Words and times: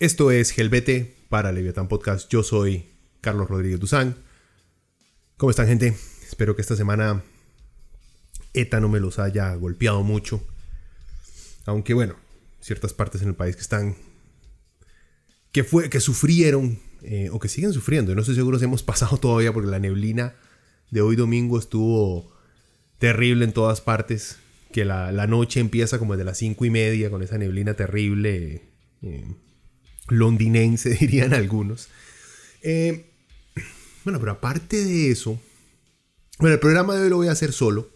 Esto 0.00 0.30
es 0.30 0.52
Gelbete 0.52 1.16
para 1.28 1.50
Leviatán 1.50 1.88
Podcast. 1.88 2.30
Yo 2.30 2.44
soy 2.44 2.84
Carlos 3.20 3.48
Rodríguez 3.48 3.80
Duzán. 3.80 4.14
¿Cómo 5.36 5.50
están, 5.50 5.66
gente? 5.66 5.96
Espero 6.24 6.54
que 6.54 6.62
esta 6.62 6.76
semana 6.76 7.24
ETA 8.54 8.78
no 8.78 8.88
me 8.88 9.00
los 9.00 9.18
haya 9.18 9.52
golpeado 9.56 10.04
mucho. 10.04 10.40
Aunque, 11.66 11.94
bueno, 11.94 12.14
ciertas 12.60 12.92
partes 12.92 13.22
en 13.22 13.28
el 13.28 13.34
país 13.34 13.56
que 13.56 13.62
están. 13.62 13.96
que, 15.50 15.64
fue, 15.64 15.90
que 15.90 15.98
sufrieron 15.98 16.78
eh, 17.02 17.30
o 17.32 17.40
que 17.40 17.48
siguen 17.48 17.72
sufriendo. 17.72 18.14
No 18.14 18.20
estoy 18.20 18.36
seguro 18.36 18.60
si 18.60 18.66
hemos 18.66 18.84
pasado 18.84 19.16
todavía 19.20 19.52
porque 19.52 19.68
la 19.68 19.80
neblina 19.80 20.36
de 20.92 21.00
hoy 21.00 21.16
domingo 21.16 21.58
estuvo 21.58 22.32
terrible 23.00 23.44
en 23.44 23.52
todas 23.52 23.80
partes. 23.80 24.38
Que 24.70 24.84
la, 24.84 25.26
noche 25.26 25.58
empieza 25.58 25.98
como 25.98 26.16
de 26.16 26.22
las 26.22 26.38
cinco 26.38 26.64
y 26.64 26.70
media 26.70 27.10
con 27.10 27.20
esa 27.20 27.36
neblina 27.36 27.74
terrible. 27.74 28.62
Eh, 29.02 29.24
londinense, 30.08 30.90
dirían 31.00 31.34
algunos. 31.34 31.88
Eh, 32.62 33.06
bueno, 34.04 34.18
pero 34.20 34.32
aparte 34.32 34.84
de 34.84 35.10
eso, 35.10 35.40
bueno, 36.38 36.54
el 36.54 36.60
programa 36.60 36.94
de 36.94 37.02
hoy 37.02 37.10
lo 37.10 37.16
voy 37.16 37.28
a 37.28 37.32
hacer 37.32 37.52
solo. 37.52 37.90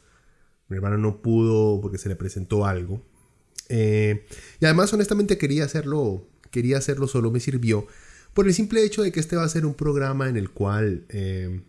Mi 0.69 0.77
hermano 0.77 0.99
no 0.99 1.23
pudo 1.23 1.81
porque 1.81 1.99
se 1.99 2.09
le 2.09 2.17
presentó 2.17 2.67
algo. 2.67 3.03
Eh, 3.69 4.27
y 4.61 4.65
además, 4.65 4.93
honestamente, 4.93 5.39
quería 5.39 5.65
hacerlo, 5.65 6.27
quería 6.51 6.79
hacerlo 6.79 7.09
solo, 7.09 7.31
me 7.31 7.41
sirvió. 7.41 7.87
Por 8.35 8.47
el 8.47 8.55
simple 8.55 8.83
hecho 8.85 9.03
de 9.03 9.13
que 9.13 9.21
este 9.21 9.37
va 9.37 9.45
a 9.45 9.49
ser 9.49 9.67
un 9.67 9.75
programa 9.75 10.29
en 10.29 10.37
el 10.37 10.51
cual... 10.51 11.07
Eh, 11.09 11.63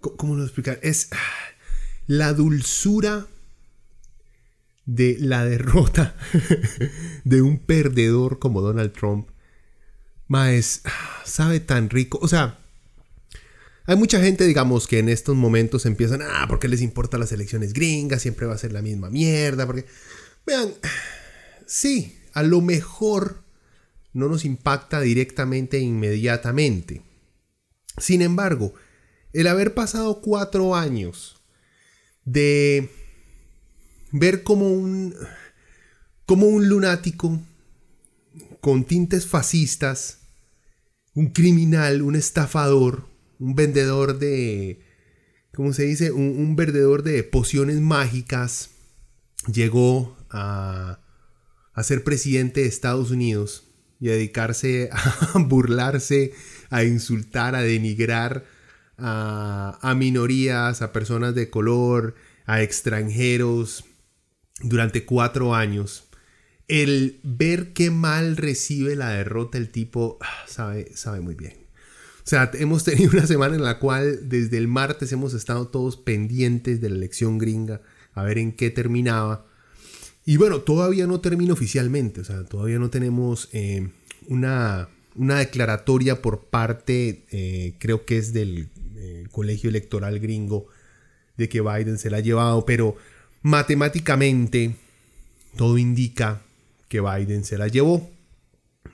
¿Cómo 0.00 0.34
lo 0.34 0.42
explicar? 0.44 0.80
Es 0.82 1.08
ah, 1.12 1.16
la 2.06 2.32
dulzura 2.32 3.26
de 4.94 5.16
la 5.20 5.44
derrota 5.44 6.16
de 7.24 7.42
un 7.42 7.58
perdedor 7.58 8.40
como 8.40 8.60
Donald 8.60 8.92
Trump, 8.92 9.28
más 10.26 10.82
sabe 11.24 11.60
tan 11.60 11.90
rico. 11.90 12.18
O 12.22 12.28
sea, 12.28 12.58
hay 13.86 13.96
mucha 13.96 14.20
gente, 14.20 14.44
digamos, 14.46 14.88
que 14.88 14.98
en 14.98 15.08
estos 15.08 15.36
momentos 15.36 15.86
empiezan, 15.86 16.22
ah, 16.22 16.46
¿por 16.48 16.58
qué 16.58 16.68
les 16.68 16.82
importa 16.82 17.18
las 17.18 17.30
elecciones 17.30 17.72
gringas? 17.72 18.22
Siempre 18.22 18.46
va 18.46 18.54
a 18.54 18.58
ser 18.58 18.72
la 18.72 18.82
misma 18.82 19.10
mierda. 19.10 19.64
Porque, 19.64 19.86
vean, 20.44 20.72
sí, 21.66 22.18
a 22.32 22.42
lo 22.42 22.60
mejor 22.60 23.44
no 24.12 24.28
nos 24.28 24.44
impacta 24.44 25.00
directamente 25.00 25.76
e 25.76 25.80
inmediatamente. 25.80 27.02
Sin 27.96 28.22
embargo, 28.22 28.74
el 29.32 29.46
haber 29.46 29.74
pasado 29.74 30.20
cuatro 30.20 30.74
años 30.74 31.40
de 32.24 32.90
ver 34.12 34.42
como 34.42 34.68
un, 34.72 35.14
como 36.26 36.46
un 36.46 36.68
lunático 36.68 37.40
con 38.60 38.84
tintes 38.84 39.26
fascistas, 39.26 40.18
un 41.14 41.28
criminal, 41.30 42.02
un 42.02 42.16
estafador, 42.16 43.06
un 43.38 43.54
vendedor 43.54 44.18
de, 44.18 44.80
¿cómo 45.54 45.72
se 45.72 45.84
dice? 45.84 46.12
Un, 46.12 46.56
vendedor 46.56 47.02
de 47.02 47.22
pociones 47.24 47.80
mágicas, 47.80 48.70
llegó 49.52 50.16
a, 50.30 51.00
a 51.72 51.82
ser 51.82 52.04
presidente 52.04 52.60
de 52.60 52.66
Estados 52.66 53.10
Unidos 53.10 53.68
y 53.98 54.08
a 54.08 54.12
dedicarse 54.12 54.90
a 54.92 55.38
burlarse, 55.38 56.32
a 56.68 56.84
insultar, 56.84 57.54
a 57.54 57.62
denigrar 57.62 58.44
a, 58.98 59.78
a 59.80 59.94
minorías, 59.94 60.82
a 60.82 60.92
personas 60.92 61.34
de 61.34 61.50
color, 61.50 62.14
a 62.46 62.62
extranjeros, 62.62 63.84
durante 64.62 65.04
cuatro 65.04 65.54
años, 65.54 66.04
el 66.68 67.18
ver 67.22 67.72
qué 67.72 67.90
mal 67.90 68.36
recibe 68.36 68.94
la 68.94 69.10
derrota 69.10 69.58
el 69.58 69.70
tipo 69.70 70.18
ah, 70.20 70.44
sabe, 70.46 70.90
sabe 70.94 71.20
muy 71.20 71.34
bien. 71.34 71.54
O 72.18 72.28
sea, 72.30 72.50
hemos 72.54 72.84
tenido 72.84 73.10
una 73.12 73.26
semana 73.26 73.56
en 73.56 73.64
la 73.64 73.78
cual 73.78 74.28
desde 74.28 74.58
el 74.58 74.68
martes 74.68 75.12
hemos 75.12 75.34
estado 75.34 75.68
todos 75.68 75.96
pendientes 75.96 76.80
de 76.80 76.90
la 76.90 76.96
elección 76.96 77.38
gringa, 77.38 77.80
a 78.14 78.22
ver 78.22 78.38
en 78.38 78.52
qué 78.52 78.70
terminaba. 78.70 79.46
Y 80.24 80.36
bueno, 80.36 80.60
todavía 80.60 81.06
no 81.06 81.20
termina 81.20 81.52
oficialmente, 81.52 82.20
o 82.20 82.24
sea, 82.24 82.44
todavía 82.44 82.78
no 82.78 82.90
tenemos 82.90 83.48
eh, 83.52 83.88
una, 84.28 84.88
una, 85.16 85.38
declaratoria 85.38 86.22
por 86.22 86.44
parte, 86.44 87.24
eh, 87.30 87.74
creo 87.78 88.04
que 88.04 88.18
es 88.18 88.32
del 88.32 88.68
eh, 88.96 89.24
colegio 89.32 89.70
electoral 89.70 90.20
gringo, 90.20 90.66
de 91.36 91.48
que 91.48 91.62
Biden 91.62 91.98
se 91.98 92.10
la 92.10 92.18
ha 92.18 92.20
llevado, 92.20 92.66
pero 92.66 92.96
Matemáticamente, 93.42 94.76
todo 95.56 95.78
indica 95.78 96.42
que 96.88 97.00
Biden 97.00 97.44
se 97.44 97.56
la 97.56 97.68
llevó. 97.68 98.10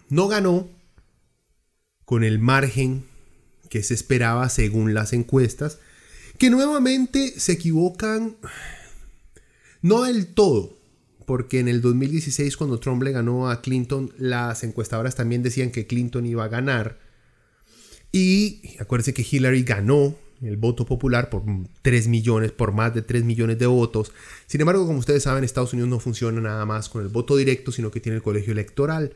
No 0.09 0.29
ganó 0.29 0.69
con 2.05 2.23
el 2.23 2.39
margen 2.39 3.05
que 3.69 3.83
se 3.83 3.95
esperaba 3.95 4.49
según 4.49 4.95
las 4.95 5.13
encuestas, 5.13 5.79
que 6.39 6.51
nuevamente 6.51 7.39
se 7.39 7.53
equivocan, 7.53 8.37
no 9.83 10.03
del 10.03 10.29
todo, 10.29 10.79
porque 11.27 11.59
en 11.59 11.69
el 11.69 11.81
2016 11.81 12.57
cuando 12.57 12.79
Trump 12.79 13.03
le 13.03 13.13
ganó 13.13 13.51
a 13.51 13.61
Clinton, 13.61 14.13
las 14.17 14.63
encuestadoras 14.63 15.17
también 15.17 15.43
decían 15.43 15.71
que 15.71 15.87
Clinton 15.87 16.27
iba 16.27 16.45
a 16.45 16.49
ganar. 16.49 17.01
Y 18.13 18.77
acuérdense 18.79 19.13
que 19.13 19.27
Hillary 19.29 19.65
ganó 19.65 20.17
el 20.43 20.57
voto 20.57 20.85
popular 20.85 21.31
por 21.31 21.43
3 21.83 22.09
millones, 22.09 22.53
por 22.53 22.73
más 22.73 22.95
de 22.95 23.03
3 23.03 23.25
millones 23.25 23.59
de 23.59 23.67
votos. 23.67 24.13
Sin 24.47 24.61
embargo, 24.61 24.87
como 24.87 24.99
ustedes 24.99 25.23
saben, 25.23 25.45
Estados 25.45 25.73
Unidos 25.73 25.89
no 25.89 26.01
funciona 26.01 26.41
nada 26.41 26.67
más 26.67 26.89
con 26.89 27.03
el 27.03 27.09
voto 27.09 27.37
directo, 27.37 27.73
sino 27.73 27.91
que 27.91 28.01
tiene 28.01 28.17
el 28.17 28.23
colegio 28.23 28.53
electoral, 28.53 29.15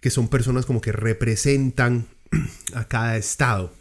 que 0.00 0.10
son 0.10 0.28
personas 0.28 0.66
como 0.66 0.80
que 0.80 0.92
representan 0.92 2.06
a 2.74 2.86
cada 2.88 3.16
estado. 3.16 3.72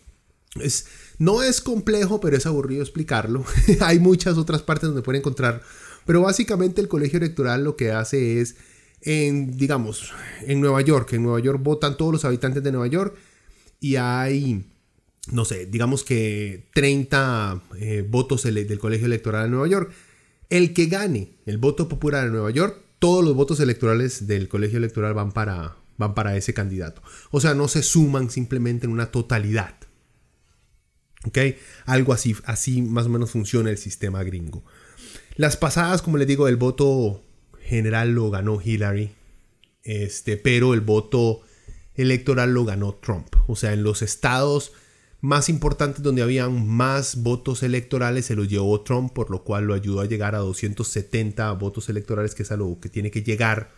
Es, 0.56 0.88
no 1.18 1.44
es 1.44 1.62
complejo, 1.62 2.19
pero 2.19 2.36
es 2.36 2.46
aburrido 2.46 2.81
explicarlo. 2.81 3.46
Hay 3.81 4.00
muchas 4.00 4.38
otras 4.38 4.62
partes 4.62 4.90
donde 4.90 5.03
pueden 5.03 5.22
encontrar, 5.22 5.62
pero 6.06 6.22
básicamente 6.22 6.81
el 6.81 6.88
colegio 6.88 7.18
electoral 7.18 7.63
lo 7.63 7.75
que 7.75 7.92
hace 7.92 8.42
es, 8.42 8.56
en, 9.02 9.58
digamos, 9.58 10.12
en 10.42 10.59
Nueva 10.62 10.81
York, 10.81 11.13
en 11.13 11.24
Nueva 11.24 11.40
York 11.40 11.59
votan 11.62 11.96
todos 11.98 12.12
los 12.12 12.25
habitantes 12.25 12.63
de 12.63 12.72
Nueva 12.72 12.88
York 12.88 13.16
y 13.80 13.96
hay 13.96 14.63
no 15.30 15.46
sé, 15.46 15.66
digamos 15.66 16.04
que 16.04 16.68
30 16.74 17.62
eh, 17.78 18.06
votos 18.08 18.44
del 18.44 18.80
colegio 18.80 19.06
electoral 19.06 19.44
de 19.44 19.50
Nueva 19.50 19.68
York. 19.68 19.92
El 20.50 20.74
que 20.74 20.88
gane 20.88 21.34
el 21.46 21.58
voto 21.58 21.88
popular 21.88 22.26
en 22.26 22.34
Nueva 22.34 22.52
York, 22.52 22.82
todos 23.00 23.24
los 23.24 23.36
votos 23.36 23.60
electorales 23.60 24.28
del 24.28 24.48
colegio 24.48 24.78
electoral 24.78 25.13
van 25.13 25.31
para, 25.31 25.78
van 25.98 26.13
para 26.13 26.36
ese 26.36 26.54
candidato. 26.54 27.01
O 27.30 27.40
sea, 27.40 27.54
no 27.54 27.68
se 27.68 27.84
suman 27.84 28.30
simplemente 28.30 28.86
en 28.86 28.92
una 28.92 29.12
totalidad. 29.12 29.75
¿Ok? 31.25 31.38
Algo 31.86 32.13
así, 32.13 32.36
así 32.45 32.81
más 32.81 33.06
o 33.06 33.10
menos 33.10 33.31
funciona 33.31 33.69
el 33.69 33.78
sistema 33.78 34.24
gringo. 34.24 34.63
Las 35.36 35.56
pasadas, 35.56 36.01
como 36.01 36.18
les 36.18 36.28
digo, 36.28 36.48
el 36.48 36.57
voto 36.57 37.24
general 37.62 38.12
lo 38.12 38.30
ganó 38.31 38.60
Hillary. 38.62 39.12
Este, 39.84 40.36
pero 40.38 40.74
el 40.74 40.81
voto 40.81 41.42
electoral 41.95 42.54
lo 42.54 42.66
ganó 42.66 42.95
Trump. 42.95 43.28
O 43.48 43.56
sea, 43.56 43.72
en 43.74 43.84
los 43.84 44.01
estados 44.01 44.74
más 45.21 45.50
importantes 45.50 46.01
donde 46.01 46.23
habían 46.23 46.68
más 46.68 47.18
votos 47.21 47.62
electorales 47.62 48.25
se 48.25 48.35
los 48.35 48.50
llevó 48.50 48.81
Trump, 48.81 49.13
por 49.13 49.29
lo 49.29 49.44
cual 49.44 49.65
lo 49.65 49.75
ayudó 49.75 50.01
a 50.01 50.06
llegar 50.06 50.33
a 50.33 50.39
270 50.39 51.51
votos 51.53 51.89
electorales, 51.89 52.33
que 52.33 52.44
es 52.44 52.51
a 52.51 52.57
lo 52.57 52.79
que 52.81 52.89
tiene 52.89 53.12
que 53.12 53.21
llegar 53.21 53.69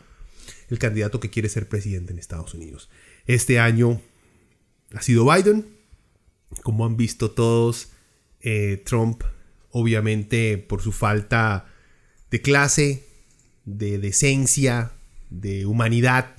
el 0.70 0.80
candidato 0.80 1.20
que 1.20 1.30
quiere 1.30 1.50
ser 1.50 1.68
presidente 1.68 2.14
en 2.14 2.20
Estados 2.20 2.54
Unidos. 2.54 2.90
Este 3.28 3.60
año 3.60 4.02
ha 4.94 5.02
sido 5.02 5.30
Biden, 5.30 5.68
como 6.64 6.86
han 6.86 6.96
visto 6.96 7.32
todos, 7.32 7.90
eh, 8.42 8.82
Trump 8.86 9.24
obviamente 9.72 10.58
por 10.58 10.82
su 10.82 10.92
falta 10.92 11.66
de 12.32 12.42
clase, 12.42 13.06
de 13.66 13.98
decencia, 13.98 14.92
de 15.30 15.66
humanidad 15.66 16.36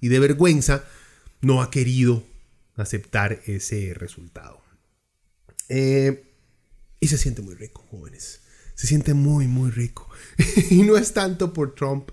y 0.00 0.08
de 0.08 0.18
vergüenza, 0.18 0.84
no 1.40 1.62
ha 1.62 1.70
querido 1.70 2.24
aceptar 2.80 3.40
ese 3.46 3.94
resultado. 3.94 4.62
Eh, 5.68 6.24
y 7.00 7.08
se 7.08 7.18
siente 7.18 7.42
muy 7.42 7.54
rico, 7.54 7.86
jóvenes. 7.90 8.42
Se 8.74 8.86
siente 8.86 9.14
muy, 9.14 9.46
muy 9.46 9.70
rico. 9.70 10.08
y 10.70 10.82
no 10.82 10.96
es 10.96 11.12
tanto 11.12 11.52
por 11.52 11.74
Trump, 11.74 12.10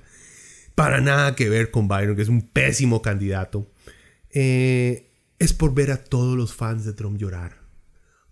para 0.75 1.01
nada 1.01 1.35
que 1.35 1.49
ver 1.49 1.71
con 1.71 1.87
Biden, 1.87 2.15
que 2.15 2.21
es 2.21 2.29
un 2.29 2.41
pésimo 2.41 3.01
candidato. 3.01 3.71
Eh, 4.31 5.09
es 5.39 5.53
por 5.53 5.73
ver 5.73 5.91
a 5.91 6.03
todos 6.03 6.37
los 6.37 6.53
fans 6.53 6.85
de 6.85 6.93
Trump 6.93 7.17
llorar. 7.17 7.61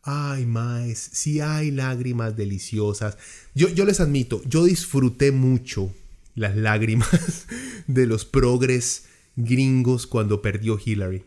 Ay, 0.03 0.45
más, 0.45 0.97
si 0.99 1.39
hay 1.39 1.71
lágrimas 1.71 2.35
deliciosas. 2.35 3.17
Yo, 3.55 3.69
yo 3.69 3.85
les 3.85 3.99
admito, 3.99 4.41
yo 4.45 4.63
disfruté 4.63 5.31
mucho 5.31 5.91
las 6.35 6.55
lágrimas 6.55 7.47
de 7.88 8.05
los 8.05 8.25
progres 8.25 9.05
gringos 9.35 10.05
cuando 10.05 10.41
perdió 10.41 10.79
Hillary. 10.83 11.23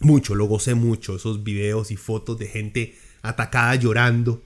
Mucho, 0.00 0.34
lo 0.34 0.44
gocé 0.44 0.74
mucho, 0.74 1.16
esos 1.16 1.42
videos 1.42 1.90
y 1.90 1.96
fotos 1.96 2.38
de 2.38 2.46
gente 2.46 2.94
atacada 3.22 3.74
llorando 3.76 4.44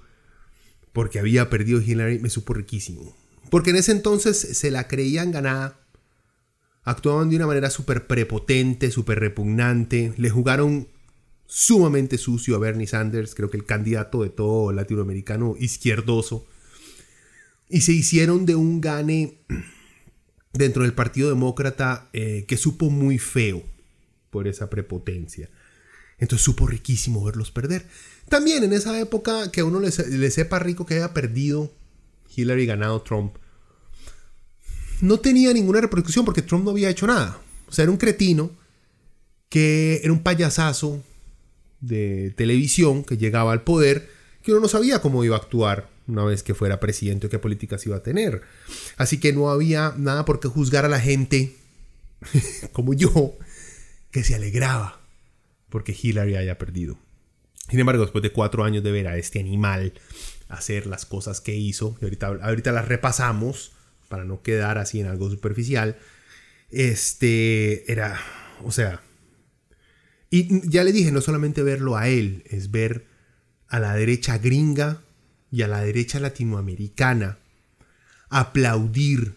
porque 0.92 1.18
había 1.18 1.50
perdido 1.50 1.80
Hillary, 1.80 2.18
me 2.18 2.30
supo 2.30 2.54
riquísimo. 2.54 3.16
Porque 3.50 3.70
en 3.70 3.76
ese 3.76 3.92
entonces 3.92 4.38
se 4.38 4.70
la 4.70 4.86
creían 4.86 5.32
ganada, 5.32 5.80
actuaban 6.84 7.30
de 7.30 7.36
una 7.36 7.46
manera 7.46 7.70
súper 7.70 8.06
prepotente, 8.06 8.90
súper 8.90 9.20
repugnante, 9.20 10.14
le 10.16 10.30
jugaron 10.30 10.88
sumamente 11.46 12.16
sucio 12.16 12.54
a 12.54 12.58
Bernie 12.58 12.86
Sanders, 12.86 13.34
creo 13.34 13.50
que 13.50 13.56
el 13.56 13.64
candidato 13.64 14.22
de 14.22 14.30
todo 14.30 14.72
latinoamericano 14.72 15.56
izquierdoso, 15.58 16.46
y 17.68 17.80
se 17.82 17.92
hicieron 17.92 18.46
de 18.46 18.56
un 18.56 18.80
gane 18.80 19.40
dentro 20.52 20.82
del 20.82 20.92
Partido 20.92 21.28
Demócrata 21.28 22.08
eh, 22.12 22.44
que 22.46 22.56
supo 22.56 22.90
muy 22.90 23.18
feo 23.18 23.62
por 24.30 24.48
esa 24.48 24.70
prepotencia. 24.70 25.50
Entonces 26.18 26.44
supo 26.44 26.66
riquísimo 26.66 27.24
verlos 27.24 27.50
perder. 27.50 27.86
También 28.28 28.62
en 28.62 28.72
esa 28.72 28.98
época 29.00 29.50
que 29.50 29.60
a 29.60 29.64
uno 29.64 29.80
le, 29.80 29.90
sepa 30.30 30.58
rico 30.58 30.86
que 30.86 30.94
haya 30.94 31.14
perdido 31.14 31.72
Hillary 32.36 32.66
ganado 32.66 33.02
Trump, 33.02 33.34
no 35.00 35.18
tenía 35.18 35.52
ninguna 35.52 35.80
repercusión 35.80 36.24
porque 36.24 36.42
Trump 36.42 36.64
no 36.64 36.70
había 36.70 36.90
hecho 36.90 37.06
nada. 37.06 37.40
O 37.68 37.72
sea, 37.72 37.84
era 37.84 37.92
un 37.92 37.98
cretino 37.98 38.50
que 39.48 40.00
era 40.02 40.12
un 40.12 40.22
payasazo 40.22 41.02
de 41.80 42.34
televisión 42.36 43.02
que 43.02 43.16
llegaba 43.16 43.52
al 43.52 43.62
poder 43.64 44.10
que 44.42 44.52
uno 44.52 44.60
no 44.60 44.68
sabía 44.68 45.00
cómo 45.00 45.24
iba 45.24 45.36
a 45.36 45.40
actuar 45.40 45.88
una 46.06 46.24
vez 46.24 46.42
que 46.42 46.54
fuera 46.54 46.80
presidente 46.80 47.26
o 47.26 47.30
qué 47.30 47.38
políticas 47.38 47.86
iba 47.86 47.96
a 47.96 48.02
tener. 48.02 48.42
Así 48.96 49.18
que 49.18 49.32
no 49.32 49.50
había 49.50 49.94
nada 49.96 50.24
por 50.24 50.40
qué 50.40 50.48
juzgar 50.48 50.84
a 50.84 50.88
la 50.88 51.00
gente 51.00 51.56
como 52.72 52.92
yo 52.94 53.38
que 54.10 54.24
se 54.24 54.34
alegraba 54.34 55.00
porque 55.68 55.96
Hillary 56.00 56.36
haya 56.36 56.58
perdido. 56.58 56.98
Sin 57.68 57.78
embargo, 57.78 58.02
después 58.02 58.22
de 58.22 58.32
cuatro 58.32 58.64
años 58.64 58.82
de 58.82 58.90
ver 58.90 59.06
a 59.06 59.16
este 59.16 59.38
animal 59.38 59.92
hacer 60.48 60.86
las 60.86 61.06
cosas 61.06 61.40
que 61.40 61.54
hizo, 61.54 61.96
y 62.00 62.04
ahorita, 62.04 62.26
ahorita 62.26 62.72
las 62.72 62.88
repasamos 62.88 63.72
para 64.08 64.24
no 64.24 64.42
quedar 64.42 64.78
así 64.78 65.00
en 65.00 65.06
algo 65.06 65.30
superficial, 65.30 65.96
este 66.70 67.90
era, 67.90 68.20
o 68.64 68.72
sea, 68.72 69.00
y 70.30 70.68
ya 70.68 70.84
le 70.84 70.92
dije, 70.92 71.12
no 71.12 71.20
solamente 71.20 71.62
verlo 71.62 71.96
a 71.96 72.08
él, 72.08 72.44
es 72.46 72.70
ver 72.70 73.06
a 73.68 73.78
la 73.78 73.94
derecha 73.94 74.38
gringa 74.38 75.02
y 75.50 75.62
a 75.62 75.68
la 75.68 75.80
derecha 75.80 76.20
latinoamericana 76.20 77.38
aplaudir 78.28 79.34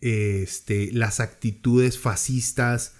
este, 0.00 0.90
las 0.92 1.20
actitudes 1.20 1.98
fascistas, 1.98 2.95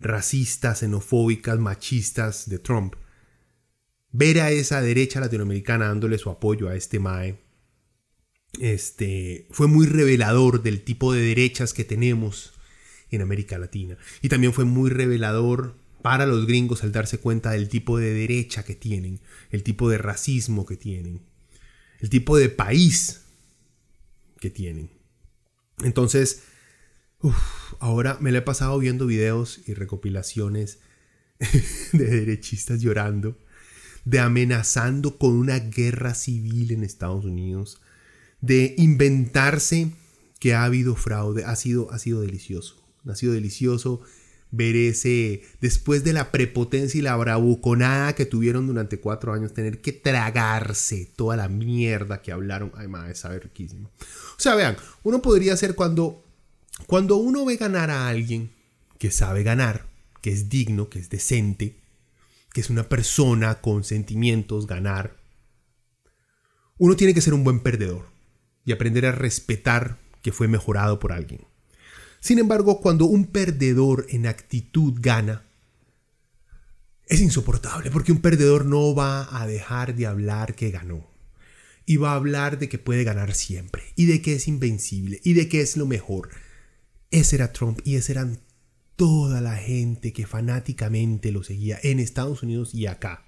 racistas, 0.00 0.80
xenofóbicas, 0.80 1.58
machistas 1.58 2.48
de 2.48 2.58
Trump 2.58 2.94
ver 4.14 4.40
a 4.40 4.52
esa 4.52 4.80
derecha 4.80 5.18
latinoamericana 5.18 5.88
dándole 5.88 6.18
su 6.18 6.30
apoyo 6.30 6.68
a 6.68 6.76
este 6.76 7.00
MAE, 7.00 7.36
este, 8.60 9.48
fue 9.50 9.66
muy 9.66 9.86
revelador 9.86 10.62
del 10.62 10.82
tipo 10.84 11.12
de 11.12 11.20
derechas 11.20 11.74
que 11.74 11.82
tenemos 11.82 12.52
en 13.10 13.22
América 13.22 13.58
Latina. 13.58 13.98
Y 14.22 14.28
también 14.28 14.52
fue 14.52 14.64
muy 14.64 14.88
revelador 14.88 15.74
para 16.00 16.26
los 16.26 16.46
gringos 16.46 16.84
al 16.84 16.92
darse 16.92 17.18
cuenta 17.18 17.50
del 17.50 17.68
tipo 17.68 17.98
de 17.98 18.14
derecha 18.14 18.62
que 18.62 18.76
tienen, 18.76 19.20
el 19.50 19.64
tipo 19.64 19.90
de 19.90 19.98
racismo 19.98 20.64
que 20.64 20.76
tienen, 20.76 21.20
el 21.98 22.08
tipo 22.08 22.36
de 22.36 22.50
país 22.50 23.22
que 24.38 24.50
tienen. 24.50 24.90
Entonces, 25.82 26.44
ahora 27.80 28.18
me 28.20 28.32
lo 28.32 28.38
he 28.38 28.42
pasado 28.42 28.78
viendo 28.78 29.06
videos 29.06 29.60
y 29.66 29.74
recopilaciones 29.74 30.78
de 31.92 32.04
derechistas 32.04 32.80
llorando 32.80 33.36
de 34.04 34.20
amenazando 34.20 35.18
con 35.18 35.32
una 35.32 35.58
guerra 35.58 36.14
civil 36.14 36.72
en 36.72 36.84
Estados 36.84 37.24
Unidos, 37.24 37.80
de 38.40 38.74
inventarse 38.76 39.92
que 40.38 40.54
ha 40.54 40.64
habido 40.64 40.94
fraude, 40.94 41.44
ha 41.44 41.56
sido, 41.56 41.90
ha 41.90 41.98
sido 41.98 42.20
delicioso. 42.20 42.82
Ha 43.08 43.14
sido 43.14 43.32
delicioso 43.32 44.02
ver 44.50 44.76
ese, 44.76 45.42
después 45.60 46.04
de 46.04 46.12
la 46.12 46.30
prepotencia 46.30 46.98
y 46.98 47.02
la 47.02 47.16
bravuconada 47.16 48.14
que 48.14 48.26
tuvieron 48.26 48.66
durante 48.66 49.00
cuatro 49.00 49.32
años, 49.32 49.52
tener 49.52 49.80
que 49.80 49.92
tragarse 49.92 51.10
toda 51.16 51.36
la 51.36 51.48
mierda 51.48 52.22
que 52.22 52.30
hablaron. 52.30 52.72
Ay, 52.76 52.88
madre, 52.88 53.14
sabe 53.14 53.40
riquísimo. 53.40 53.90
O 53.98 54.40
sea, 54.40 54.54
vean, 54.54 54.76
uno 55.02 55.22
podría 55.22 55.56
ser 55.56 55.74
cuando, 55.74 56.23
cuando 56.86 57.16
uno 57.16 57.44
ve 57.44 57.56
ganar 57.56 57.90
a 57.90 58.08
alguien 58.08 58.50
que 58.98 59.10
sabe 59.10 59.42
ganar, 59.42 59.86
que 60.20 60.32
es 60.32 60.48
digno, 60.48 60.88
que 60.88 60.98
es 60.98 61.10
decente, 61.10 61.76
que 62.52 62.60
es 62.60 62.70
una 62.70 62.88
persona 62.88 63.60
con 63.60 63.84
sentimientos, 63.84 64.66
ganar, 64.66 65.16
uno 66.78 66.96
tiene 66.96 67.14
que 67.14 67.20
ser 67.20 67.34
un 67.34 67.44
buen 67.44 67.60
perdedor 67.60 68.06
y 68.64 68.72
aprender 68.72 69.06
a 69.06 69.12
respetar 69.12 69.98
que 70.22 70.32
fue 70.32 70.48
mejorado 70.48 70.98
por 70.98 71.12
alguien. 71.12 71.42
Sin 72.20 72.38
embargo, 72.38 72.80
cuando 72.80 73.04
un 73.04 73.26
perdedor 73.26 74.06
en 74.08 74.26
actitud 74.26 74.94
gana, 74.98 75.44
es 77.06 77.20
insoportable 77.20 77.90
porque 77.90 78.12
un 78.12 78.20
perdedor 78.20 78.64
no 78.64 78.94
va 78.94 79.40
a 79.40 79.46
dejar 79.46 79.94
de 79.94 80.06
hablar 80.06 80.54
que 80.54 80.70
ganó. 80.70 81.06
Y 81.86 81.98
va 81.98 82.12
a 82.12 82.16
hablar 82.16 82.58
de 82.58 82.70
que 82.70 82.78
puede 82.78 83.04
ganar 83.04 83.34
siempre. 83.34 83.82
Y 83.94 84.06
de 84.06 84.22
que 84.22 84.36
es 84.36 84.48
invencible. 84.48 85.20
Y 85.22 85.34
de 85.34 85.50
que 85.50 85.60
es 85.60 85.76
lo 85.76 85.84
mejor. 85.84 86.30
Ese 87.10 87.36
era 87.36 87.52
Trump 87.52 87.80
y 87.84 87.96
ese 87.96 88.12
eran 88.12 88.38
toda 88.96 89.40
la 89.40 89.56
gente 89.56 90.12
que 90.12 90.26
fanáticamente 90.26 91.32
lo 91.32 91.42
seguía 91.42 91.78
en 91.82 92.00
Estados 92.00 92.42
Unidos 92.42 92.74
y 92.74 92.86
acá. 92.86 93.24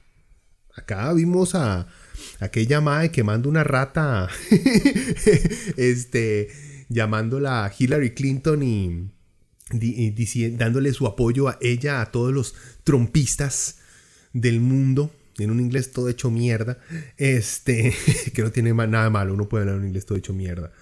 Acá 0.74 1.12
vimos 1.14 1.54
a 1.54 1.88
aquella 2.38 2.82
madre 2.82 3.10
que 3.10 3.24
manda 3.24 3.48
una 3.48 3.64
rata, 3.64 4.28
este, 5.78 6.48
llamándola 6.90 7.72
Hillary 7.76 8.10
Clinton 8.10 8.62
y, 8.62 9.10
dándole 10.50 10.92
su 10.92 11.06
apoyo 11.06 11.48
a 11.48 11.56
ella, 11.62 12.02
a 12.02 12.12
todos 12.12 12.32
los 12.32 12.54
trompistas 12.84 13.78
del 14.34 14.60
mundo, 14.60 15.10
en 15.38 15.50
un 15.50 15.60
inglés 15.60 15.92
todo 15.92 16.10
hecho 16.10 16.30
mierda, 16.30 16.78
este, 17.16 17.94
que 18.34 18.42
no 18.42 18.52
tiene 18.52 18.74
nada 18.74 19.08
malo, 19.08 19.32
uno 19.32 19.48
puede 19.48 19.62
hablar 19.62 19.78
un 19.78 19.86
inglés 19.86 20.04
todo 20.04 20.18
hecho 20.18 20.34
mierda. 20.34 20.72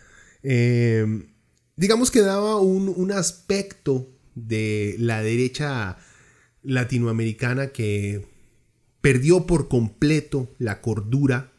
Em, 0.43 1.34
digamos 1.77 2.11
que 2.11 2.21
daba 2.21 2.61
un, 2.61 2.93
un 2.95 3.13
aspecto 3.13 4.09
de 4.35 4.97
la 4.99 5.23
derecha 5.23 5.97
latinoamericana 6.63 7.69
que 7.69 8.27
perdió 9.01 9.47
por 9.47 9.69
completo 9.69 10.51
la 10.59 10.81
cordura 10.81 11.53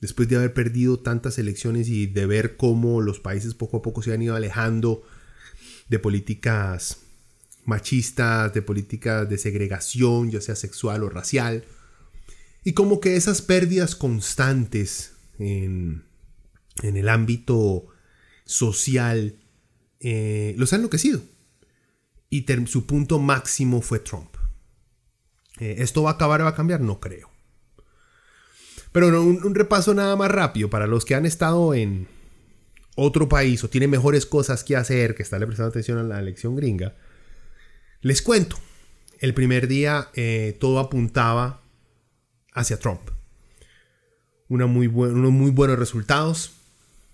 después 0.00 0.28
de 0.28 0.36
haber 0.36 0.52
perdido 0.52 0.98
tantas 0.98 1.38
elecciones 1.38 1.88
y 1.88 2.06
de 2.06 2.26
ver 2.26 2.56
cómo 2.56 3.00
los 3.00 3.20
países 3.20 3.54
poco 3.54 3.78
a 3.78 3.82
poco 3.82 4.02
se 4.02 4.12
han 4.12 4.22
ido 4.22 4.36
alejando 4.36 5.02
de 5.88 5.98
políticas 5.98 6.98
machistas, 7.64 8.54
de 8.54 8.62
políticas 8.62 9.28
de 9.28 9.38
segregación, 9.38 10.30
ya 10.30 10.40
sea 10.40 10.56
sexual 10.56 11.02
o 11.02 11.10
racial, 11.10 11.64
y 12.64 12.72
como 12.72 13.00
que 13.00 13.16
esas 13.16 13.42
pérdidas 13.42 13.94
constantes 13.94 15.12
en, 15.38 16.04
el 16.82 17.08
ámbito 17.08 17.88
social 18.48 19.36
eh, 20.00 20.54
los 20.56 20.72
han 20.72 20.80
enloquecido 20.80 21.20
y 22.30 22.46
su 22.66 22.86
punto 22.86 23.18
máximo 23.18 23.82
fue 23.82 23.98
Trump. 23.98 24.34
Eh, 25.60 25.76
¿Esto 25.78 26.02
va 26.02 26.10
a 26.10 26.12
acabar 26.14 26.40
o 26.40 26.44
va 26.44 26.50
a 26.50 26.54
cambiar? 26.54 26.80
No 26.80 26.98
creo. 26.98 27.30
Pero 28.90 29.08
un, 29.22 29.44
un, 29.44 29.54
repaso 29.54 29.92
nada 29.92 30.16
más 30.16 30.30
rápido 30.30 30.70
para 30.70 30.86
los 30.86 31.04
que 31.04 31.14
han 31.14 31.26
estado 31.26 31.74
en 31.74 32.08
otro 32.96 33.28
país 33.28 33.62
o 33.64 33.68
tienen 33.68 33.90
mejores 33.90 34.24
cosas 34.24 34.64
que 34.64 34.76
hacer, 34.76 35.14
que 35.14 35.22
están 35.22 35.40
prestando 35.40 35.68
atención 35.68 35.98
a 35.98 36.02
la 36.02 36.18
elección 36.18 36.56
gringa. 36.56 36.96
Les 38.00 38.22
cuento, 38.22 38.56
el 39.18 39.34
primer 39.34 39.68
día 39.68 40.08
eh, 40.14 40.56
todo 40.58 40.78
apuntaba 40.78 41.60
hacia 42.54 42.78
Trump. 42.78 43.10
Una 44.48 44.66
muy 44.66 44.86
unos 44.86 45.32
muy 45.32 45.50
buenos 45.50 45.78
resultados 45.78 46.57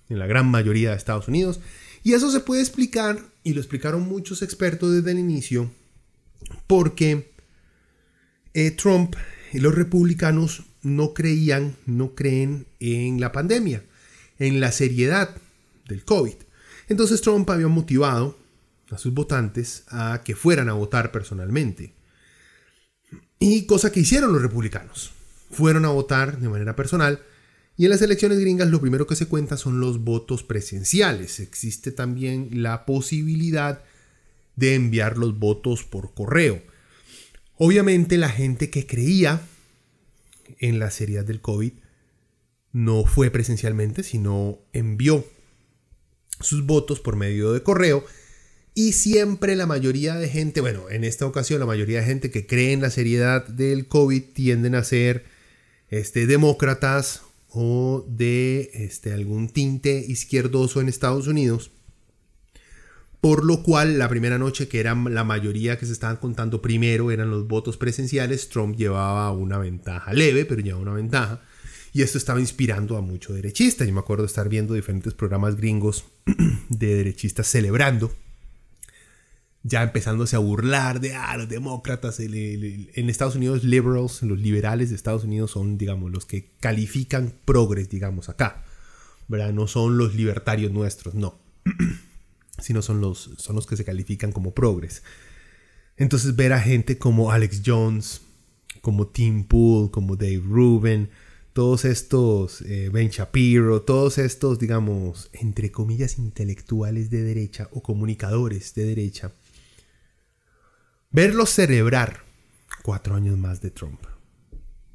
en 0.09 0.19
la 0.19 0.27
gran 0.27 0.51
mayoría 0.51 0.91
de 0.91 0.97
Estados 0.97 1.29
Unidos. 1.29 1.61
Y 2.03 2.13
eso 2.13 2.31
se 2.31 2.41
puede 2.41 2.61
explicar 2.61 3.19
y 3.43 3.55
lo 3.55 3.61
explicaron 3.61 4.03
muchos 4.03 4.43
expertos 4.43 4.93
desde 4.93 5.13
el 5.13 5.19
inicio, 5.19 5.71
porque 6.67 7.33
eh, 8.53 8.71
Trump 8.73 9.17
y 9.53 9.59
los 9.59 9.75
republicanos 9.75 10.65
no 10.83 11.15
creían, 11.15 11.77
no 11.87 12.15
creen 12.15 12.67
en 12.81 13.21
la 13.21 13.33
pandemia, 13.33 13.85
en 14.39 14.61
la 14.61 14.73
seriedad 14.73 15.35
del 15.89 16.05
COVID. 16.05 16.35
Entonces 16.89 17.21
Trump 17.21 17.49
había 17.51 17.69
motivado 17.69 18.39
a 18.91 18.99
sus 18.99 19.15
votantes 19.15 19.85
a 19.89 20.23
que 20.25 20.35
fueran 20.35 20.69
a 20.69 20.75
votar 20.75 21.11
personalmente. 21.11 21.95
Y 23.39 23.67
cosa 23.67 23.91
que 23.93 24.01
hicieron 24.01 24.33
los 24.33 24.43
republicanos. 24.43 25.13
Fueron 25.51 25.85
a 25.85 25.89
votar 25.89 26.39
de 26.39 26.49
manera 26.49 26.77
personal. 26.77 27.23
Y 27.77 27.85
en 27.85 27.91
las 27.91 28.03
elecciones 28.03 28.39
gringas 28.39 28.69
lo 28.69 28.81
primero 28.81 29.07
que 29.07 29.17
se 29.17 29.27
cuenta 29.27 29.57
son 29.57 29.81
los 29.81 30.05
votos 30.05 30.45
presenciales. 30.45 31.41
Existe 31.41 31.91
también 31.91 32.63
la 32.63 32.87
posibilidad 32.87 33.83
de 34.57 34.75
enviar 34.75 35.19
los 35.19 35.39
votos 35.39 35.85
por 35.85 36.15
correo. 36.15 36.63
Obviamente 37.57 38.17
la 38.17 38.29
gente 38.29 38.71
que 38.71 38.87
creía 38.87 39.43
en 40.59 40.79
la 40.79 40.91
seriedad 40.91 41.25
del 41.25 41.41
COVID 41.41 41.73
no 42.73 43.05
fue 43.05 43.31
presencialmente, 43.31 44.03
sino 44.03 44.59
envió 44.73 45.25
sus 46.41 46.67
votos 46.67 47.01
por 47.01 47.17
medio 47.17 47.53
de 47.53 47.63
correo. 47.63 48.05
Y 48.75 48.93
siempre 48.93 49.55
la 49.55 49.67
mayoría 49.67 50.17
de 50.17 50.29
gente, 50.29 50.61
bueno, 50.61 50.91
en 50.91 51.05
esta 51.05 51.27
ocasión 51.27 51.61
la 51.61 51.67
mayoría 51.67 52.01
de 52.01 52.07
gente 52.07 52.31
que 52.31 52.47
cree 52.47 52.73
en 52.73 52.81
la 52.81 52.91
seriedad 52.91 53.47
del 53.47 53.87
COVID 53.87 54.23
tienden 54.33 54.75
a 54.75 54.83
ser 54.83 55.25
este, 55.91 56.27
demócratas 56.27 57.23
o 57.57 58.05
de 58.09 58.71
este, 58.75 59.13
algún 59.13 59.49
tinte 59.49 60.05
izquierdoso 60.07 60.81
en 60.81 60.89
Estados 60.89 61.29
Unidos. 61.29 61.71
Por 63.21 63.45
lo 63.45 63.63
cual, 63.63 63.99
la 63.99 64.09
primera 64.09 64.39
noche, 64.39 64.69
que 64.69 64.81
era 64.81 64.95
la 64.95 65.25
mayoría 65.25 65.79
que 65.79 65.87
se 65.87 65.93
estaban 65.93 66.17
contando 66.17 66.61
primero, 66.61 67.11
eran 67.11 67.31
los 67.31 67.47
votos 67.47 67.77
presenciales, 67.77 68.49
Trump 68.49 68.77
llevaba 68.77 69.31
una 69.31 69.57
ventaja 69.57 70.13
leve, 70.13 70.45
pero 70.45 70.61
llevaba 70.61 70.83
una 70.83 70.93
ventaja. 70.95 71.43
Y 71.93 72.03
esto 72.03 72.19
estaba 72.19 72.41
inspirando 72.41 72.97
a 72.97 73.01
muchos 73.01 73.37
derechistas. 73.37 73.87
Yo 73.87 73.95
me 73.95 74.01
acuerdo 74.01 74.25
estar 74.25 74.49
viendo 74.49 74.75
diferentes 74.75 75.15
programas 75.15 75.57
gringos 75.57 76.05
de 76.69 76.97
derechistas 76.97 77.47
celebrando, 77.47 78.13
ya 79.65 79.83
empezándose 79.83 80.37
a 80.37 80.39
burlar 80.39 81.01
de, 81.01 81.15
ah, 81.15 81.37
los 81.37 81.49
demócratas. 81.49 82.21
en 82.21 83.11
Estados 83.11 83.35
Unidos, 83.35 83.65
liberals, 83.65 84.23
los 84.23 84.39
liberales 84.39 84.91
de 84.91 84.97
Estados 84.97 85.25
Unidos 85.25 85.51
son, 85.51 85.77
digamos, 85.79 86.13
los 86.13 86.27
que 86.27 86.53
califican 86.61 87.35
progres, 87.45 87.89
digamos, 87.89 88.29
acá. 88.29 88.65
¿verdad? 89.29 89.53
No 89.53 89.67
son 89.67 89.99
los 89.99 90.15
libertarios 90.15 90.73
nuestros, 90.73 91.15
no. 91.15 91.39
sino 92.63 92.83
son 92.83 93.01
los, 93.01 93.31
son 93.39 93.57
los 93.57 93.67
que 93.67 93.77
se 93.77 93.85
califican 93.85 94.33
como 94.33 94.55
progres. 94.55 95.03
Entonces 95.97 96.37
ver 96.37 96.53
a 96.53 96.61
gente 96.61 96.99
como 96.99 97.31
Alex 97.31 97.63
Jones, 97.65 98.23
como 98.81 99.07
Tim 99.09 99.45
Pool, 99.45 99.91
como 99.91 100.17
Dave 100.17 100.43
Rubin, 100.45 101.09
todos 101.53 101.85
estos, 101.85 102.63
eh, 102.63 102.91
Ben 102.93 103.09
Shapiro, 103.09 103.83
todos 103.83 104.19
estos, 104.19 104.59
digamos, 104.59 105.31
entre 105.33 105.71
comillas, 105.71 106.19
intelectuales 106.19 107.11
de 107.11 107.23
derecha 107.23 107.69
o 107.73 107.83
comunicadores 107.83 108.75
de 108.75 108.85
derecha, 108.87 109.33
verlos 111.15 111.51
celebrar 111.51 112.25
cuatro 112.83 113.15
años 113.15 113.39
más 113.39 113.61
de 113.61 113.71
Trump, 113.71 114.01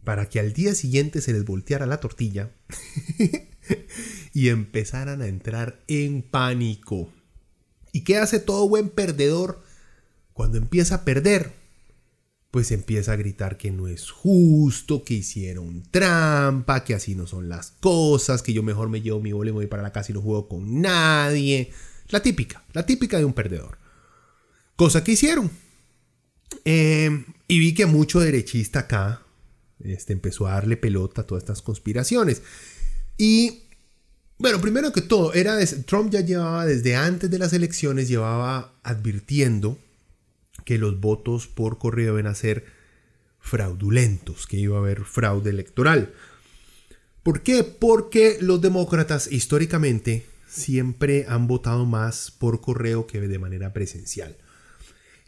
para 0.04 0.28
que 0.28 0.42
al 0.42 0.52
día 0.52 0.76
siguiente 0.76 1.22
se 1.22 1.32
les 1.32 1.46
volteara 1.46 1.86
la 1.86 2.02
tortilla 2.02 2.52
y 4.34 4.50
empezaran 4.50 5.22
a 5.22 5.28
entrar 5.28 5.82
en 5.88 6.22
pánico. 6.22 7.10
¿Y 7.94 8.04
qué 8.04 8.18
hace 8.18 8.40
todo 8.40 8.68
buen 8.68 8.90
perdedor 8.90 9.64
cuando 10.34 10.58
empieza 10.58 10.96
a 10.96 11.06
perder? 11.06 11.58
pues 12.52 12.72
empieza 12.72 13.12
a 13.12 13.16
gritar 13.16 13.58
que 13.58 13.70
no 13.70 13.88
es 13.88 14.10
justo, 14.10 15.04
que 15.04 15.14
hicieron 15.14 15.84
trampa, 15.92 16.84
que 16.84 16.96
así 16.96 17.14
no 17.14 17.28
son 17.28 17.48
las 17.48 17.70
cosas, 17.70 18.42
que 18.42 18.54
yo 18.54 18.64
mejor 18.64 18.90
me 18.90 19.04
llevo 19.04 19.20
mi 19.20 19.34
bola 19.34 19.52
y 19.52 19.54
voy 19.54 19.68
para 19.68 19.84
la 19.84 19.92
casa 19.92 20.12
y 20.12 20.16
no 20.16 20.22
juego 20.22 20.48
con 20.48 20.82
nadie. 20.82 21.72
La 22.08 22.24
típica, 22.24 22.64
la 22.74 22.88
típica 22.88 23.20
de 23.20 23.26
un 23.26 23.34
perdedor. 23.34 23.78
Cosa 24.76 25.04
que 25.04 25.12
hicieron. 25.12 25.52
Em, 26.66 27.26
y 27.48 27.60
vi 27.60 27.74
que 27.74 27.86
mucho 27.86 28.20
derechista 28.20 28.80
acá 28.80 29.22
este, 29.84 30.14
empezó 30.14 30.48
a 30.48 30.54
darle 30.54 30.78
pelota 30.78 31.22
a 31.22 31.28
todas 31.28 31.44
estas 31.44 31.62
conspiraciones. 31.62 32.42
Y 33.18 33.64
bueno, 34.38 34.62
primero 34.62 34.92
que 34.94 35.02
todo, 35.02 35.34
era 35.34 35.58
Trump 35.86 36.12
ya 36.12 36.22
llevaba 36.22 36.66
desde 36.66 36.96
antes 36.96 37.30
de 37.30 37.40
las 37.40 37.54
elecciones, 37.54 38.08
llevaba 38.08 38.74
advirtiendo 38.84 39.78
que 40.66 40.78
los 40.78 41.00
votos 41.00 41.48
por 41.48 41.78
correo 41.78 42.14
iban 42.14 42.28
a 42.28 42.36
ser 42.36 42.66
fraudulentos, 43.40 44.48
que 44.48 44.58
iba 44.58 44.78
a 44.78 44.80
haber 44.80 45.04
fraude 45.04 45.50
electoral. 45.50 46.14
¿Por 47.24 47.42
qué? 47.42 47.64
Porque 47.64 48.38
los 48.42 48.62
demócratas 48.62 49.32
históricamente 49.32 50.26
siempre 50.48 51.26
han 51.28 51.48
votado 51.48 51.86
más 51.86 52.32
por 52.32 52.62
correo 52.62 53.08
que 53.08 53.20
de 53.20 53.40
manera 53.40 53.74
presencial. 53.74 54.38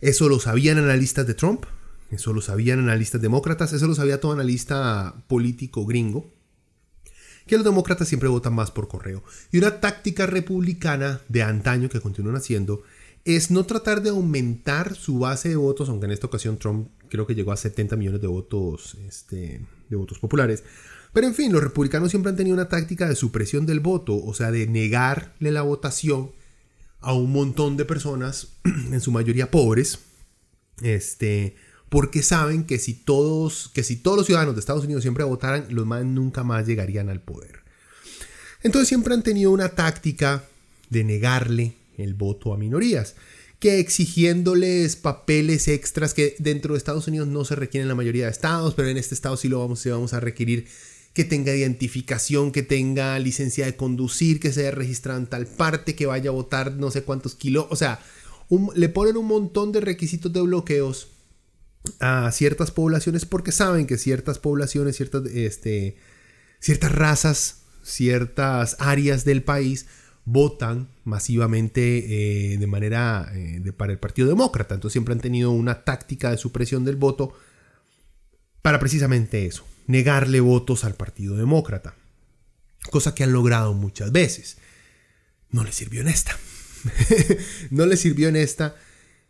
Eso 0.01 0.27
lo 0.27 0.39
sabían 0.39 0.79
analistas 0.79 1.27
de 1.27 1.35
Trump, 1.35 1.65
eso 2.09 2.33
lo 2.33 2.41
sabían 2.41 2.79
analistas 2.79 3.21
demócratas, 3.21 3.71
eso 3.71 3.87
lo 3.87 3.95
sabía 3.95 4.19
todo 4.19 4.33
analista 4.33 5.23
político 5.27 5.85
gringo, 5.85 6.33
que 7.45 7.55
los 7.55 7.63
demócratas 7.63 8.07
siempre 8.07 8.27
votan 8.27 8.53
más 8.53 8.71
por 8.71 8.87
correo. 8.87 9.23
Y 9.51 9.59
una 9.59 9.79
táctica 9.79 10.25
republicana 10.25 11.21
de 11.29 11.43
antaño 11.43 11.87
que 11.89 12.01
continúan 12.01 12.35
haciendo 12.35 12.83
es 13.25 13.51
no 13.51 13.65
tratar 13.65 14.01
de 14.01 14.09
aumentar 14.09 14.95
su 14.95 15.19
base 15.19 15.49
de 15.49 15.55
votos, 15.55 15.89
aunque 15.89 16.07
en 16.07 16.11
esta 16.11 16.27
ocasión 16.27 16.57
Trump 16.57 16.89
creo 17.09 17.27
que 17.27 17.35
llegó 17.35 17.51
a 17.51 17.57
70 17.57 17.95
millones 17.95 18.21
de 18.21 18.27
votos, 18.27 18.97
este, 19.07 19.61
de 19.89 19.95
votos 19.95 20.17
populares. 20.17 20.63
Pero 21.13 21.27
en 21.27 21.35
fin, 21.35 21.51
los 21.51 21.61
republicanos 21.61 22.09
siempre 22.09 22.31
han 22.31 22.37
tenido 22.37 22.55
una 22.55 22.69
táctica 22.69 23.07
de 23.07 23.15
supresión 23.15 23.65
del 23.65 23.81
voto, 23.81 24.15
o 24.15 24.33
sea, 24.33 24.49
de 24.49 24.65
negarle 24.65 25.51
la 25.51 25.61
votación 25.61 26.31
a 27.01 27.13
un 27.13 27.31
montón 27.31 27.77
de 27.77 27.85
personas, 27.85 28.53
en 28.63 29.01
su 29.01 29.11
mayoría 29.11 29.51
pobres, 29.51 29.99
este, 30.81 31.55
porque 31.89 32.23
saben 32.23 32.65
que 32.65 32.79
si 32.79 32.93
todos, 32.93 33.69
que 33.73 33.83
si 33.83 33.97
todos 33.97 34.17
los 34.17 34.25
ciudadanos 34.25 34.55
de 34.55 34.59
Estados 34.59 34.85
Unidos 34.85 35.03
siempre 35.03 35.23
votaran, 35.23 35.65
los 35.69 35.85
más 35.85 36.05
nunca 36.05 36.43
más 36.43 36.65
llegarían 36.65 37.09
al 37.09 37.21
poder. 37.21 37.61
Entonces 38.63 38.87
siempre 38.87 39.13
han 39.13 39.23
tenido 39.23 39.51
una 39.51 39.69
táctica 39.69 40.45
de 40.89 41.03
negarle 41.03 41.73
el 41.97 42.13
voto 42.13 42.53
a 42.53 42.57
minorías, 42.57 43.15
que 43.59 43.79
exigiéndoles 43.79 44.95
papeles 44.95 45.67
extras 45.67 46.13
que 46.13 46.35
dentro 46.39 46.73
de 46.73 46.77
Estados 46.77 47.07
Unidos 47.07 47.27
no 47.27 47.45
se 47.45 47.55
requieren 47.55 47.83
en 47.85 47.89
la 47.89 47.95
mayoría 47.95 48.25
de 48.25 48.31
estados, 48.31 48.73
pero 48.73 48.87
en 48.89 48.97
este 48.97 49.13
estado 49.13 49.37
sí 49.37 49.49
lo 49.49 49.59
vamos, 49.59 49.85
vamos 49.85 50.13
a 50.13 50.19
requerir 50.19 50.67
que 51.13 51.25
tenga 51.25 51.55
identificación, 51.55 52.51
que 52.51 52.63
tenga 52.63 53.19
licencia 53.19 53.65
de 53.65 53.75
conducir, 53.75 54.39
que 54.39 54.53
sea 54.53 54.71
registrado 54.71 55.19
en 55.19 55.27
tal 55.27 55.45
parte, 55.45 55.95
que 55.95 56.05
vaya 56.05 56.29
a 56.29 56.33
votar 56.33 56.73
no 56.73 56.91
sé 56.91 57.03
cuántos 57.03 57.35
kilos, 57.35 57.67
o 57.69 57.75
sea, 57.75 57.99
le 58.75 58.89
ponen 58.89 59.17
un 59.17 59.27
montón 59.27 59.71
de 59.71 59.81
requisitos 59.81 60.31
de 60.31 60.41
bloqueos 60.41 61.07
a 61.99 62.31
ciertas 62.31 62.71
poblaciones 62.71 63.25
porque 63.25 63.51
saben 63.51 63.87
que 63.87 63.97
ciertas 63.97 64.39
poblaciones, 64.39 64.97
ciertas, 64.97 65.25
este, 65.27 65.97
ciertas 66.59 66.91
razas, 66.91 67.61
ciertas 67.83 68.75
áreas 68.79 69.25
del 69.25 69.43
país 69.43 69.87
votan 70.25 70.89
masivamente 71.03 72.53
eh, 72.53 72.57
de 72.57 72.67
manera 72.67 73.31
eh, 73.33 73.71
para 73.75 73.91
el 73.91 73.99
Partido 73.99 74.27
Demócrata. 74.27 74.75
Entonces 74.75 74.93
siempre 74.93 75.13
han 75.13 75.21
tenido 75.21 75.51
una 75.51 75.83
táctica 75.83 76.29
de 76.31 76.37
supresión 76.37 76.85
del 76.85 76.95
voto 76.95 77.33
para 78.61 78.79
precisamente 78.79 79.45
eso, 79.45 79.65
negarle 79.91 80.39
votos 80.39 80.83
al 80.83 80.95
Partido 80.95 81.35
Demócrata. 81.35 81.95
Cosa 82.89 83.13
que 83.13 83.23
han 83.23 83.33
logrado 83.33 83.73
muchas 83.73 84.11
veces. 84.11 84.57
No 85.49 85.63
le 85.63 85.71
sirvió 85.71 86.01
en 86.01 86.07
esta. 86.07 86.37
no 87.69 87.85
le 87.85 87.97
sirvió 87.97 88.29
en 88.29 88.37
esta, 88.37 88.75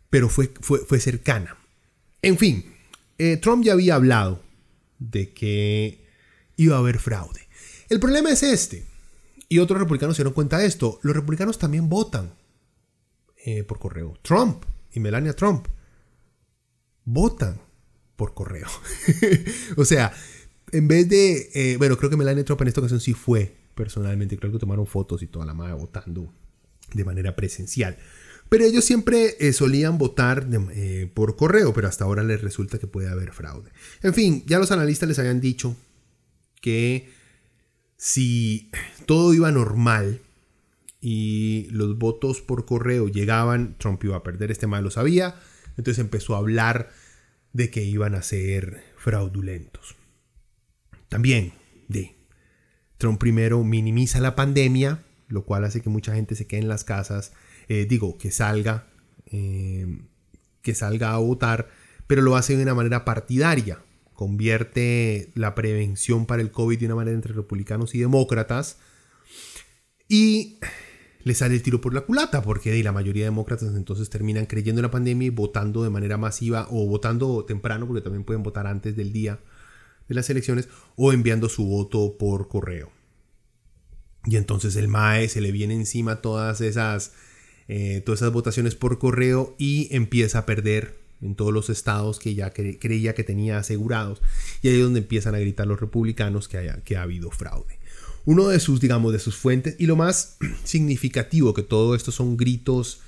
pero 0.08 0.28
fue, 0.28 0.52
fue, 0.60 0.78
fue 0.78 1.00
cercana. 1.00 1.56
En 2.22 2.38
fin, 2.38 2.74
eh, 3.18 3.36
Trump 3.36 3.64
ya 3.64 3.72
había 3.72 3.96
hablado 3.96 4.42
de 4.98 5.32
que 5.32 6.06
iba 6.56 6.76
a 6.76 6.78
haber 6.78 6.98
fraude. 6.98 7.48
El 7.88 8.00
problema 8.00 8.30
es 8.30 8.42
este. 8.42 8.86
Y 9.48 9.58
otros 9.58 9.80
republicanos 9.80 10.16
se 10.16 10.22
dieron 10.22 10.32
cuenta 10.32 10.58
de 10.58 10.66
esto. 10.66 10.98
Los 11.02 11.14
republicanos 11.14 11.58
también 11.58 11.88
votan 11.88 12.32
eh, 13.44 13.64
por 13.64 13.78
correo. 13.78 14.16
Trump 14.22 14.64
y 14.92 15.00
Melania 15.00 15.34
Trump 15.34 15.66
votan 17.04 17.60
por 18.16 18.32
correo. 18.32 18.68
o 19.76 19.84
sea, 19.84 20.14
en 20.72 20.88
vez 20.88 21.08
de... 21.08 21.50
Eh, 21.54 21.76
bueno, 21.76 21.96
creo 21.96 22.10
que 22.10 22.16
Melania 22.16 22.44
Trump 22.44 22.62
en 22.62 22.68
esta 22.68 22.80
ocasión 22.80 23.00
sí 23.00 23.14
fue 23.14 23.54
personalmente. 23.74 24.36
Creo 24.36 24.52
que 24.52 24.58
tomaron 24.58 24.86
fotos 24.86 25.22
y 25.22 25.26
toda 25.26 25.46
la 25.46 25.54
madre 25.54 25.74
votando 25.74 26.32
de 26.92 27.04
manera 27.04 27.36
presencial. 27.36 27.96
Pero 28.48 28.64
ellos 28.64 28.84
siempre 28.84 29.36
eh, 29.38 29.52
solían 29.52 29.96
votar 29.96 30.46
por 31.14 31.36
correo, 31.36 31.72
pero 31.72 31.88
hasta 31.88 32.04
ahora 32.04 32.22
les 32.22 32.42
resulta 32.42 32.78
que 32.78 32.86
puede 32.86 33.08
haber 33.08 33.32
fraude. 33.32 33.70
En 34.02 34.12
fin, 34.12 34.44
ya 34.46 34.58
los 34.58 34.70
analistas 34.72 35.08
les 35.08 35.18
habían 35.18 35.40
dicho 35.40 35.74
que 36.60 37.08
si 37.96 38.70
todo 39.06 39.32
iba 39.32 39.52
normal 39.52 40.20
y 41.00 41.68
los 41.70 41.98
votos 41.98 42.40
por 42.40 42.64
correo 42.64 43.08
llegaban, 43.08 43.76
Trump 43.78 44.02
iba 44.04 44.16
a 44.16 44.22
perder, 44.22 44.50
este 44.50 44.66
mae 44.66 44.82
lo 44.82 44.90
sabía, 44.90 45.36
entonces 45.76 45.98
empezó 45.98 46.34
a 46.34 46.38
hablar 46.38 46.90
de 47.52 47.70
que 47.70 47.84
iban 47.84 48.14
a 48.14 48.22
ser 48.22 48.82
fraudulentos. 48.96 49.96
También, 51.12 51.52
de 51.88 52.16
Trump 52.96 53.20
primero 53.20 53.62
minimiza 53.64 54.18
la 54.18 54.34
pandemia, 54.34 55.04
lo 55.28 55.44
cual 55.44 55.66
hace 55.66 55.82
que 55.82 55.90
mucha 55.90 56.14
gente 56.14 56.34
se 56.34 56.46
quede 56.46 56.60
en 56.60 56.68
las 56.68 56.84
casas, 56.84 57.34
eh, 57.68 57.84
digo, 57.84 58.16
que 58.16 58.30
salga, 58.30 58.86
eh, 59.26 59.86
que 60.62 60.74
salga 60.74 61.12
a 61.12 61.18
votar, 61.18 61.68
pero 62.06 62.22
lo 62.22 62.34
hace 62.34 62.56
de 62.56 62.62
una 62.62 62.74
manera 62.74 63.04
partidaria, 63.04 63.84
convierte 64.14 65.30
la 65.34 65.54
prevención 65.54 66.24
para 66.24 66.40
el 66.40 66.50
COVID 66.50 66.78
de 66.78 66.86
una 66.86 66.94
manera 66.94 67.14
entre 67.14 67.34
republicanos 67.34 67.94
y 67.94 67.98
demócratas 67.98 68.78
y 70.08 70.60
le 71.24 71.34
sale 71.34 71.56
el 71.56 71.62
tiro 71.62 71.82
por 71.82 71.92
la 71.92 72.00
culata, 72.00 72.40
porque 72.40 72.82
la 72.82 72.92
mayoría 72.92 73.24
de 73.24 73.30
demócratas 73.32 73.74
entonces 73.74 74.08
terminan 74.08 74.46
creyendo 74.46 74.80
en 74.80 74.84
la 74.84 74.90
pandemia 74.90 75.26
y 75.26 75.30
votando 75.30 75.84
de 75.84 75.90
manera 75.90 76.16
masiva 76.16 76.68
o 76.70 76.86
votando 76.86 77.44
temprano, 77.44 77.86
porque 77.86 78.00
también 78.00 78.24
pueden 78.24 78.42
votar 78.42 78.66
antes 78.66 78.96
del 78.96 79.12
día 79.12 79.40
de 80.12 80.20
las 80.20 80.30
elecciones, 80.30 80.68
o 80.96 81.12
enviando 81.12 81.48
su 81.48 81.64
voto 81.64 82.16
por 82.18 82.48
correo. 82.48 82.90
Y 84.24 84.36
entonces 84.36 84.76
el 84.76 84.88
MAE 84.88 85.28
se 85.28 85.40
le 85.40 85.52
viene 85.52 85.74
encima 85.74 86.20
todas 86.20 86.60
esas, 86.60 87.12
eh, 87.68 88.02
todas 88.04 88.20
esas 88.20 88.32
votaciones 88.32 88.74
por 88.74 88.98
correo 88.98 89.56
y 89.58 89.88
empieza 89.94 90.40
a 90.40 90.46
perder 90.46 91.02
en 91.20 91.34
todos 91.34 91.52
los 91.52 91.70
estados 91.70 92.18
que 92.18 92.34
ya 92.34 92.52
creía 92.52 93.14
que 93.14 93.24
tenía 93.24 93.58
asegurados. 93.58 94.22
Y 94.60 94.68
ahí 94.68 94.76
es 94.76 94.82
donde 94.82 95.00
empiezan 95.00 95.34
a 95.34 95.38
gritar 95.38 95.66
los 95.66 95.80
republicanos 95.80 96.48
que, 96.48 96.58
haya, 96.58 96.82
que 96.84 96.96
ha 96.96 97.02
habido 97.02 97.30
fraude. 97.30 97.78
Uno 98.24 98.48
de 98.48 98.60
sus, 98.60 98.80
digamos, 98.80 99.12
de 99.12 99.18
sus 99.18 99.36
fuentes, 99.36 99.76
y 99.78 99.86
lo 99.86 99.96
más 99.96 100.36
significativo 100.64 101.54
que 101.54 101.62
todo 101.62 101.94
esto 101.94 102.12
son 102.12 102.36
gritos 102.36 103.00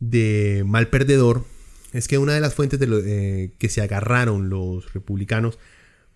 de 0.00 0.64
mal 0.66 0.88
perdedor, 0.88 1.44
es 1.92 2.08
que 2.08 2.18
una 2.18 2.34
de 2.34 2.40
las 2.40 2.54
fuentes 2.54 2.80
de 2.80 2.88
eh, 3.06 3.54
que 3.58 3.68
se 3.68 3.80
agarraron 3.80 4.50
los 4.50 4.92
republicanos 4.92 5.58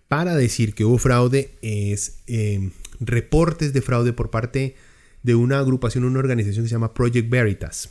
para 0.09 0.35
decir 0.35 0.73
que 0.73 0.83
hubo 0.83 0.97
fraude 0.97 1.57
es 1.61 2.17
em, 2.27 2.71
reportes 2.99 3.71
de 3.71 3.81
fraude 3.81 4.11
por 4.11 4.31
parte 4.31 4.75
de 5.23 5.35
una 5.35 5.59
agrupación, 5.59 6.03
una 6.03 6.19
organización 6.19 6.65
que 6.65 6.69
se 6.69 6.75
llama 6.75 6.93
Project 6.93 7.29
Veritas. 7.29 7.89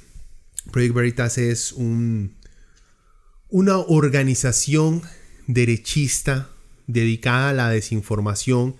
Project 0.72 0.94
Veritas 0.94 1.38
es 1.38 1.72
un, 1.72 2.34
una 3.48 3.78
organización 3.78 5.02
derechista 5.46 6.50
dedicada 6.88 7.50
a 7.50 7.54
la 7.54 7.70
desinformación 7.70 8.74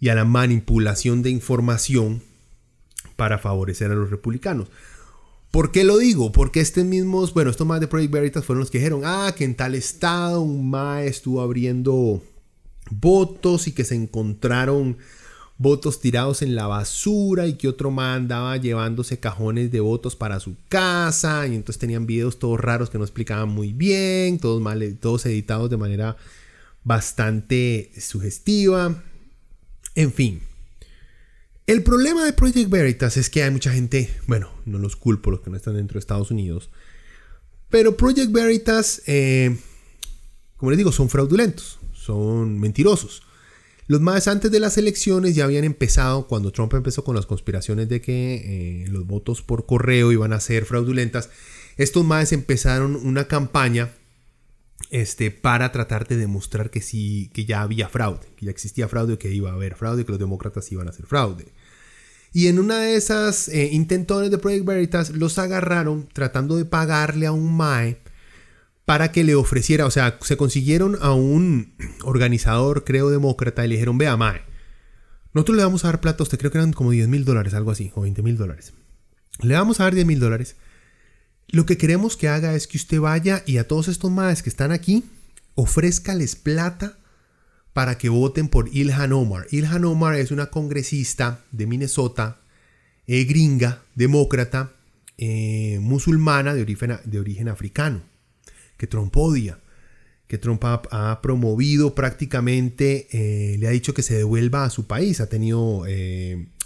y 0.00 0.08
a 0.08 0.16
la 0.16 0.24
manipulación 0.24 1.22
de 1.22 1.30
información 1.30 2.22
para 3.14 3.38
favorecer 3.38 3.92
a 3.92 3.94
los 3.94 4.10
republicanos. 4.10 4.68
¿Por 5.52 5.70
qué 5.70 5.84
lo 5.84 5.98
digo? 5.98 6.32
Porque 6.32 6.60
estos 6.60 6.84
mismos, 6.84 7.32
bueno, 7.34 7.50
estos 7.50 7.68
más 7.68 7.78
de 7.78 7.86
Project 7.86 8.12
Veritas 8.12 8.44
fueron 8.44 8.60
los 8.60 8.72
que 8.72 8.78
dijeron, 8.78 9.02
ah, 9.04 9.32
que 9.36 9.44
en 9.44 9.54
tal 9.54 9.76
estado 9.76 10.40
un 10.40 10.68
MAE 10.68 11.06
estuvo 11.06 11.40
abriendo 11.40 12.20
votos 12.90 13.66
y 13.66 13.72
que 13.72 13.84
se 13.84 13.94
encontraron 13.94 14.98
votos 15.56 16.00
tirados 16.00 16.42
en 16.42 16.54
la 16.54 16.66
basura 16.66 17.46
y 17.46 17.54
que 17.54 17.68
otro 17.68 17.90
MAE 17.90 18.16
andaba 18.16 18.56
llevándose 18.56 19.20
cajones 19.20 19.70
de 19.70 19.80
votos 19.80 20.16
para 20.16 20.40
su 20.40 20.56
casa 20.68 21.46
y 21.46 21.54
entonces 21.54 21.78
tenían 21.78 22.06
videos 22.06 22.38
todos 22.38 22.60
raros 22.60 22.90
que 22.90 22.98
no 22.98 23.04
explicaban 23.04 23.48
muy 23.48 23.72
bien, 23.72 24.38
todos, 24.38 24.60
mal, 24.60 24.96
todos 25.00 25.26
editados 25.26 25.70
de 25.70 25.76
manera 25.76 26.16
bastante 26.82 27.92
sugestiva. 27.98 29.02
En 29.94 30.12
fin. 30.12 30.40
El 31.66 31.82
problema 31.82 32.24
de 32.24 32.34
Project 32.34 32.68
Veritas 32.68 33.16
es 33.16 33.30
que 33.30 33.42
hay 33.42 33.50
mucha 33.50 33.72
gente, 33.72 34.14
bueno, 34.26 34.50
no 34.66 34.78
los 34.78 34.96
culpo 34.96 35.30
los 35.30 35.40
que 35.40 35.48
no 35.48 35.56
están 35.56 35.76
dentro 35.76 35.94
de 35.94 36.00
Estados 36.00 36.30
Unidos, 36.30 36.68
pero 37.70 37.96
Project 37.96 38.30
Veritas, 38.32 39.00
eh, 39.06 39.56
como 40.58 40.70
les 40.70 40.76
digo, 40.76 40.92
son 40.92 41.08
fraudulentos, 41.08 41.78
son 42.04 42.58
mentirosos. 42.58 43.22
Los 43.86 44.00
más 44.00 44.28
antes 44.28 44.50
de 44.50 44.60
las 44.60 44.78
elecciones 44.78 45.34
ya 45.34 45.44
habían 45.44 45.64
empezado, 45.64 46.26
cuando 46.26 46.52
Trump 46.52 46.72
empezó 46.72 47.04
con 47.04 47.14
las 47.14 47.26
conspiraciones 47.26 47.88
de 47.88 48.00
que 48.00 48.84
eh, 48.84 48.88
los 48.88 49.06
votos 49.06 49.42
por 49.42 49.66
correo 49.66 50.10
iban 50.10 50.32
a 50.32 50.40
ser 50.40 50.64
fraudulentas, 50.64 51.28
estos 51.76 52.04
más 52.04 52.32
empezaron 52.32 52.96
una 52.96 53.28
campaña 53.28 53.90
este, 54.90 55.30
para 55.30 55.70
tratar 55.70 56.08
de 56.08 56.16
demostrar 56.16 56.70
que 56.70 56.80
sí, 56.80 57.30
que 57.34 57.44
ya 57.44 57.60
había 57.60 57.88
fraude, 57.88 58.26
que 58.36 58.46
ya 58.46 58.50
existía 58.50 58.88
fraude, 58.88 59.18
que 59.18 59.30
iba 59.30 59.50
a 59.50 59.54
haber 59.54 59.74
fraude, 59.74 60.04
que 60.04 60.12
los 60.12 60.20
demócratas 60.20 60.70
iban 60.72 60.86
a 60.86 60.90
hacer 60.90 61.04
fraude. 61.04 61.52
Y 62.32 62.48
en 62.48 62.58
una 62.58 62.78
de 62.78 62.96
esas 62.96 63.48
eh, 63.48 63.68
intentones 63.72 64.30
de 64.30 64.38
Project 64.38 64.64
Veritas 64.64 65.10
los 65.10 65.38
agarraron 65.38 66.08
tratando 66.12 66.56
de 66.56 66.64
pagarle 66.64 67.26
a 67.26 67.32
un 67.32 67.56
MAE 67.56 67.98
para 68.84 69.12
que 69.12 69.24
le 69.24 69.34
ofreciera, 69.34 69.86
o 69.86 69.90
sea, 69.90 70.18
se 70.20 70.36
consiguieron 70.36 70.98
a 71.00 71.12
un 71.12 71.74
organizador, 72.02 72.84
creo, 72.84 73.10
demócrata 73.10 73.64
y 73.64 73.68
le 73.68 73.74
dijeron, 73.74 73.98
vea 73.98 74.16
MAE, 74.16 74.42
nosotros 75.32 75.56
le 75.56 75.64
vamos 75.64 75.84
a 75.84 75.88
dar 75.88 76.00
plata 76.00 76.22
usted, 76.22 76.38
creo 76.38 76.50
que 76.50 76.58
eran 76.58 76.72
como 76.72 76.90
10 76.90 77.08
mil 77.08 77.24
dólares, 77.24 77.54
algo 77.54 77.70
así, 77.70 77.90
o 77.94 78.02
20 78.02 78.22
mil 78.22 78.36
dólares. 78.36 78.72
Le 79.40 79.54
vamos 79.54 79.80
a 79.80 79.84
dar 79.84 79.94
10 79.94 80.06
mil 80.06 80.20
dólares 80.20 80.56
lo 81.48 81.66
que 81.66 81.76
queremos 81.78 82.16
que 82.16 82.28
haga 82.28 82.54
es 82.54 82.66
que 82.66 82.76
usted 82.76 83.00
vaya 83.00 83.42
y 83.46 83.58
a 83.58 83.68
todos 83.68 83.88
estos 83.88 84.10
madres 84.10 84.42
que 84.42 84.48
están 84.48 84.72
aquí, 84.72 85.04
ofrézcales 85.54 86.36
plata 86.36 86.98
para 87.72 87.98
que 87.98 88.08
voten 88.08 88.48
por 88.48 88.68
Ilhan 88.74 89.12
Omar. 89.12 89.46
Ilhan 89.50 89.84
Omar 89.84 90.16
es 90.16 90.30
una 90.30 90.46
congresista 90.46 91.44
de 91.52 91.66
Minnesota, 91.66 92.40
eh, 93.06 93.24
gringa, 93.24 93.82
demócrata, 93.94 94.72
eh, 95.18 95.78
musulmana 95.80 96.54
de 96.54 96.64
de 97.04 97.20
origen, 97.20 97.48
africano, 97.48 98.02
que 98.76 98.86
Trump 98.86 99.16
odia, 99.16 99.60
que 100.26 100.38
Trump 100.38 100.64
ha, 100.64 101.20
promovido 101.22 101.94
prácticamente, 101.94 103.08
eh, 103.12 103.58
le 103.58 103.68
ha 103.68 103.70
dicho 103.70 103.94
que 103.94 104.02
se 104.02 104.16
devuelva 104.16 104.64
a 104.64 104.70
su 104.70 104.86
país, 104.86 105.20
ha 105.20 105.28
tenido 105.28 105.84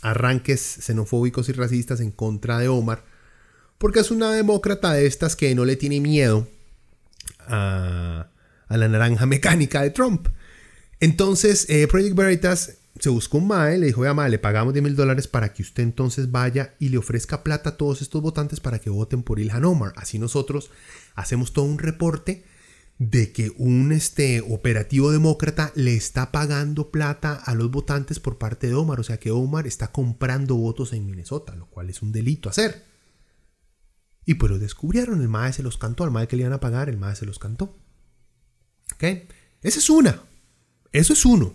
arranques 0.02 0.60
xenofóbicos 0.60 1.48
y 1.48 1.52
racistas 1.52 2.00
en 2.00 2.10
contra 2.10 2.58
de 2.58 2.68
Omar 2.68 3.04
porque 3.78 4.00
es 4.00 4.10
una 4.10 4.32
demócrata 4.32 4.92
de 4.92 5.06
estas 5.06 5.36
que 5.36 5.54
no 5.54 5.64
le 5.64 5.76
tiene 5.76 6.00
miedo 6.00 6.48
a, 7.46 8.28
la 8.68 8.88
naranja 8.88 9.24
mecánica 9.24 9.82
de 9.82 9.90
Trump. 9.90 10.28
Entonces, 11.00 11.66
eh, 11.70 11.86
Project 11.86 12.16
Veritas 12.16 12.77
se 12.98 13.08
buscó 13.08 13.38
un 13.38 13.48
MAE, 13.48 13.78
le 13.78 13.86
dijo, 13.86 14.00
vea 14.00 14.14
MAE, 14.14 14.30
le 14.30 14.38
pagamos 14.38 14.72
10 14.72 14.82
mil 14.82 14.96
dólares 14.96 15.28
para 15.28 15.52
que 15.52 15.62
usted 15.62 15.82
entonces 15.82 16.30
vaya 16.30 16.74
y 16.78 16.88
le 16.88 16.98
ofrezca 16.98 17.44
plata 17.44 17.70
a 17.70 17.76
todos 17.76 18.02
estos 18.02 18.22
votantes 18.22 18.60
para 18.60 18.78
que 18.78 18.90
voten 18.90 19.22
por 19.22 19.40
Ilhan 19.40 19.64
Omar. 19.64 19.92
Así 19.96 20.18
nosotros 20.18 20.70
hacemos 21.14 21.52
todo 21.52 21.64
un 21.64 21.78
reporte 21.78 22.44
de 22.98 23.32
que 23.32 23.52
un 23.56 23.92
este, 23.92 24.40
operativo 24.40 25.12
demócrata 25.12 25.72
le 25.76 25.94
está 25.94 26.32
pagando 26.32 26.90
plata 26.90 27.34
a 27.34 27.54
los 27.54 27.70
votantes 27.70 28.18
por 28.18 28.38
parte 28.38 28.66
de 28.66 28.74
Omar. 28.74 29.00
O 29.00 29.04
sea 29.04 29.18
que 29.18 29.30
Omar 29.30 29.66
está 29.66 29.92
comprando 29.92 30.56
votos 30.56 30.92
en 30.92 31.06
Minnesota, 31.06 31.54
lo 31.54 31.66
cual 31.66 31.90
es 31.90 32.02
un 32.02 32.12
delito 32.12 32.48
hacer. 32.48 32.84
Y 34.24 34.34
pues 34.34 34.50
lo 34.50 34.58
descubrieron, 34.58 35.22
el 35.22 35.28
MAE 35.28 35.52
se 35.52 35.62
los 35.62 35.78
cantó, 35.78 36.04
al 36.04 36.10
MAE 36.10 36.28
que 36.28 36.36
le 36.36 36.42
iban 36.42 36.52
a 36.52 36.60
pagar, 36.60 36.88
el 36.88 36.98
MAE 36.98 37.16
se 37.16 37.26
los 37.26 37.38
cantó. 37.38 37.78
¿Ok? 38.94 39.04
Esa 39.62 39.78
es 39.78 39.88
una. 39.88 40.22
Eso 40.92 41.12
es 41.12 41.24
uno. 41.24 41.54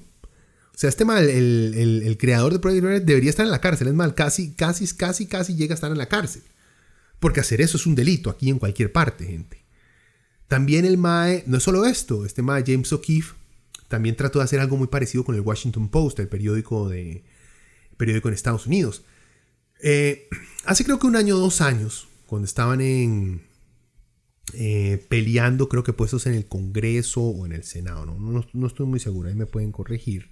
Sea, 0.83 0.89
este 0.89 1.05
mal, 1.05 1.29
el, 1.29 2.17
creador 2.19 2.51
de 2.51 2.59
Project 2.59 2.83
Red 2.83 3.01
debería 3.03 3.29
estar 3.29 3.45
en 3.45 3.53
la 3.53 3.61
cárcel. 3.61 3.87
Es 3.87 3.93
mal, 3.93 4.15
casi, 4.15 4.51
casi, 4.51 4.85
casi, 4.93 5.27
casi 5.27 5.55
llega 5.55 5.71
a 5.71 5.75
estar 5.75 5.89
en 5.89 5.97
la 5.97 6.09
cárcel. 6.09 6.41
Porque 7.21 7.39
hacer 7.39 7.61
eso 7.61 7.77
es 7.77 7.85
un 7.85 7.95
delito 7.95 8.29
aquí 8.29 8.49
en 8.49 8.59
cualquier 8.59 8.91
parte, 8.91 9.25
gente. 9.25 9.63
También 10.49 10.83
el 10.83 10.97
MAE, 10.97 11.45
no 11.47 11.55
es 11.55 11.63
solo 11.63 11.85
esto, 11.85 12.25
este 12.25 12.41
MAE 12.41 12.65
James 12.67 12.91
O'Keefe 12.91 13.33
también 13.87 14.17
trató 14.17 14.39
de 14.39 14.43
hacer 14.43 14.59
algo 14.59 14.75
muy 14.75 14.87
parecido 14.87 15.23
con 15.23 15.35
el 15.35 15.39
Washington 15.39 15.87
Post, 15.87 16.19
el 16.19 16.27
periódico, 16.27 16.89
de, 16.89 17.23
periódico 17.95 18.27
en 18.27 18.33
Estados 18.33 18.67
Unidos. 18.67 19.05
Eh, 19.81 20.27
hace 20.65 20.83
creo 20.83 20.99
que 20.99 21.07
un 21.07 21.15
año 21.15 21.37
o 21.37 21.39
dos 21.39 21.61
años, 21.61 22.09
cuando 22.25 22.45
estaban 22.45 22.81
en 22.81 23.41
eh, 24.51 25.01
peleando, 25.07 25.69
creo 25.69 25.85
que 25.85 25.93
puestos 25.93 26.25
en 26.25 26.33
el 26.33 26.45
Congreso 26.45 27.21
o 27.21 27.45
en 27.45 27.53
el 27.53 27.63
Senado, 27.63 28.05
no, 28.05 28.45
no, 28.51 28.67
estoy 28.67 28.85
muy 28.85 28.99
seguro, 28.99 29.29
ahí 29.29 29.35
me 29.35 29.45
pueden 29.45 29.71
corregir. 29.71 30.29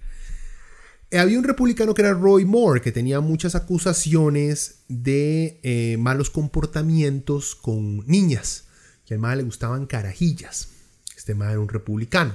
Eh, 1.12 1.18
había 1.18 1.38
un 1.38 1.44
republicano 1.44 1.92
que 1.92 2.00
era 2.00 2.14
Roy 2.14 2.46
Moore, 2.46 2.80
que 2.80 2.90
tenía 2.90 3.20
muchas 3.20 3.54
acusaciones 3.54 4.76
de 4.88 5.60
eh, 5.62 5.98
malos 5.98 6.30
comportamientos 6.30 7.54
con 7.54 7.98
niñas, 8.06 8.64
que 9.04 9.12
al 9.12 9.20
mal 9.20 9.36
le 9.36 9.44
gustaban 9.44 9.84
carajillas. 9.84 10.70
Este 11.14 11.34
mal 11.34 11.50
era 11.50 11.60
un 11.60 11.68
republicano. 11.68 12.34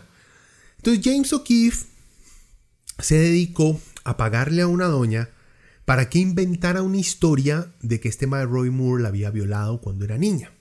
Entonces 0.77 1.03
James 1.03 1.33
O'Keefe 1.33 1.87
se 2.99 3.17
dedicó 3.17 3.81
a 4.03 4.15
pagarle 4.15 4.61
a 4.61 4.67
una 4.67 4.85
doña 4.85 5.31
para 5.85 6.07
que 6.07 6.19
inventara 6.19 6.83
una 6.83 6.97
historia 6.97 7.73
de 7.81 7.99
que 7.99 8.09
este 8.09 8.27
mae 8.27 8.45
Roy 8.45 8.69
Moore 8.69 9.01
la 9.01 9.09
había 9.09 9.31
violado 9.31 9.81
cuando 9.81 10.05
era 10.05 10.19
niña. 10.19 10.51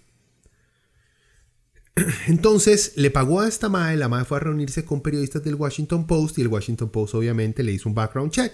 Entonces 2.27 2.93
le 2.97 3.11
pagó 3.11 3.41
a 3.41 3.49
esta 3.49 3.69
madre, 3.69 3.97
la 3.97 4.09
madre 4.09 4.27
fue 4.27 4.37
a 4.37 4.41
reunirse 4.41 4.85
con 4.85 5.01
periodistas 5.01 5.43
del 5.43 5.55
Washington 5.55 6.07
Post 6.07 6.39
y 6.39 6.43
el 6.43 6.49
Washington 6.49 6.91
Post 6.91 7.15
obviamente 7.15 7.63
le 7.63 7.73
hizo 7.73 7.89
un 7.89 7.95
background 7.95 8.33
check. 8.33 8.53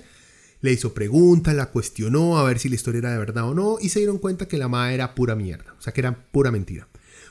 le 0.61 0.72
hizo 0.72 0.94
preguntas, 0.94 1.55
la 1.55 1.70
cuestionó 1.70 2.38
a 2.38 2.44
ver 2.44 2.61
si 2.61 2.68
la 2.68 2.76
historia 2.76 3.00
era 3.00 3.12
de 3.12 3.18
verdad 3.18 3.48
o 3.48 3.55
no 3.55 3.78
y 3.81 3.88
se 3.88 3.98
dieron 3.98 4.18
cuenta 4.18 4.46
que 4.46 4.59
la 4.59 4.68
MAE 4.68 4.94
era 4.94 5.14
pura 5.16 5.35
mierda, 5.35 5.74
o 5.76 5.83
sea 5.83 5.92
que 5.92 6.00
era 6.00 6.14
pura 6.31 6.52
mentira. 6.52 6.87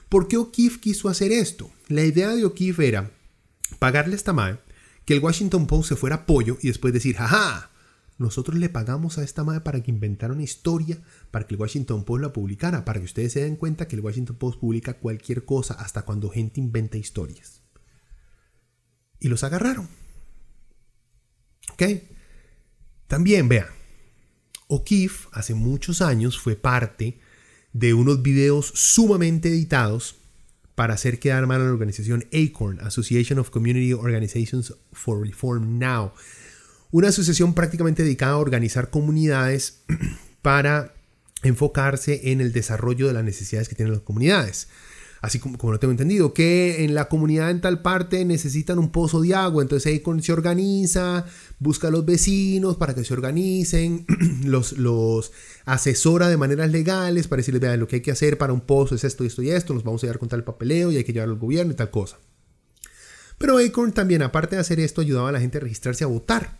¿Por 0.10 0.28
qué 0.28 0.36
O'Keefe 0.36 0.82
quiso 0.82 1.08
hacer 1.08 1.32
esto? 1.32 1.71
La 1.88 2.04
idea 2.04 2.36
de 2.36 2.43
O'Keefe 2.43 2.86
era 2.86 3.10
pagarle 3.80 4.15
a 4.15 4.17
esta 4.17 4.34
MAE, 4.34 4.58
que 5.06 5.13
el 5.13 5.21
Washington 5.21 5.65
Post 5.65 5.88
se 5.89 5.95
fuera 5.95 6.26
pollo 6.26 6.58
y 6.62 6.67
después 6.67 6.93
decir, 6.93 7.15
jaja, 7.15 7.71
nosotros 8.17 8.58
le 8.58 8.67
pagamos 8.67 9.17
a 9.17 9.24
esta 9.24 9.45
MAE 9.45 9.62
para 9.62 9.82
que 9.82 9.91
inventara 9.91 10.34
una 10.34 10.43
historia, 10.43 11.00
para 11.32 11.48
que 11.48 11.56
el 11.56 11.62
Washington 11.62 12.04
Post 12.04 12.22
la 12.22 12.34
publicara, 12.34 12.86
para 12.86 13.00
que 13.00 13.06
ustedes 13.06 13.34
se 13.34 13.44
den 13.44 13.56
cuenta 13.56 13.88
que 13.88 13.96
el 13.96 14.02
Washington 14.02 14.36
Post 14.36 14.60
publica 14.60 14.96
cualquier 14.96 15.46
cosa 15.46 15.74
hasta 15.76 16.04
cuando 16.04 16.30
gente 16.30 16.60
inventa 16.60 16.98
historias. 16.98 17.62
Y 19.20 19.30
los 19.30 19.44
agarraron. 19.44 19.88
¿Ok? 21.74 21.84
También, 23.08 23.48
vean, 23.48 23.67
O'Keefe 24.67 25.30
hace 25.32 25.54
muchos 25.54 26.02
años 26.02 26.39
fue 26.39 26.56
parte 26.56 27.20
de 27.74 27.94
unos 27.94 28.22
videos 28.22 28.72
sumamente 28.76 29.50
editados 29.50 30.15
para 30.76 30.94
hacer 30.94 31.20
quedar 31.20 31.46
mal 31.48 31.62
a 31.62 31.65
la 31.65 31.72
organización 31.72 32.26
ACORN, 32.34 32.80
Association 32.82 33.39
of 33.39 33.50
Community 33.50 33.94
Organizations 33.94 34.74
for 34.91 35.26
Reform 35.26 35.80
Now, 35.80 36.13
una 36.91 37.10
asociación 37.10 37.54
prácticamente 37.54 38.04
dedicada 38.04 38.34
a 38.34 38.38
organizar 38.38 38.89
comunidades 38.89 39.84
para 40.41 40.94
enfocarse 41.44 42.32
en 42.32 42.42
el 42.42 42.52
desarrollo 42.52 43.08
de 43.08 43.14
las 43.14 43.24
necesidades 43.24 43.70
que 43.70 43.76
tienen 43.76 43.94
las 43.94 44.02
comunidades 44.02 44.68
así 45.22 45.38
como, 45.38 45.58
como 45.58 45.74
lo 45.74 45.80
tengo 45.80 45.92
entendido, 45.92 46.34
que 46.34 46.84
en 46.84 46.96
la 46.96 47.08
comunidad 47.08 47.52
en 47.52 47.62
tal 47.62 47.82
parte 47.82 48.26
necesitan 48.26 48.80
un 48.80 48.92
pozo 48.92 49.22
de 49.22 49.36
agua, 49.36 49.62
entonces 49.62 49.92
ahí 49.92 50.04
se 50.22 50.34
organiza, 50.34 51.26
busca 51.60 51.88
a 51.88 51.92
los 51.92 52.06
vecinos 52.06 52.76
para 52.76 52.96
que 52.96 53.04
se 53.04 53.14
organicen, 53.14 54.06
los, 54.46 54.74
los 54.74 55.32
asesora 55.66 56.28
de 56.28 56.38
maneras 56.38 56.72
legales 56.72 57.28
para 57.28 57.38
decirles, 57.38 57.62
vean, 57.62 57.80
lo 57.80 57.88
que 57.88 57.98
hay 57.98 58.02
que 58.02 58.12
hacer 58.12 58.38
para 58.38 58.52
un 58.52 58.62
pozo 58.62 58.96
es 58.96 59.04
esto, 59.04 59.24
esto 59.24 59.44
y 59.44 59.52
esto, 59.52 59.74
nos 59.74 59.84
vamos 59.84 60.04
a 60.04 60.08
llevar 60.08 60.20
con 60.20 60.30
tal 60.30 60.44
papeleo 60.44 60.92
y 60.92 60.98
hay 60.98 61.04
que 61.04 61.14
llevarlo 61.14 61.36
al 61.36 61.40
gobierno 61.40 61.72
y 61.72 61.76
tal 61.76 61.92
cosa. 61.92 62.18
Pero 63.38 63.58
Acorn 63.58 63.92
también, 63.92 64.22
aparte 64.24 64.56
de 64.56 64.62
hacer 64.62 64.80
esto, 64.80 65.02
ayudaba 65.02 65.30
a 65.30 65.32
la 65.32 65.40
gente 65.40 65.58
a 65.58 65.62
registrarse 65.62 66.04
a 66.04 66.08
votar. 66.08 66.60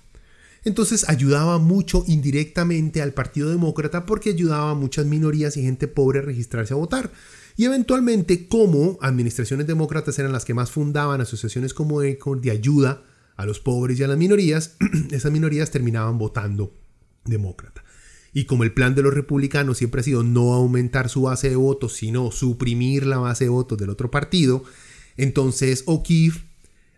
Entonces 0.64 1.10
ayudaba 1.10 1.58
mucho 1.58 2.04
indirectamente 2.08 3.02
al 3.02 3.14
Partido 3.14 3.50
Demócrata 3.50 4.06
porque 4.06 4.30
ayudaba 4.30 4.72
a 4.72 4.76
muchas 4.76 5.06
minorías 5.06 5.58
y 5.58 5.64
gente 5.64 5.88
pobre 5.88 6.20
a 6.20 6.24
registrarse 6.24 6.74
a 6.74 6.78
votar. 6.78 7.12
Y 7.58 7.66
eventualmente, 7.66 8.48
como 8.48 8.98
administraciones 9.02 9.68
demócratas 9.68 10.18
eran 10.20 10.32
las 10.32 10.46
que 10.46 10.54
más 10.54 10.72
fundaban 10.72 11.22
asociaciones 11.22 11.74
como 11.74 12.02
ECON 12.02 12.42
de 12.42 12.52
ayuda 12.52 13.04
a 13.36 13.46
los 13.46 13.60
pobres 13.60 14.00
y 14.00 14.04
a 14.04 14.08
las 14.08 14.18
minorías, 14.18 14.78
esas 15.12 15.32
minorías 15.32 15.72
terminaban 15.72 16.18
votando 16.18 16.74
demócrata. 17.26 17.84
Y 18.34 18.46
como 18.46 18.64
el 18.64 18.74
plan 18.74 18.96
de 18.96 19.02
los 19.02 19.14
republicanos 19.14 19.80
siempre 19.80 20.02
ha 20.02 20.04
sido 20.04 20.24
no 20.24 20.54
aumentar 20.54 21.10
su 21.10 21.24
base 21.24 21.50
de 21.50 21.56
votos, 21.56 21.94
sino 21.94 22.32
suprimir 22.32 23.06
la 23.06 23.18
base 23.18 23.46
de 23.46 23.50
votos 23.50 23.78
del 23.78 23.90
otro 23.90 24.10
partido, 24.10 24.64
entonces 25.18 25.84
O'Keefe 25.88 26.51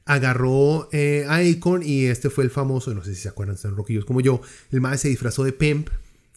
agarró 0.06 0.90
eh, 0.92 1.26
a 1.28 1.38
Akon 1.38 1.82
y 1.84 2.06
este 2.06 2.30
fue 2.30 2.44
el 2.44 2.50
famoso, 2.50 2.94
no 2.94 3.04
sé 3.04 3.16
si 3.16 3.22
se 3.22 3.30
acuerdan, 3.30 3.58
son 3.58 3.76
roquillos 3.76 4.06
como 4.06 4.22
yo, 4.22 4.42
el 4.72 4.82
mae 4.82 4.98
se 4.98 5.08
disfrazó 5.08 5.44
de 5.44 5.54
pimp 5.54 5.90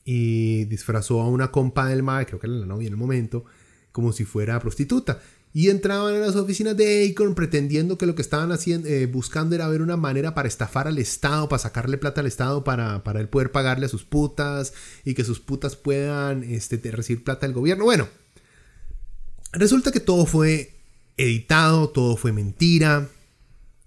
y 0.04 0.64
disfrazó 0.66 1.20
a 1.20 1.28
una 1.28 1.50
compa 1.50 1.88
del 1.88 2.02
mae, 2.02 2.26
creo 2.26 2.38
que 2.38 2.46
era 2.46 2.56
la 2.56 2.66
novia 2.66 2.86
en 2.86 2.92
el 2.92 2.98
momento, 2.98 3.44
como 3.90 4.12
si 4.12 4.24
fuera 4.24 4.60
prostituta. 4.60 5.20
Y 5.52 5.70
entraban 5.70 6.14
a 6.14 6.18
las 6.18 6.36
oficinas 6.36 6.76
de 6.76 7.10
Acorn 7.10 7.34
pretendiendo 7.34 7.96
que 7.96 8.04
lo 8.04 8.14
que 8.14 8.20
estaban 8.20 8.52
haciendo, 8.52 8.86
eh, 8.88 9.06
buscando 9.06 9.54
era 9.54 9.66
ver 9.68 9.80
una 9.80 9.96
manera 9.96 10.34
para 10.34 10.48
estafar 10.48 10.86
al 10.86 10.98
Estado, 10.98 11.48
para 11.48 11.58
sacarle 11.58 11.96
plata 11.96 12.20
al 12.20 12.26
Estado, 12.26 12.62
para, 12.62 13.02
para 13.02 13.20
él 13.20 13.30
poder 13.30 13.50
pagarle 13.52 13.86
a 13.86 13.88
sus 13.88 14.04
putas 14.04 14.74
y 15.04 15.14
que 15.14 15.24
sus 15.24 15.40
putas 15.40 15.74
puedan 15.74 16.44
este, 16.44 16.78
recibir 16.90 17.24
plata 17.24 17.46
del 17.46 17.54
gobierno. 17.54 17.84
Bueno, 17.84 18.06
resulta 19.52 19.92
que 19.92 20.00
todo 20.00 20.26
fue 20.26 20.74
editado, 21.16 21.88
todo 21.88 22.16
fue 22.16 22.32
mentira. 22.32 23.08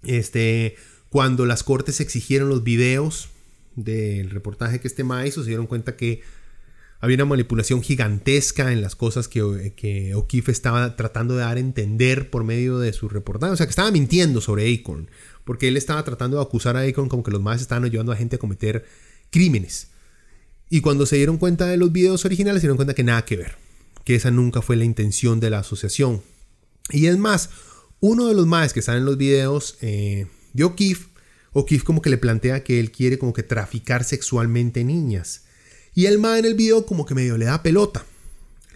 Este, 0.02 0.76
cuando 1.08 1.46
las 1.46 1.62
cortes 1.62 2.00
exigieron 2.00 2.48
los 2.48 2.62
videos 2.62 3.28
del 3.76 4.30
reportaje 4.30 4.80
que 4.80 4.88
este 4.88 5.04
ma 5.04 5.26
hizo, 5.26 5.42
se 5.42 5.48
dieron 5.48 5.66
cuenta 5.66 5.96
que 5.96 6.22
había 7.00 7.16
una 7.16 7.24
manipulación 7.24 7.82
gigantesca 7.82 8.72
en 8.72 8.82
las 8.82 8.94
cosas 8.94 9.26
que, 9.26 9.72
que 9.74 10.14
O'Keefe 10.14 10.52
estaba 10.52 10.96
tratando 10.96 11.34
de 11.34 11.40
dar 11.40 11.56
a 11.56 11.60
entender 11.60 12.28
por 12.28 12.44
medio 12.44 12.78
de 12.78 12.92
su 12.92 13.08
reportaje. 13.08 13.52
O 13.52 13.56
sea, 13.56 13.66
que 13.66 13.70
estaba 13.70 13.90
mintiendo 13.90 14.40
sobre 14.42 14.72
Acorn. 14.72 15.08
Porque 15.44 15.68
él 15.68 15.78
estaba 15.78 16.04
tratando 16.04 16.36
de 16.36 16.42
acusar 16.42 16.76
a 16.76 16.82
Acorn 16.82 17.08
como 17.08 17.22
que 17.22 17.30
los 17.30 17.40
más 17.40 17.62
estaban 17.62 17.84
ayudando 17.84 18.12
a 18.12 18.16
gente 18.16 18.36
a 18.36 18.38
cometer 18.38 18.84
crímenes. 19.30 19.88
Y 20.68 20.82
cuando 20.82 21.06
se 21.06 21.16
dieron 21.16 21.38
cuenta 21.38 21.66
de 21.66 21.78
los 21.78 21.90
videos 21.90 22.24
originales, 22.26 22.60
se 22.60 22.66
dieron 22.66 22.76
cuenta 22.76 22.94
que 22.94 23.02
nada 23.02 23.24
que 23.24 23.36
ver. 23.38 23.56
Que 24.04 24.14
esa 24.14 24.30
nunca 24.30 24.60
fue 24.60 24.76
la 24.76 24.84
intención 24.84 25.40
de 25.40 25.50
la 25.50 25.60
asociación. 25.60 26.22
Y 26.90 27.06
es 27.06 27.16
más, 27.16 27.48
uno 28.00 28.26
de 28.26 28.34
los 28.34 28.46
más 28.46 28.72
que 28.72 28.80
están 28.80 28.96
en 28.96 29.04
los 29.04 29.16
videos 29.16 29.76
eh, 29.80 30.26
de 30.52 30.64
O'Keefe, 30.64 31.06
O'Keefe 31.52 31.84
como 31.84 32.02
que 32.02 32.10
le 32.10 32.18
plantea 32.18 32.64
que 32.64 32.80
él 32.80 32.90
quiere 32.90 33.18
como 33.18 33.32
que 33.32 33.42
traficar 33.42 34.04
sexualmente 34.04 34.84
niñas. 34.84 35.44
Y 35.94 36.06
el 36.06 36.18
ma 36.18 36.38
en 36.38 36.44
el 36.44 36.54
video 36.54 36.86
como 36.86 37.04
que 37.04 37.14
medio 37.14 37.36
le 37.36 37.46
da 37.46 37.62
pelota. 37.62 38.04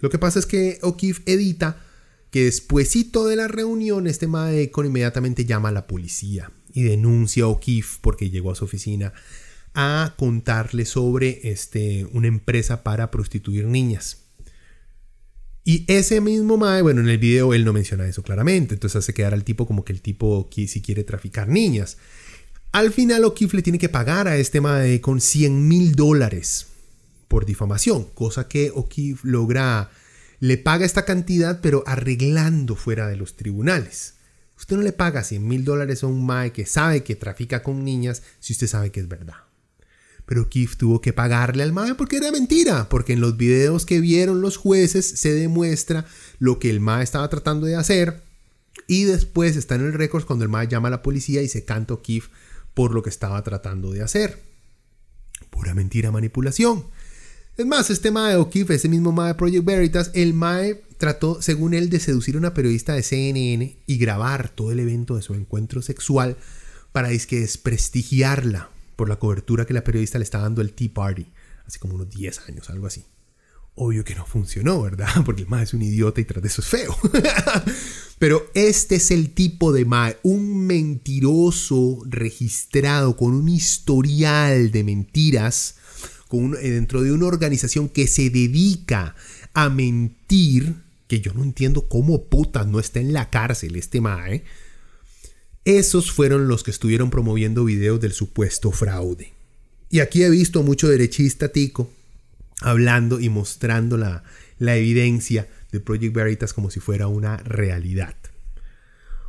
Lo 0.01 0.09
que 0.09 0.19
pasa 0.19 0.39
es 0.39 0.45
que 0.45 0.79
O'Keefe 0.81 1.23
edita 1.25 1.81
que 2.29 2.45
despuesito 2.45 3.25
de 3.25 3.37
la 3.37 3.47
reunión 3.47 4.07
este 4.07 4.27
ma 4.27 4.49
de 4.49 4.69
inmediatamente 4.75 5.45
llama 5.45 5.69
a 5.69 5.71
la 5.71 5.87
policía 5.87 6.51
y 6.73 6.83
denuncia 6.83 7.45
a 7.45 7.47
O'Keefe 7.47 7.99
porque 8.01 8.29
llegó 8.29 8.51
a 8.51 8.55
su 8.55 8.65
oficina 8.65 9.13
a 9.73 10.13
contarle 10.17 10.85
sobre 10.85 11.49
este, 11.49 12.05
una 12.11 12.27
empresa 12.27 12.83
para 12.83 13.11
prostituir 13.11 13.65
niñas. 13.65 14.24
Y 15.67 15.83
ese 15.87 16.21
mismo 16.21 16.57
Mae, 16.57 16.83
bueno, 16.83 17.01
en 17.01 17.09
el 17.09 17.17
video 17.17 17.55
él 17.55 17.65
no 17.65 17.73
menciona 17.73 18.05
eso 18.05 18.21
claramente, 18.21 18.75
entonces 18.75 18.97
hace 18.97 19.15
quedar 19.15 19.33
al 19.33 19.43
tipo 19.43 19.65
como 19.65 19.83
que 19.83 19.93
el 19.93 20.01
tipo 20.01 20.47
si 20.51 20.79
quiere 20.79 21.03
traficar 21.03 21.47
niñas. 21.49 21.97
Al 22.71 22.93
final 22.93 23.25
O'Keefe 23.25 23.57
le 23.57 23.63
tiene 23.63 23.79
que 23.79 23.89
pagar 23.89 24.27
a 24.27 24.37
este 24.37 24.61
Mae 24.61 25.01
con 25.01 25.19
100 25.19 25.67
mil 25.67 25.95
dólares 25.95 26.67
por 27.27 27.47
difamación, 27.47 28.03
cosa 28.13 28.47
que 28.47 28.69
O'Keefe 28.75 29.27
logra, 29.27 29.89
le 30.39 30.59
paga 30.59 30.85
esta 30.85 31.03
cantidad, 31.03 31.61
pero 31.61 31.83
arreglando 31.87 32.75
fuera 32.75 33.07
de 33.07 33.15
los 33.15 33.35
tribunales. 33.35 34.13
Usted 34.57 34.75
no 34.75 34.83
le 34.83 34.93
paga 34.93 35.23
100 35.23 35.47
mil 35.47 35.65
dólares 35.65 36.03
a 36.03 36.07
un 36.07 36.27
Mae 36.27 36.51
que 36.51 36.67
sabe 36.67 37.01
que 37.01 37.15
trafica 37.15 37.63
con 37.63 37.83
niñas 37.83 38.21
si 38.39 38.53
usted 38.53 38.67
sabe 38.67 38.91
que 38.91 38.99
es 38.99 39.07
verdad. 39.07 39.44
Pero 40.25 40.43
O'Keefe 40.43 40.75
tuvo 40.75 41.01
que 41.01 41.13
pagarle 41.13 41.63
al 41.63 41.71
Mae 41.71 41.95
porque 41.95 42.17
era 42.17 42.31
mentira, 42.31 42.89
porque 42.89 43.13
en 43.13 43.21
los 43.21 43.37
videos 43.37 43.85
que 43.85 43.99
vieron 43.99 44.41
los 44.41 44.57
jueces 44.57 45.05
se 45.05 45.33
demuestra 45.33 46.05
lo 46.39 46.57
que 46.59 46.69
el 46.69 46.79
Mae 46.79 47.03
estaba 47.03 47.29
tratando 47.29 47.67
de 47.67 47.75
hacer 47.75 48.23
y 48.87 49.03
después 49.03 49.55
está 49.55 49.75
en 49.75 49.81
el 49.81 49.93
récord 49.93 50.25
cuando 50.25 50.43
el 50.43 50.49
Mae 50.49 50.67
llama 50.67 50.87
a 50.87 50.91
la 50.91 51.01
policía 51.01 51.41
y 51.41 51.47
se 51.47 51.65
canta 51.65 51.93
O'Keefe 51.93 52.29
por 52.73 52.93
lo 52.93 53.03
que 53.03 53.09
estaba 53.09 53.43
tratando 53.43 53.91
de 53.91 54.01
hacer. 54.01 54.41
Pura 55.49 55.73
mentira, 55.73 56.11
manipulación. 56.11 56.85
Es 57.57 57.65
más, 57.65 57.89
este 57.89 58.11
Mae 58.11 58.35
O'Keefe, 58.35 58.75
ese 58.75 58.89
mismo 58.89 59.11
Mae 59.11 59.35
Project 59.35 59.63
Veritas, 59.63 60.11
el 60.13 60.33
Mae 60.33 60.83
trató, 60.97 61.41
según 61.41 61.73
él, 61.73 61.89
de 61.89 61.99
seducir 61.99 62.35
a 62.35 62.39
una 62.39 62.53
periodista 62.53 62.93
de 62.93 63.03
CNN 63.03 63.77
y 63.85 63.97
grabar 63.97 64.49
todo 64.49 64.71
el 64.71 64.79
evento 64.79 65.15
de 65.15 65.21
su 65.21 65.33
encuentro 65.35 65.81
sexual 65.81 66.37
para 66.91 67.09
que 67.09 67.39
desprestigiarla 67.39 68.69
por 68.95 69.09
la 69.09 69.17
cobertura 69.17 69.65
que 69.65 69.73
la 69.73 69.83
periodista 69.83 70.17
le 70.17 70.23
estaba 70.23 70.43
dando 70.43 70.61
al 70.61 70.73
Tea 70.73 70.89
Party, 70.93 71.25
hace 71.65 71.79
como 71.79 71.95
unos 71.95 72.09
10 72.09 72.49
años, 72.49 72.69
algo 72.69 72.87
así. 72.87 73.05
Obvio 73.77 74.05
que 74.05 74.15
no 74.15 74.25
funcionó, 74.25 74.81
¿verdad? 74.81 75.09
Porque 75.25 75.41
el 75.41 75.47
Mae 75.47 75.63
es 75.63 75.73
un 75.73 75.81
idiota 75.81 76.21
y 76.21 76.25
tras 76.25 76.41
de 76.41 76.47
eso 76.47 76.61
es 76.61 76.67
feo. 76.67 76.95
Pero 78.19 78.49
este 78.53 78.95
es 78.95 79.11
el 79.11 79.31
tipo 79.33 79.73
de 79.73 79.83
Mae, 79.83 80.17
un 80.23 80.65
mentiroso 80.65 82.01
registrado 82.05 83.17
con 83.17 83.33
un 83.33 83.49
historial 83.49 84.71
de 84.71 84.83
mentiras 84.85 85.75
eh, 86.31 86.71
dentro 86.71 87.01
de 87.01 87.11
una 87.11 87.27
organización 87.27 87.87
que 87.87 88.07
se 88.07 88.29
dedica 88.29 89.15
a 89.53 89.69
mentir, 89.69 90.75
que 91.07 91.21
yo 91.21 91.33
no 91.33 91.43
entiendo 91.43 91.87
cómo 91.87 92.25
putas 92.25 92.67
no 92.67 92.79
está 92.79 92.99
en 92.99 93.13
la 93.13 93.29
cárcel 93.29 93.75
este 93.75 94.01
mae, 94.01 94.43
esos 95.65 96.11
fueron 96.11 96.47
los 96.47 96.63
que 96.63 96.71
estuvieron 96.71 97.09
promoviendo 97.09 97.65
videos 97.65 97.99
del 97.99 98.13
supuesto 98.13 98.71
fraude. 98.71 99.33
Y 99.89 99.99
aquí 99.99 100.23
he 100.23 100.29
visto 100.29 100.63
mucho 100.63 100.87
derechista 100.87 101.49
tico 101.49 101.91
hablando 102.61 103.19
y 103.19 103.29
mostrando 103.29 103.97
la, 103.97 104.23
la 104.59 104.75
evidencia 104.77 105.47
de 105.71 105.79
Project 105.79 106.13
Veritas 106.13 106.53
como 106.53 106.69
si 106.69 106.79
fuera 106.79 107.07
una 107.07 107.37
realidad. 107.37 108.15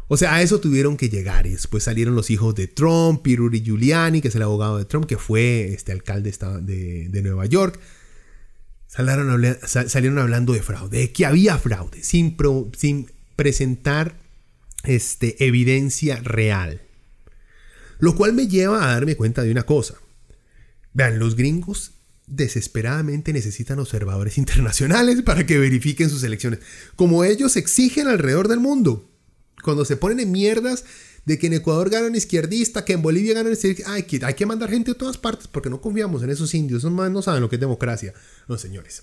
O 0.09 0.17
sea, 0.17 0.37
a 0.37 0.43
eso 0.43 0.61
tuvieron 0.61 0.97
que 0.97 1.09
llegar 1.09 1.47
y 1.47 1.51
después 1.51 1.83
salieron 1.83 2.15
los 2.15 2.31
hijos 2.31 2.55
de 2.55 2.69
Trump, 2.69 3.27
Rudy 3.27 3.63
Giuliani, 3.63 4.21
que 4.21 4.29
es 4.29 4.37
el 4.37 4.43
abogado 4.43 4.79
de 4.79 4.85
Trump, 4.85 5.07
que 5.07 5.19
fue 5.19 5.73
este 5.73 5.91
alcalde 5.91 6.33
de, 6.63 7.09
de 7.09 7.23
Nueva 7.23 7.47
York. 7.47 7.81
Salieron, 8.87 10.19
hablando 10.19 10.53
de 10.53 10.63
fraude, 10.63 10.99
de 10.99 11.13
que 11.13 11.27
había 11.27 11.59
fraude, 11.59 12.03
sin, 12.05 12.37
sin 12.77 13.11
presentar 13.35 14.15
este, 14.87 15.45
evidencia 15.45 16.17
real. 16.17 16.83
Lo 17.99 18.15
cual 18.15 18.33
me 18.33 18.47
lleva 18.47 18.85
a 18.85 18.93
darme 18.93 19.17
cuenta 19.17 19.43
de 19.43 19.51
una 19.51 19.65
cosa. 19.65 19.95
Vean, 20.93 21.19
los 21.19 21.37
gringos 21.37 21.93
desesperadamente 22.27 23.33
necesitan 23.33 23.79
observadores 23.79 24.39
internacionales 24.39 25.23
para 25.23 25.47
que 25.47 25.59
verifiquen 25.59 26.11
sus 26.11 26.23
elecciones, 26.23 26.61
como 26.97 27.25
ellos 27.25 27.57
exigen 27.57 28.09
alrededor 28.09 28.49
del 28.49 28.61
mundo. 28.61 29.11
Cuando 29.63 29.85
se 29.85 29.97
ponen 29.97 30.21
en 30.21 30.33
mierdas 30.33 30.85
de 31.25 31.39
que 31.39 31.49
en 31.49 31.55
Ecuador 31.55 31.91
gana 31.91 32.07
un 32.07 32.15
izquierdista, 32.15 32.85
que 32.85 32.93
en 32.93 33.03
Bolivia 33.03 33.35
gana 33.35 33.49
un 33.49 33.53
izquierdista, 33.55 33.93
hay 33.93 34.05
que, 34.05 34.25
hay 34.25 34.35
que 34.35 34.47
mandar 34.47 34.71
gente 34.71 34.93
de 34.93 34.99
todas 34.99 35.19
partes 35.19 35.49
porque 35.49 35.69
no 35.69 35.81
confiamos 35.81 36.23
en 36.23 36.31
esos 36.31 36.55
indios, 36.55 36.79
esos 36.79 36.93
no 36.93 37.23
saben 37.23 37.41
lo 37.41 37.49
que 37.49 37.57
es 37.57 37.61
democracia. 37.61 38.15
No, 38.49 38.57
señores. 38.59 39.03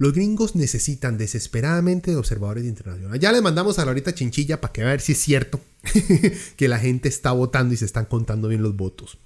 Los 0.00 0.14
gringos 0.14 0.56
necesitan 0.56 1.18
desesperadamente 1.18 2.10
de 2.10 2.16
observadores 2.16 2.64
internacionales. 2.64 3.20
Ya 3.20 3.32
les 3.32 3.42
mandamos 3.42 3.78
a 3.78 3.84
la 3.84 3.90
ahorita 3.90 4.14
chinchilla 4.14 4.58
para 4.58 4.72
que 4.72 4.80
a 4.80 4.86
ver 4.86 5.02
si 5.02 5.12
es 5.12 5.18
cierto 5.18 5.60
que 6.56 6.68
la 6.68 6.78
gente 6.78 7.10
está 7.10 7.32
votando 7.32 7.74
y 7.74 7.76
se 7.76 7.84
están 7.84 8.06
contando 8.06 8.48
bien 8.48 8.62
los 8.62 8.74
votos. 8.74 9.18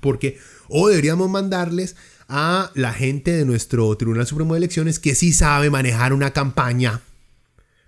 Porque, 0.00 0.40
o 0.68 0.88
deberíamos 0.88 1.30
mandarles 1.30 1.94
a 2.26 2.72
la 2.74 2.92
gente 2.92 3.30
de 3.30 3.44
nuestro 3.44 3.96
Tribunal 3.96 4.26
Supremo 4.26 4.54
de 4.54 4.58
Elecciones 4.58 4.98
que 4.98 5.14
sí 5.14 5.32
sabe 5.32 5.70
manejar 5.70 6.12
una 6.12 6.32
campaña 6.32 7.00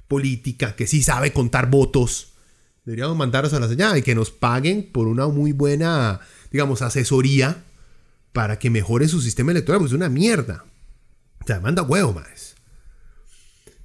política, 0.07 0.77
que 0.77 0.87
sí 0.87 1.03
sabe 1.03 1.33
contar 1.33 1.69
votos. 1.69 2.35
Deberíamos 2.85 3.17
mandarlos 3.17 3.55
a 3.55 3.59
la 3.59 3.67
señal 3.67 3.99
y 3.99 4.03
que 4.03 4.15
nos 4.15 4.31
paguen 4.31 4.89
por 4.93 5.09
una 5.09 5.27
muy 5.27 5.51
buena, 5.51 6.21
digamos, 6.53 6.81
asesoría 6.81 7.65
para 8.33 8.61
que 8.61 8.71
mejore 8.71 9.09
su 9.09 9.21
sistema 9.21 9.51
electoral, 9.51 9.81
pues 9.81 9.91
es 9.91 9.97
una 9.97 10.09
mierda. 10.09 10.65
O 11.43 11.47
sea, 11.47 11.61
manda 11.61 11.83
huevo 11.83 12.13
más. 12.13 12.55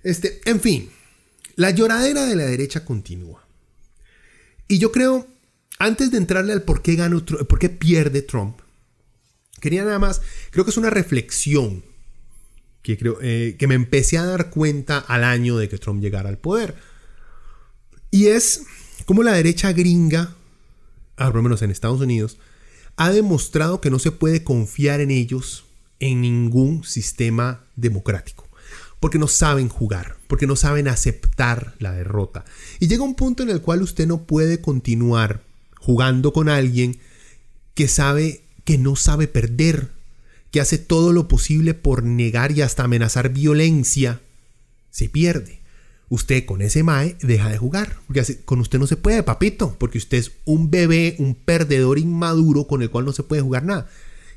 Este, 0.03 0.41
en 0.45 0.59
fin, 0.59 0.89
la 1.55 1.71
lloradera 1.71 2.25
de 2.25 2.35
la 2.35 2.45
derecha 2.45 2.85
continúa. 2.85 3.45
Y 4.67 4.79
yo 4.79 4.91
creo, 4.91 5.27
antes 5.79 6.11
de 6.11 6.17
entrarle 6.17 6.53
al 6.53 6.63
por 6.63 6.81
qué, 6.81 6.95
gana, 6.95 7.23
por 7.23 7.59
qué 7.59 7.69
pierde 7.69 8.21
Trump, 8.21 8.59
quería 9.61 9.83
nada 9.83 9.99
más, 9.99 10.21
creo 10.51 10.65
que 10.65 10.71
es 10.71 10.77
una 10.77 10.89
reflexión 10.89 11.83
que, 12.81 12.97
creo, 12.97 13.17
eh, 13.21 13.55
que 13.57 13.67
me 13.67 13.75
empecé 13.75 14.17
a 14.17 14.25
dar 14.25 14.51
cuenta 14.51 14.99
al 14.99 15.23
año 15.23 15.57
de 15.57 15.69
que 15.69 15.77
Trump 15.77 16.01
llegara 16.01 16.29
al 16.29 16.37
poder. 16.37 16.75
Y 18.11 18.27
es 18.27 18.63
como 19.05 19.23
la 19.23 19.33
derecha 19.33 19.71
gringa, 19.73 20.35
al 21.15 21.33
menos 21.33 21.61
en 21.61 21.71
Estados 21.71 22.01
Unidos, 22.01 22.37
ha 22.95 23.11
demostrado 23.11 23.81
que 23.81 23.89
no 23.89 23.99
se 23.99 24.11
puede 24.11 24.43
confiar 24.43 25.01
en 25.01 25.11
ellos 25.11 25.64
en 25.99 26.21
ningún 26.21 26.83
sistema 26.83 27.65
democrático. 27.75 28.47
Porque 28.99 29.19
no 29.19 29.27
saben 29.27 29.69
jugar, 29.69 30.17
porque 30.27 30.47
no 30.47 30.55
saben 30.55 30.87
aceptar 30.87 31.75
la 31.79 31.91
derrota. 31.91 32.45
Y 32.79 32.87
llega 32.87 33.03
un 33.03 33.15
punto 33.15 33.43
en 33.43 33.49
el 33.49 33.61
cual 33.61 33.81
usted 33.81 34.07
no 34.07 34.23
puede 34.23 34.61
continuar 34.61 35.43
jugando 35.79 36.33
con 36.33 36.49
alguien 36.49 36.97
que 37.75 37.87
sabe 37.87 38.41
que 38.63 38.77
no 38.77 38.95
sabe 38.95 39.27
perder, 39.27 39.91
que 40.49 40.59
hace 40.59 40.77
todo 40.77 41.13
lo 41.13 41.27
posible 41.27 41.73
por 41.73 42.03
negar 42.03 42.51
y 42.51 42.61
hasta 42.61 42.83
amenazar 42.83 43.29
violencia. 43.29 44.21
Se 44.89 45.07
pierde. 45.09 45.61
Usted 46.07 46.45
con 46.45 46.61
ese 46.61 46.83
mae 46.83 47.17
deja 47.21 47.49
de 47.49 47.57
jugar, 47.57 47.97
porque 48.07 48.23
con 48.45 48.59
usted 48.59 48.79
no 48.79 48.87
se 48.87 48.95
puede, 48.95 49.23
papito, 49.23 49.75
porque 49.77 49.97
usted 49.97 50.17
es 50.17 50.31
un 50.45 50.69
bebé, 50.69 51.15
un 51.19 51.35
perdedor 51.35 51.97
inmaduro 51.99 52.67
con 52.67 52.81
el 52.81 52.89
cual 52.89 53.05
no 53.05 53.11
se 53.11 53.23
puede 53.23 53.41
jugar 53.41 53.65
nada. 53.65 53.89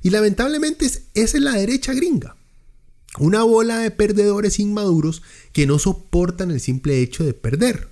Y 0.02 0.10
lamentablemente 0.10 0.86
esa 0.86 1.02
es 1.14 1.34
la 1.34 1.52
derecha 1.52 1.92
gringa. 1.92 2.36
Una 3.18 3.42
bola 3.42 3.78
de 3.78 3.90
perdedores 3.90 4.58
inmaduros 4.58 5.22
que 5.52 5.66
no 5.66 5.78
soportan 5.78 6.50
el 6.50 6.60
simple 6.60 7.00
hecho 7.00 7.24
de 7.24 7.34
perder. 7.34 7.88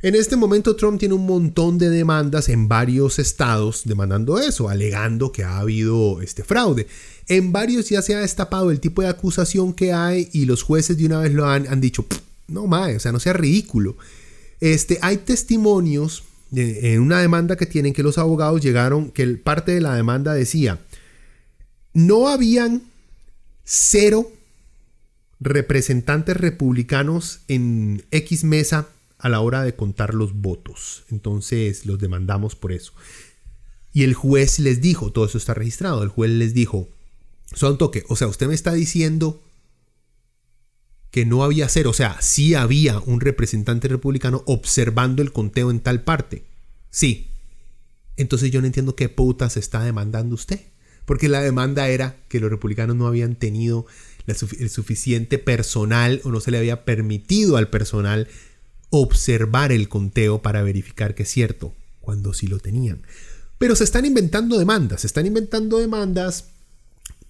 En 0.00 0.14
este 0.14 0.36
momento 0.36 0.76
Trump 0.76 1.00
tiene 1.00 1.14
un 1.14 1.26
montón 1.26 1.76
de 1.76 1.90
demandas 1.90 2.48
en 2.48 2.68
varios 2.68 3.18
estados 3.18 3.82
demandando 3.84 4.38
eso, 4.38 4.68
alegando 4.68 5.32
que 5.32 5.42
ha 5.42 5.58
habido 5.58 6.22
este 6.22 6.44
fraude. 6.44 6.86
En 7.26 7.50
varios 7.50 7.88
ya 7.88 8.00
se 8.00 8.14
ha 8.14 8.20
destapado 8.20 8.70
el 8.70 8.78
tipo 8.78 9.02
de 9.02 9.08
acusación 9.08 9.72
que 9.72 9.92
hay 9.92 10.28
y 10.32 10.44
los 10.44 10.62
jueces 10.62 10.96
de 10.98 11.06
una 11.06 11.18
vez 11.18 11.34
lo 11.34 11.46
han, 11.46 11.66
han 11.66 11.80
dicho, 11.80 12.06
no 12.46 12.68
mae, 12.68 12.94
o 12.94 13.00
sea, 13.00 13.10
no 13.10 13.18
sea 13.18 13.32
ridículo. 13.32 13.96
Este, 14.60 15.00
hay 15.02 15.16
testimonios 15.16 16.22
en 16.52 17.00
una 17.00 17.20
demanda 17.20 17.56
que 17.56 17.66
tienen 17.66 17.92
que 17.92 18.04
los 18.04 18.18
abogados 18.18 18.62
llegaron, 18.62 19.10
que 19.10 19.26
parte 19.36 19.72
de 19.72 19.80
la 19.80 19.94
demanda 19.94 20.32
decía, 20.32 20.80
no 21.98 22.28
habían 22.28 22.84
cero 23.64 24.30
representantes 25.40 26.36
republicanos 26.36 27.40
en 27.48 28.06
X 28.12 28.44
mesa 28.44 28.88
a 29.18 29.28
la 29.28 29.40
hora 29.40 29.64
de 29.64 29.74
contar 29.74 30.14
los 30.14 30.32
votos. 30.34 31.02
Entonces 31.10 31.86
los 31.86 31.98
demandamos 31.98 32.54
por 32.54 32.70
eso. 32.70 32.92
Y 33.92 34.04
el 34.04 34.14
juez 34.14 34.60
les 34.60 34.80
dijo, 34.80 35.10
todo 35.10 35.24
eso 35.24 35.38
está 35.38 35.54
registrado, 35.54 36.04
el 36.04 36.08
juez 36.08 36.30
les 36.30 36.54
dijo, 36.54 36.88
son 37.52 37.78
toque, 37.78 38.04
o 38.08 38.14
sea, 38.14 38.28
usted 38.28 38.46
me 38.46 38.54
está 38.54 38.74
diciendo 38.74 39.42
que 41.10 41.26
no 41.26 41.42
había 41.42 41.68
cero, 41.68 41.90
o 41.90 41.94
sea, 41.94 42.18
sí 42.20 42.54
había 42.54 43.00
un 43.00 43.20
representante 43.20 43.88
republicano 43.88 44.44
observando 44.46 45.20
el 45.20 45.32
conteo 45.32 45.72
en 45.72 45.80
tal 45.80 46.04
parte. 46.04 46.44
Sí. 46.90 47.26
Entonces 48.16 48.52
yo 48.52 48.60
no 48.60 48.68
entiendo 48.68 48.94
qué 48.94 49.08
putas 49.08 49.56
está 49.56 49.82
demandando 49.82 50.36
usted 50.36 50.60
porque 51.08 51.30
la 51.30 51.40
demanda 51.40 51.88
era 51.88 52.16
que 52.28 52.38
los 52.38 52.50
republicanos 52.50 52.94
no 52.94 53.06
habían 53.06 53.34
tenido 53.34 53.86
el 54.26 54.68
suficiente 54.68 55.38
personal 55.38 56.20
o 56.22 56.30
no 56.30 56.38
se 56.38 56.50
le 56.50 56.58
había 56.58 56.84
permitido 56.84 57.56
al 57.56 57.70
personal 57.70 58.28
observar 58.90 59.72
el 59.72 59.88
conteo 59.88 60.42
para 60.42 60.62
verificar 60.62 61.14
que 61.14 61.22
es 61.22 61.30
cierto, 61.30 61.72
cuando 62.02 62.34
sí 62.34 62.46
lo 62.46 62.58
tenían. 62.58 63.00
Pero 63.56 63.74
se 63.74 63.84
están 63.84 64.04
inventando 64.04 64.58
demandas, 64.58 65.00
se 65.00 65.06
están 65.06 65.24
inventando 65.24 65.78
demandas 65.78 66.50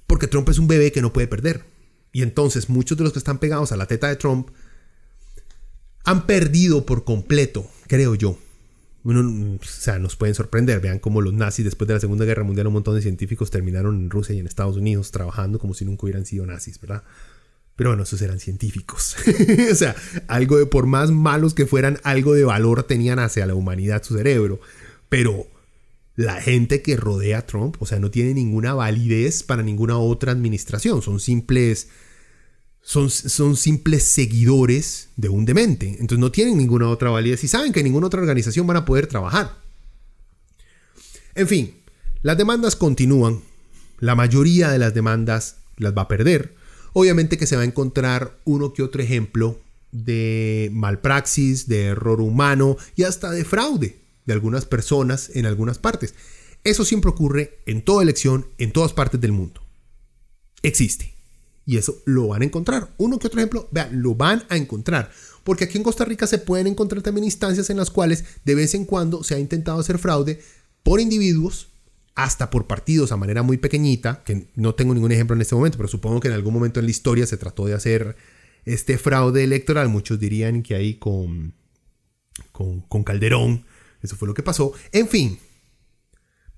porque 0.09 0.27
Trump 0.27 0.49
es 0.49 0.59
un 0.59 0.67
bebé 0.67 0.91
que 0.91 1.01
no 1.01 1.13
puede 1.13 1.29
perder. 1.29 1.65
Y 2.13 2.23
entonces 2.23 2.69
muchos 2.69 2.99
de 2.99 3.05
los 3.05 3.13
que 3.13 3.21
están 3.21 3.39
pegados 3.39 3.71
a 3.71 3.77
la 3.77 3.87
teta 3.87 4.09
de 4.09 4.17
Trump 4.17 4.49
han 6.03 6.27
perdido 6.27 6.85
por 6.85 7.05
completo, 7.05 7.71
creo 7.87 8.17
yo, 8.17 8.41
o 9.17 9.59
sea, 9.65 9.99
nos 9.99 10.17
pueden 10.17 10.35
sorprender. 10.35 10.81
Vean 10.81 10.99
cómo 10.99 11.21
los 11.21 11.33
nazis 11.33 11.65
después 11.65 11.89
de 11.89 11.95
la 11.95 12.01
Segunda 12.01 12.25
Guerra 12.25 12.45
Mundial 12.45 12.67
un 12.67 12.75
montón 12.75 12.95
de 12.95 13.03
científicos 13.03 13.51
terminaron 13.51 13.97
en 13.97 14.11
Rusia 14.11 14.35
y 14.35 14.39
en 14.39 14.47
Estados 14.47 14.77
Unidos 14.77 15.11
trabajando 15.11 15.59
como 15.59 15.75
si 15.75 15.85
nunca 15.85 16.05
hubieran 16.05 16.27
sido 16.27 16.45
nazis, 16.45 16.81
¿verdad? 16.81 17.05
Pero 17.77 17.91
bueno, 17.91 18.03
esos 18.03 18.21
eran 18.23 18.41
científicos. 18.41 19.17
o 19.73 19.75
sea, 19.75 19.95
algo 20.27 20.59
de 20.59 20.67
por 20.67 20.87
más 20.87 21.11
malos 21.11 21.55
que 21.55 21.65
fueran, 21.65 22.01
algo 22.03 22.35
de 22.35 22.45
valor 22.45 22.83
tenían 22.83 23.19
hacia 23.19 23.47
la 23.47 23.55
humanidad 23.55 24.03
su 24.03 24.17
cerebro. 24.17 24.61
Pero 25.09 25.47
la 26.17 26.41
gente 26.41 26.83
que 26.83 26.97
rodea 26.97 27.39
a 27.39 27.47
Trump, 27.47 27.77
o 27.79 27.87
sea, 27.87 28.01
no 28.01 28.11
tiene 28.11 28.35
ninguna 28.35 28.75
validez 28.75 29.45
para 29.45 29.63
ninguna 29.63 29.97
otra 29.97 30.33
administración. 30.33 31.01
Son 31.03 31.21
simples 31.21 31.89
son, 32.89 33.57
simples 33.57 34.05
seguidores 34.05 35.11
de 35.17 35.29
un 35.29 35.45
demente. 35.45 35.89
Entonces 36.01 36.19
no 36.19 36.33
tienen 36.33 36.57
ninguna 36.57 36.89
otra 36.89 37.11
validez 37.11 37.45
y 37.45 37.49
saben 37.49 37.71
que 37.71 37.83
ninguna 37.83 38.07
otra 38.07 38.21
organización 38.21 38.67
van 38.67 38.79
a 38.79 38.87
poder 38.87 39.07
trabajar. 39.07 39.59
En 41.35 41.47
fin, 41.47 41.75
las 42.23 42.39
demandas 42.39 42.77
continúan. 42.77 43.43
La 43.99 44.15
mayoría 44.15 44.71
de 44.71 44.79
las 44.79 44.95
demandas 44.95 45.57
las 45.77 45.95
va 45.95 46.03
a 46.03 46.09
perder. 46.09 46.55
Obviamente 46.95 47.37
que 47.37 47.47
se 47.47 47.57
va 47.57 47.63
a 47.63 47.67
encontrar 47.67 48.39
uno 48.47 48.73
que 48.73 48.83
otro 48.83 49.03
ejemplo 49.03 49.61
de 49.93 50.71
malpraxis, 50.73 51.69
de 51.69 51.87
error 51.87 52.23
humano 52.23 52.79
y 52.97 53.03
hasta 53.03 53.31
de 53.31 53.45
fraude 53.45 53.99
de 54.25 54.33
algunas 54.33 54.65
personas 54.65 55.31
en 55.35 55.45
algunas 55.45 55.79
partes. 55.79 56.15
Eso 56.65 56.87
siempre 56.87 57.11
ocurre 57.11 57.59
en 57.67 57.83
toda 57.83 58.03
elección, 58.03 58.47
en 58.57 58.73
todas 58.73 58.95
partes 58.95 59.21
del 59.21 59.33
mundo. 59.33 59.61
Existe. 60.63 61.18
Y 61.69 61.77
eso 61.77 62.01
lo 62.07 62.29
van 62.29 62.41
a 62.41 62.47
encontrar. 62.47 62.95
Uno 62.97 63.19
que 63.19 63.27
otro 63.27 63.41
ejemplo, 63.41 63.69
vean, 63.71 64.01
lo 64.01 64.15
van 64.15 64.43
a 64.49 64.57
encontrar. 64.57 65.11
Porque 65.45 65.65
aquí 65.65 65.77
en 65.77 65.85
Costa 65.85 66.07
Rica 66.07 66.27
se 66.27 66.39
pueden 66.39 66.67
encontrar 66.67 67.03
también 67.03 67.25
instancias 67.25 67.69
en 67.69 67.77
las 67.77 67.91
cuales 67.91 68.25
de 68.47 68.55
vez 68.55 68.73
en 68.73 68.87
cuando 68.87 69.23
se 69.23 69.35
ha 69.35 69.39
intentado 69.39 69.79
hacer 69.79 69.99
fraude 69.99 70.41
por 70.83 70.99
individuos, 70.99 71.69
hasta 72.15 72.49
por 72.49 72.67
partidos 72.67 73.13
a 73.13 73.19
manera 73.19 73.43
muy 73.43 73.59
pequeñita, 73.59 74.25
que 74.25 74.49
no 74.55 74.75
tengo 74.77 74.95
ningún 74.95 75.13
ejemplo 75.13 75.37
en 75.37 75.43
este 75.43 75.57
momento, 75.57 75.77
pero 75.77 75.91
supongo 75.91 76.21
que 76.21 76.29
en 76.29 76.35
algún 76.35 76.55
momento 76.55 76.81
en 76.81 76.87
la 76.87 76.91
historia 76.91 77.27
se 77.27 77.37
trató 77.37 77.67
de 77.67 77.75
hacer 77.75 78.17
este 78.65 78.97
fraude 78.97 79.45
electoral. 79.45 79.91
Muchos 79.91 80.19
dirían 80.19 80.63
que 80.63 80.75
ahí 80.75 80.95
con, 80.95 81.53
con, 82.51 82.81
con 82.81 83.05
Calderón, 83.05 83.67
eso 84.03 84.17
fue 84.17 84.27
lo 84.27 84.33
que 84.33 84.43
pasó. 84.43 84.73
En 84.91 85.07
fin, 85.07 85.39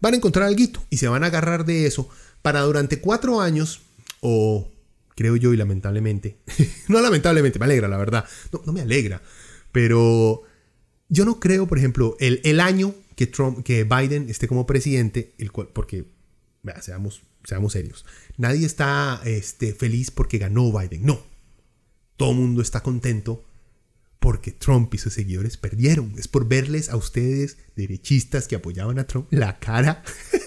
van 0.00 0.14
a 0.14 0.18
encontrar 0.18 0.46
algo 0.46 0.62
y 0.88 0.98
se 0.98 1.08
van 1.08 1.24
a 1.24 1.26
agarrar 1.26 1.64
de 1.64 1.86
eso 1.86 2.08
para 2.42 2.60
durante 2.60 3.00
cuatro 3.00 3.40
años 3.40 3.80
o 4.20 4.68
creo 5.14 5.36
yo, 5.36 5.52
y 5.52 5.56
lamentablemente, 5.56 6.38
no 6.88 7.00
lamentablemente, 7.00 7.58
me 7.58 7.66
alegra, 7.66 7.88
la 7.88 7.96
verdad, 7.96 8.24
no, 8.64 8.72
me 8.72 8.80
alegra, 8.80 9.22
pero 9.72 10.42
yo 11.08 11.24
no 11.24 11.40
creo, 11.40 11.66
por 11.66 11.78
ejemplo, 11.78 12.16
el, 12.20 12.40
el, 12.44 12.60
año 12.60 12.94
que, 13.16 13.26
Trump, 13.26 13.64
que 13.64 13.84
Biden 13.84 14.28
esté 14.30 14.48
como 14.48 14.66
presidente, 14.66 15.34
el 15.38 15.52
cual, 15.52 15.68
porque, 15.72 16.04
vea, 16.62 16.80
seamos, 16.82 17.22
seamos 17.44 17.72
serios, 17.72 18.04
nadie 18.36 18.66
está 18.66 19.20
este, 19.24 19.74
feliz 19.74 20.10
porque 20.10 20.38
ganó 20.38 20.72
Biden, 20.72 21.04
no, 21.04 21.20
todo 22.16 22.30
el 22.32 22.36
mundo 22.36 22.62
está 22.62 22.82
contento 22.82 23.44
porque 24.20 24.52
Trump 24.52 24.94
y 24.94 24.98
sus 24.98 25.14
seguidores 25.14 25.56
perdieron. 25.56 26.12
Es 26.18 26.28
por 26.28 26.46
verles 26.46 26.90
a 26.90 26.96
ustedes, 26.96 27.56
derechistas 27.74 28.46
que 28.46 28.54
apoyaban 28.54 28.98
a 28.98 29.06
Trump, 29.06 29.26
la 29.30 29.58
cara 29.58 30.02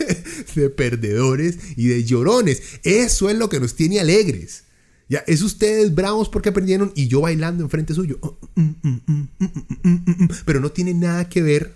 de 0.56 0.70
perdedores 0.70 1.58
y 1.76 1.88
de 1.88 2.04
llorones. 2.04 2.62
Eso 2.84 3.30
es 3.30 3.38
lo 3.38 3.50
que 3.50 3.60
nos 3.60 3.76
tiene 3.76 4.00
alegres. 4.00 4.66
Ya, 5.10 5.24
es 5.28 5.42
ustedes 5.42 5.94
bravos 5.94 6.30
porque 6.30 6.52
perdieron 6.52 6.92
y 6.96 7.08
yo 7.08 7.22
bailando 7.22 7.64
enfrente 7.64 7.94
suyo. 7.94 8.20
Pero 10.46 10.60
no 10.60 10.72
tiene 10.72 10.94
nada 10.94 11.28
que 11.28 11.42
ver 11.42 11.76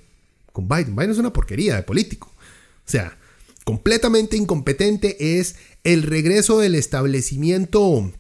con 0.54 0.68
Biden. 0.68 0.96
Biden 0.96 1.12
es 1.12 1.18
una 1.18 1.34
porquería 1.34 1.76
de 1.76 1.84
político. 1.84 2.28
O 2.28 2.90
sea, 2.90 3.18
completamente 3.64 4.38
incompetente 4.38 5.40
es 5.40 5.56
el 5.84 6.04
regreso 6.04 6.60
del 6.60 6.76
establecimiento 6.76 8.12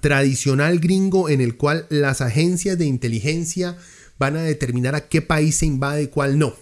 tradicional 0.00 0.78
gringo 0.78 1.28
en 1.28 1.40
el 1.40 1.56
cual 1.56 1.86
las 1.90 2.20
agencias 2.20 2.78
de 2.78 2.86
inteligencia 2.86 3.76
van 4.18 4.36
a 4.36 4.42
determinar 4.42 4.94
a 4.94 5.08
qué 5.08 5.22
país 5.22 5.56
se 5.56 5.66
invade 5.66 6.04
y 6.04 6.06
cuál 6.08 6.38
no. 6.38 6.54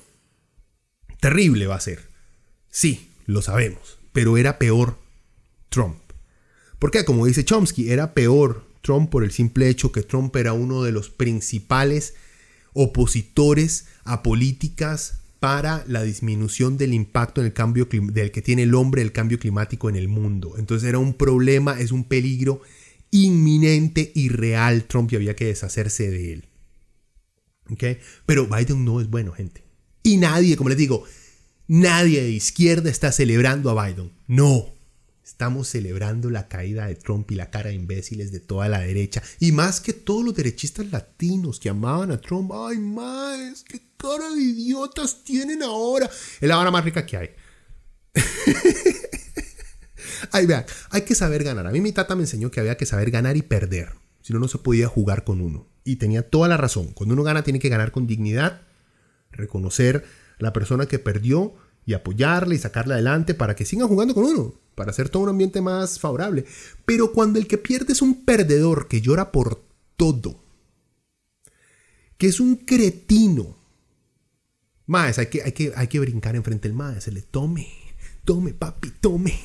Terrible 1.20 1.66
va 1.66 1.76
a 1.76 1.80
ser. 1.80 2.00
Sí, 2.70 3.08
lo 3.26 3.42
sabemos, 3.42 3.98
pero 4.12 4.36
era 4.36 4.58
peor 4.58 4.98
Trump. 5.68 5.98
Porque 6.78 7.04
como 7.04 7.26
dice 7.26 7.44
Chomsky, 7.44 7.90
era 7.90 8.12
peor 8.14 8.66
Trump 8.82 9.10
por 9.10 9.24
el 9.24 9.30
simple 9.30 9.68
hecho 9.68 9.92
que 9.92 10.02
Trump 10.02 10.34
era 10.36 10.52
uno 10.52 10.82
de 10.82 10.92
los 10.92 11.08
principales 11.08 12.14
opositores 12.74 13.86
a 14.04 14.22
políticas 14.22 15.20
para 15.40 15.84
la 15.86 16.02
disminución 16.02 16.76
del 16.76 16.94
impacto 16.94 17.40
en 17.40 17.46
el 17.46 17.52
cambio 17.52 17.86
del 17.90 18.30
que 18.30 18.42
tiene 18.42 18.62
el 18.64 18.74
hombre 18.74 19.02
el 19.02 19.12
cambio 19.12 19.38
climático 19.38 19.88
en 19.88 19.96
el 19.96 20.08
mundo. 20.08 20.54
Entonces 20.58 20.88
era 20.88 20.98
un 20.98 21.14
problema, 21.14 21.78
es 21.80 21.92
un 21.92 22.04
peligro 22.04 22.60
inminente 23.14 24.10
y 24.16 24.28
real 24.28 24.84
Trump 24.84 25.12
y 25.12 25.16
había 25.16 25.36
que 25.36 25.44
deshacerse 25.44 26.10
de 26.10 26.32
él. 26.32 26.44
¿Okay? 27.70 27.98
Pero 28.26 28.46
Biden 28.46 28.84
no 28.84 29.00
es 29.00 29.08
bueno, 29.08 29.32
gente. 29.32 29.62
Y 30.02 30.16
nadie, 30.16 30.56
como 30.56 30.68
les 30.68 30.78
digo, 30.78 31.04
nadie 31.68 32.22
de 32.22 32.30
izquierda 32.30 32.90
está 32.90 33.12
celebrando 33.12 33.70
a 33.70 33.86
Biden. 33.86 34.10
No. 34.26 34.66
Estamos 35.24 35.68
celebrando 35.68 36.28
la 36.28 36.48
caída 36.48 36.86
de 36.86 36.96
Trump 36.96 37.30
y 37.30 37.36
la 37.36 37.50
cara 37.50 37.70
de 37.70 37.76
imbéciles 37.76 38.32
de 38.32 38.40
toda 38.40 38.68
la 38.68 38.80
derecha. 38.80 39.22
Y 39.38 39.52
más 39.52 39.80
que 39.80 39.92
todos 39.92 40.24
los 40.24 40.34
derechistas 40.34 40.90
latinos 40.90 41.60
que 41.60 41.68
amaban 41.70 42.10
a 42.10 42.20
Trump. 42.20 42.50
¡Ay, 42.52 42.78
más! 42.78 43.62
¡Qué 43.62 43.80
cara 43.96 44.28
de 44.34 44.42
idiotas 44.42 45.22
tienen 45.22 45.62
ahora! 45.62 46.10
Es 46.40 46.48
la 46.48 46.58
hora 46.58 46.72
más 46.72 46.84
rica 46.84 47.06
que 47.06 47.16
hay. 47.16 47.30
Hay 50.32 51.02
que 51.02 51.14
saber 51.14 51.44
ganar. 51.44 51.66
A 51.66 51.70
mí 51.70 51.80
mi 51.80 51.92
tata 51.92 52.14
me 52.16 52.22
enseñó 52.22 52.50
que 52.50 52.60
había 52.60 52.76
que 52.76 52.86
saber 52.86 53.10
ganar 53.10 53.36
y 53.36 53.42
perder. 53.42 53.94
Si 54.22 54.32
no, 54.32 54.38
no 54.38 54.48
se 54.48 54.58
podía 54.58 54.88
jugar 54.88 55.24
con 55.24 55.40
uno. 55.40 55.66
Y 55.84 55.96
tenía 55.96 56.28
toda 56.28 56.48
la 56.48 56.56
razón. 56.56 56.88
Cuando 56.94 57.14
uno 57.14 57.22
gana, 57.22 57.44
tiene 57.44 57.58
que 57.58 57.68
ganar 57.68 57.92
con 57.92 58.06
dignidad, 58.06 58.62
reconocer 59.30 60.04
la 60.38 60.52
persona 60.52 60.86
que 60.86 60.98
perdió 60.98 61.54
y 61.86 61.92
apoyarle 61.92 62.54
y 62.54 62.58
sacarla 62.58 62.94
adelante 62.94 63.34
para 63.34 63.54
que 63.54 63.64
siga 63.64 63.86
jugando 63.86 64.14
con 64.14 64.24
uno, 64.24 64.54
para 64.74 64.90
hacer 64.90 65.08
todo 65.08 65.22
un 65.24 65.28
ambiente 65.28 65.60
más 65.60 65.98
favorable. 65.98 66.46
Pero 66.86 67.12
cuando 67.12 67.38
el 67.38 67.46
que 67.46 67.58
pierde 67.58 67.92
es 67.92 68.02
un 68.02 68.24
perdedor 68.24 68.88
que 68.88 69.00
llora 69.00 69.30
por 69.30 69.62
todo, 69.96 70.42
que 72.16 72.28
es 72.28 72.40
un 72.40 72.56
cretino, 72.56 73.56
más 74.86 75.18
hay 75.18 75.26
que, 75.26 75.42
hay 75.42 75.52
que, 75.52 75.72
hay 75.76 75.88
que 75.88 76.00
brincar 76.00 76.36
enfrente 76.36 76.68
del 76.68 76.76
más, 76.76 77.04
se 77.04 77.12
le 77.12 77.22
tome 77.22 77.83
tome, 78.24 78.52
papi, 78.52 78.90
tome. 79.00 79.38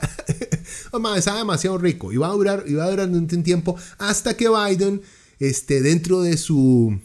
Mamá, 0.92 1.18
está 1.18 1.36
demasiado 1.36 1.78
rico 1.78 2.12
y 2.12 2.16
va 2.16 2.28
a 2.28 2.32
durar, 2.32 2.64
y 2.66 2.74
va 2.74 2.84
a 2.84 2.90
durar 2.90 3.08
un 3.08 3.26
tiempo 3.26 3.76
hasta 3.98 4.36
que 4.36 4.48
Biden, 4.48 5.02
este, 5.38 5.82
dentro 5.82 6.22
de 6.22 6.36
su 6.36 7.00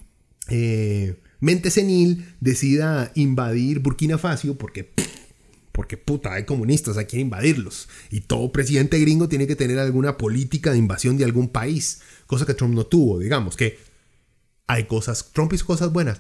eh, 0.48 1.20
mente 1.40 1.72
senil, 1.72 2.36
decida 2.40 3.12
invadir 3.16 3.80
Burkina 3.80 4.18
Faso 4.18 4.58
porque 4.58 4.94
porque 5.80 5.96
puta, 5.96 6.34
hay 6.34 6.44
comunistas, 6.44 6.98
hay 6.98 7.06
que 7.06 7.18
invadirlos. 7.18 7.88
Y 8.12 8.20
todo 8.20 8.52
presidente 8.52 9.00
gringo 9.00 9.30
tiene 9.30 9.48
que 9.48 9.56
tener 9.56 9.80
alguna 9.80 10.18
política 10.18 10.74
de 10.74 10.78
invasión 10.78 11.18
de 11.18 11.24
algún 11.24 11.48
país, 11.48 12.02
cosa 12.28 12.46
que 12.46 12.54
Trump 12.54 12.76
no 12.76 12.86
tuvo, 12.86 13.18
digamos, 13.18 13.56
que 13.56 13.80
hay 14.68 14.84
cosas, 14.88 15.32
Trump 15.32 15.54
hizo 15.54 15.66
cosas 15.66 15.94
buenas. 15.94 16.20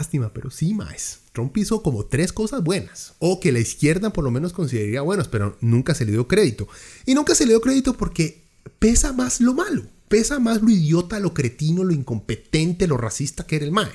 Lástima, 0.00 0.32
pero 0.32 0.48
sí, 0.48 0.72
más. 0.72 1.24
Trump 1.34 1.54
hizo 1.58 1.82
como 1.82 2.06
tres 2.06 2.32
cosas 2.32 2.64
buenas, 2.64 3.12
o 3.18 3.38
que 3.38 3.52
la 3.52 3.58
izquierda 3.58 4.14
por 4.14 4.24
lo 4.24 4.30
menos 4.30 4.54
consideraría 4.54 5.02
buenas, 5.02 5.28
pero 5.28 5.58
nunca 5.60 5.94
se 5.94 6.06
le 6.06 6.12
dio 6.12 6.26
crédito. 6.26 6.66
Y 7.04 7.14
nunca 7.14 7.34
se 7.34 7.44
le 7.44 7.50
dio 7.50 7.60
crédito 7.60 7.92
porque 7.92 8.42
pesa 8.78 9.12
más 9.12 9.42
lo 9.42 9.52
malo, 9.52 9.82
pesa 10.08 10.38
más 10.38 10.62
lo 10.62 10.70
idiota, 10.70 11.20
lo 11.20 11.34
cretino, 11.34 11.84
lo 11.84 11.92
incompetente, 11.92 12.86
lo 12.86 12.96
racista 12.96 13.46
que 13.46 13.56
era 13.56 13.66
el 13.66 13.72
MAE. 13.72 13.92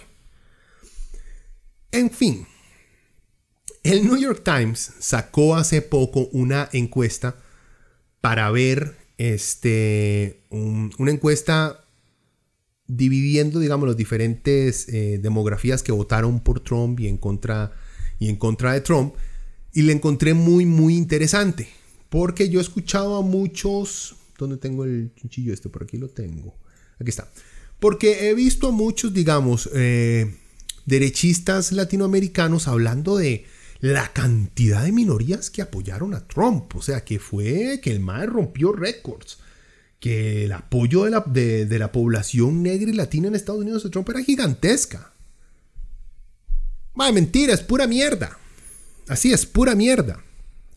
En 1.91 2.11
fin, 2.11 2.45
el 3.81 4.03
New 4.05 4.17
York 4.17 4.43
Times 4.43 4.91
sacó 4.99 5.55
hace 5.55 5.81
poco 5.81 6.29
una 6.33 6.69
encuesta 6.71 7.35
para 8.21 8.51
ver 8.51 8.95
este, 9.17 10.43
una 10.51 11.09
encuesta 11.09 11.83
dividiendo, 12.87 13.59
digamos, 13.59 13.87
las 13.87 13.97
diferentes 13.97 14.87
eh, 14.89 15.19
demografías 15.21 15.83
que 15.83 15.91
votaron 15.91 16.39
por 16.39 16.59
Trump 16.59 16.99
y 16.99 17.07
en, 17.07 17.17
contra, 17.17 17.73
y 18.19 18.29
en 18.29 18.35
contra 18.35 18.73
de 18.73 18.81
Trump. 18.81 19.15
Y 19.73 19.81
le 19.81 19.93
encontré 19.93 20.33
muy, 20.33 20.65
muy 20.65 20.95
interesante. 20.95 21.67
Porque 22.09 22.49
yo 22.49 22.59
he 22.59 22.63
escuchado 22.63 23.17
a 23.17 23.21
muchos... 23.21 24.15
¿Dónde 24.37 24.57
tengo 24.57 24.83
el 24.83 25.11
chinchillo 25.15 25.53
este? 25.53 25.69
Por 25.69 25.83
aquí 25.83 25.97
lo 25.97 26.09
tengo. 26.09 26.55
Aquí 26.99 27.09
está. 27.09 27.29
Porque 27.79 28.29
he 28.29 28.33
visto 28.33 28.69
a 28.69 28.71
muchos, 28.71 29.13
digamos, 29.13 29.69
eh, 29.73 30.35
derechistas 30.85 31.71
latinoamericanos 31.71 32.67
hablando 32.67 33.17
de 33.17 33.45
la 33.79 34.11
cantidad 34.13 34.83
de 34.83 34.91
minorías 34.91 35.49
que 35.49 35.61
apoyaron 35.61 36.13
a 36.13 36.27
Trump. 36.27 36.75
O 36.75 36.81
sea, 36.81 37.03
que 37.03 37.19
fue 37.19 37.79
que 37.81 37.91
el 37.91 37.99
MAE 37.99 38.27
rompió 38.27 38.71
récords 38.71 39.39
que 39.99 40.45
el 40.45 40.51
apoyo 40.51 41.05
de 41.05 41.11
la, 41.11 41.23
de, 41.25 41.79
la 41.79 41.91
población 41.91 42.63
negra 42.63 42.89
y 42.89 42.93
latina 42.93 43.27
en 43.27 43.35
Estados 43.35 43.61
Unidos 43.61 43.83
de 43.83 43.89
Trump 43.89 44.09
era 44.09 44.23
gigantesca. 44.23 45.11
Vaya, 46.93 47.11
mentira, 47.11 47.53
es 47.53 47.61
pura 47.61 47.87
mierda. 47.87 48.37
Así 49.07 49.33
es, 49.33 49.45
pura 49.45 49.75
mierda. 49.75 50.21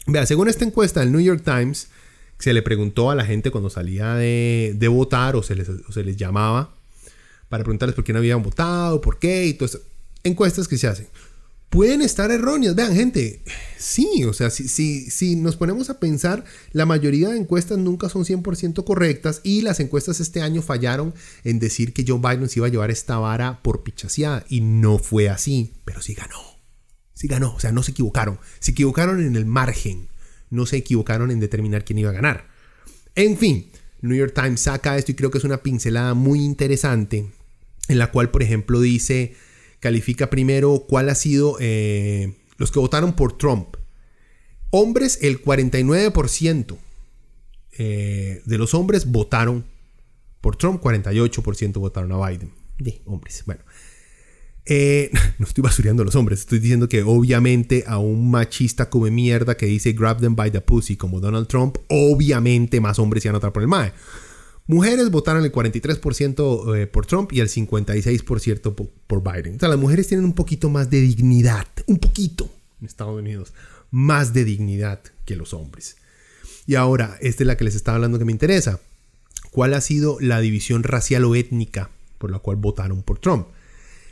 Vea, 0.07 0.26
según 0.26 0.48
esta 0.48 0.64
encuesta 0.64 1.00
del 1.00 1.12
New 1.12 1.20
York 1.20 1.42
Times, 1.44 1.88
se 2.38 2.52
le 2.52 2.62
preguntó 2.62 3.11
a 3.11 3.14
la 3.14 3.24
gente 3.24 3.50
cuando 3.50 3.70
salía 3.70 4.14
de, 4.14 4.74
de 4.76 4.88
votar 4.88 5.37
o 5.37 5.42
se, 5.42 5.54
les, 5.54 5.68
o 5.68 5.92
se 5.92 6.04
les 6.04 6.16
llamaba 6.16 6.74
para 7.48 7.64
preguntarles 7.64 7.94
por 7.94 8.04
qué 8.04 8.12
no 8.12 8.18
habían 8.18 8.42
votado, 8.42 9.00
por 9.00 9.18
qué 9.18 9.46
y 9.46 9.54
todas 9.54 9.78
encuestas 10.24 10.68
que 10.68 10.78
se 10.78 10.87
hacen 10.87 11.09
pueden 11.70 12.02
estar 12.02 12.31
erróneas. 12.31 12.74
Vean, 12.74 12.94
gente, 12.94 13.42
sí, 13.78 14.24
o 14.24 14.33
sea, 14.33 14.50
si, 14.50 14.68
si, 14.68 15.11
si, 15.11 15.37
nos 15.37 15.57
ponemos 15.57 15.90
a 15.90 16.00
pensar, 16.00 16.44
la 16.72 16.87
mayoría 16.87 17.28
de 17.28 17.38
encuestas 17.38 17.78
nunca 17.78 18.09
son 18.09 18.24
100% 18.24 18.85
correctas 18.85 19.40
y 19.42 19.62
las 19.62 19.81
encuestas 19.81 20.20
este 20.20 20.40
año 20.40 20.62
fallaron 20.62 21.14
en 21.44 21.59
decir 21.59 21.92
que 21.92 22.04
Joe 22.07 22.20
Biden 22.20 22.48
se 22.48 22.61
iba 22.61 22.66
a 22.66 22.70
llevar 22.70 22.90
esta 22.90 23.18
vara 23.18 23.62
por 23.62 23.83
pichaseada 23.83 24.44
y 24.48 24.61
no 24.61 24.98
fue 24.98 25.28
así, 25.28 25.72
pero 25.85 26.02
sí 26.02 26.14
ganó. 26.14 26.40
Sí 27.14 27.26
ganó, 27.26 27.54
o 27.54 27.61
sea, 27.61 27.72
no 27.72 27.83
se 27.83 27.90
equivocaron. 27.90 28.38
Se 28.61 28.70
equivocaron 28.70 29.20
en 29.20 29.35
el 29.35 29.44
margen, 29.44 30.09
no 30.50 30.66
se 30.66 30.76
equivocaron 30.76 31.31
en 31.31 31.40
determinar 31.40 31.85
quién 31.85 31.98
iba 31.98 32.11
a 32.11 32.14
ganar. 32.14 32.48
En 33.14 33.37
fin, 33.37 33.70
New 34.00 34.16
York 34.16 34.33
Times 34.35 34.61
saca 34.61 34.96
esto 34.96 35.11
y 35.11 35.16
creo 35.16 35.31
que 35.31 35.38
es 35.38 35.44
una 35.44 35.62
pincelada 35.62 36.14
muy 36.14 36.44
interesante 36.44 37.33
en 37.88 37.98
la 37.98 38.12
cual, 38.12 38.31
por 38.31 38.42
ejemplo, 38.42 38.81
dice 38.81 39.35
califica 39.81 40.31
primero 40.31 40.87
cuál 40.88 41.09
ha 41.09 41.14
sido 41.14 41.57
eh, 41.61 42.35
los 42.57 42.71
que 42.71 42.79
votaron 42.79 43.14
por 43.14 43.37
Trump. 43.38 43.77
Hombres, 44.71 45.19
el 45.23 45.43
49% 45.43 46.77
eh, 47.79 48.43
de 48.45 48.59
los 48.59 48.75
hombres 48.75 49.07
votaron 49.07 49.64
por 50.41 50.57
Trump, 50.57 50.83
48% 50.83 51.75
votaron 51.79 52.12
a 52.12 52.29
Biden. 52.29 52.53
De 52.79 53.01
hombres, 53.07 53.43
bueno. 53.47 53.62
Eh, 54.67 55.11
no 55.38 55.47
estoy 55.47 55.62
basureando 55.62 56.03
a 56.03 56.05
los 56.07 56.14
hombres, 56.14 56.41
estoy 56.41 56.59
diciendo 56.59 56.88
que 56.88 57.03
obviamente 57.03 57.85
a 57.87 57.99
un 57.99 58.31
machista 58.31 58.91
come 58.91 59.11
mierda 59.11 59.57
que 59.57 59.64
dice 59.64 59.93
grab 59.93 60.21
them 60.21 60.37
by 60.37 60.51
the 60.51 60.61
pussy 60.61 60.97
como 60.97 61.21
Donald 61.21 61.49
Trump, 61.49 61.79
obviamente 61.89 62.79
más 62.81 62.99
hombres 62.99 63.24
iban 63.24 63.37
a 63.37 63.39
votar 63.39 63.53
por 63.53 63.62
el 63.62 63.68
MAE. 63.68 63.93
Mujeres 64.69 65.11
votaron 65.11 65.45
el 65.45 65.51
43% 65.51 66.77
eh, 66.77 66.87
por 66.87 67.07
Trump 67.07 67.33
y 67.33 67.41
el 67.41 67.49
56% 67.49 68.91
por 69.07 69.23
Biden. 69.23 69.57
O 69.57 69.59
sea, 69.59 69.71
las 69.71 69.79
mujeres 69.79 70.09
tienen 70.09 70.27
un 70.27 70.35
poquito 70.35 70.69
más 70.69 70.91
de 70.91 71.01
dignidad, 71.01 71.66
un 71.87 71.99
poquito 71.99 72.51
en 72.79 72.87
Estados 72.87 73.19
Unidos, 73.19 73.55
más 73.91 74.35
de 74.35 74.45
dignidad 74.45 75.01
que 75.25 75.37
los 75.37 75.55
hombres. 75.55 75.97
Y 76.66 76.75
ahora, 76.75 77.16
esta 77.23 77.45
es 77.45 77.47
la 77.47 77.57
que 77.57 77.64
les 77.64 77.75
estaba 77.75 77.97
hablando 77.97 78.19
que 78.19 78.27
me 78.27 78.33
interesa. 78.33 78.79
¿Cuál 79.51 79.73
ha 79.73 79.81
sido 79.81 80.19
la 80.21 80.39
división 80.41 80.83
racial 80.83 81.25
o 81.25 81.35
étnica 81.35 81.89
por 82.19 82.31
la 82.31 82.39
cual 82.39 82.59
votaron 82.59 83.03
por 83.03 83.19
Trump? 83.19 83.47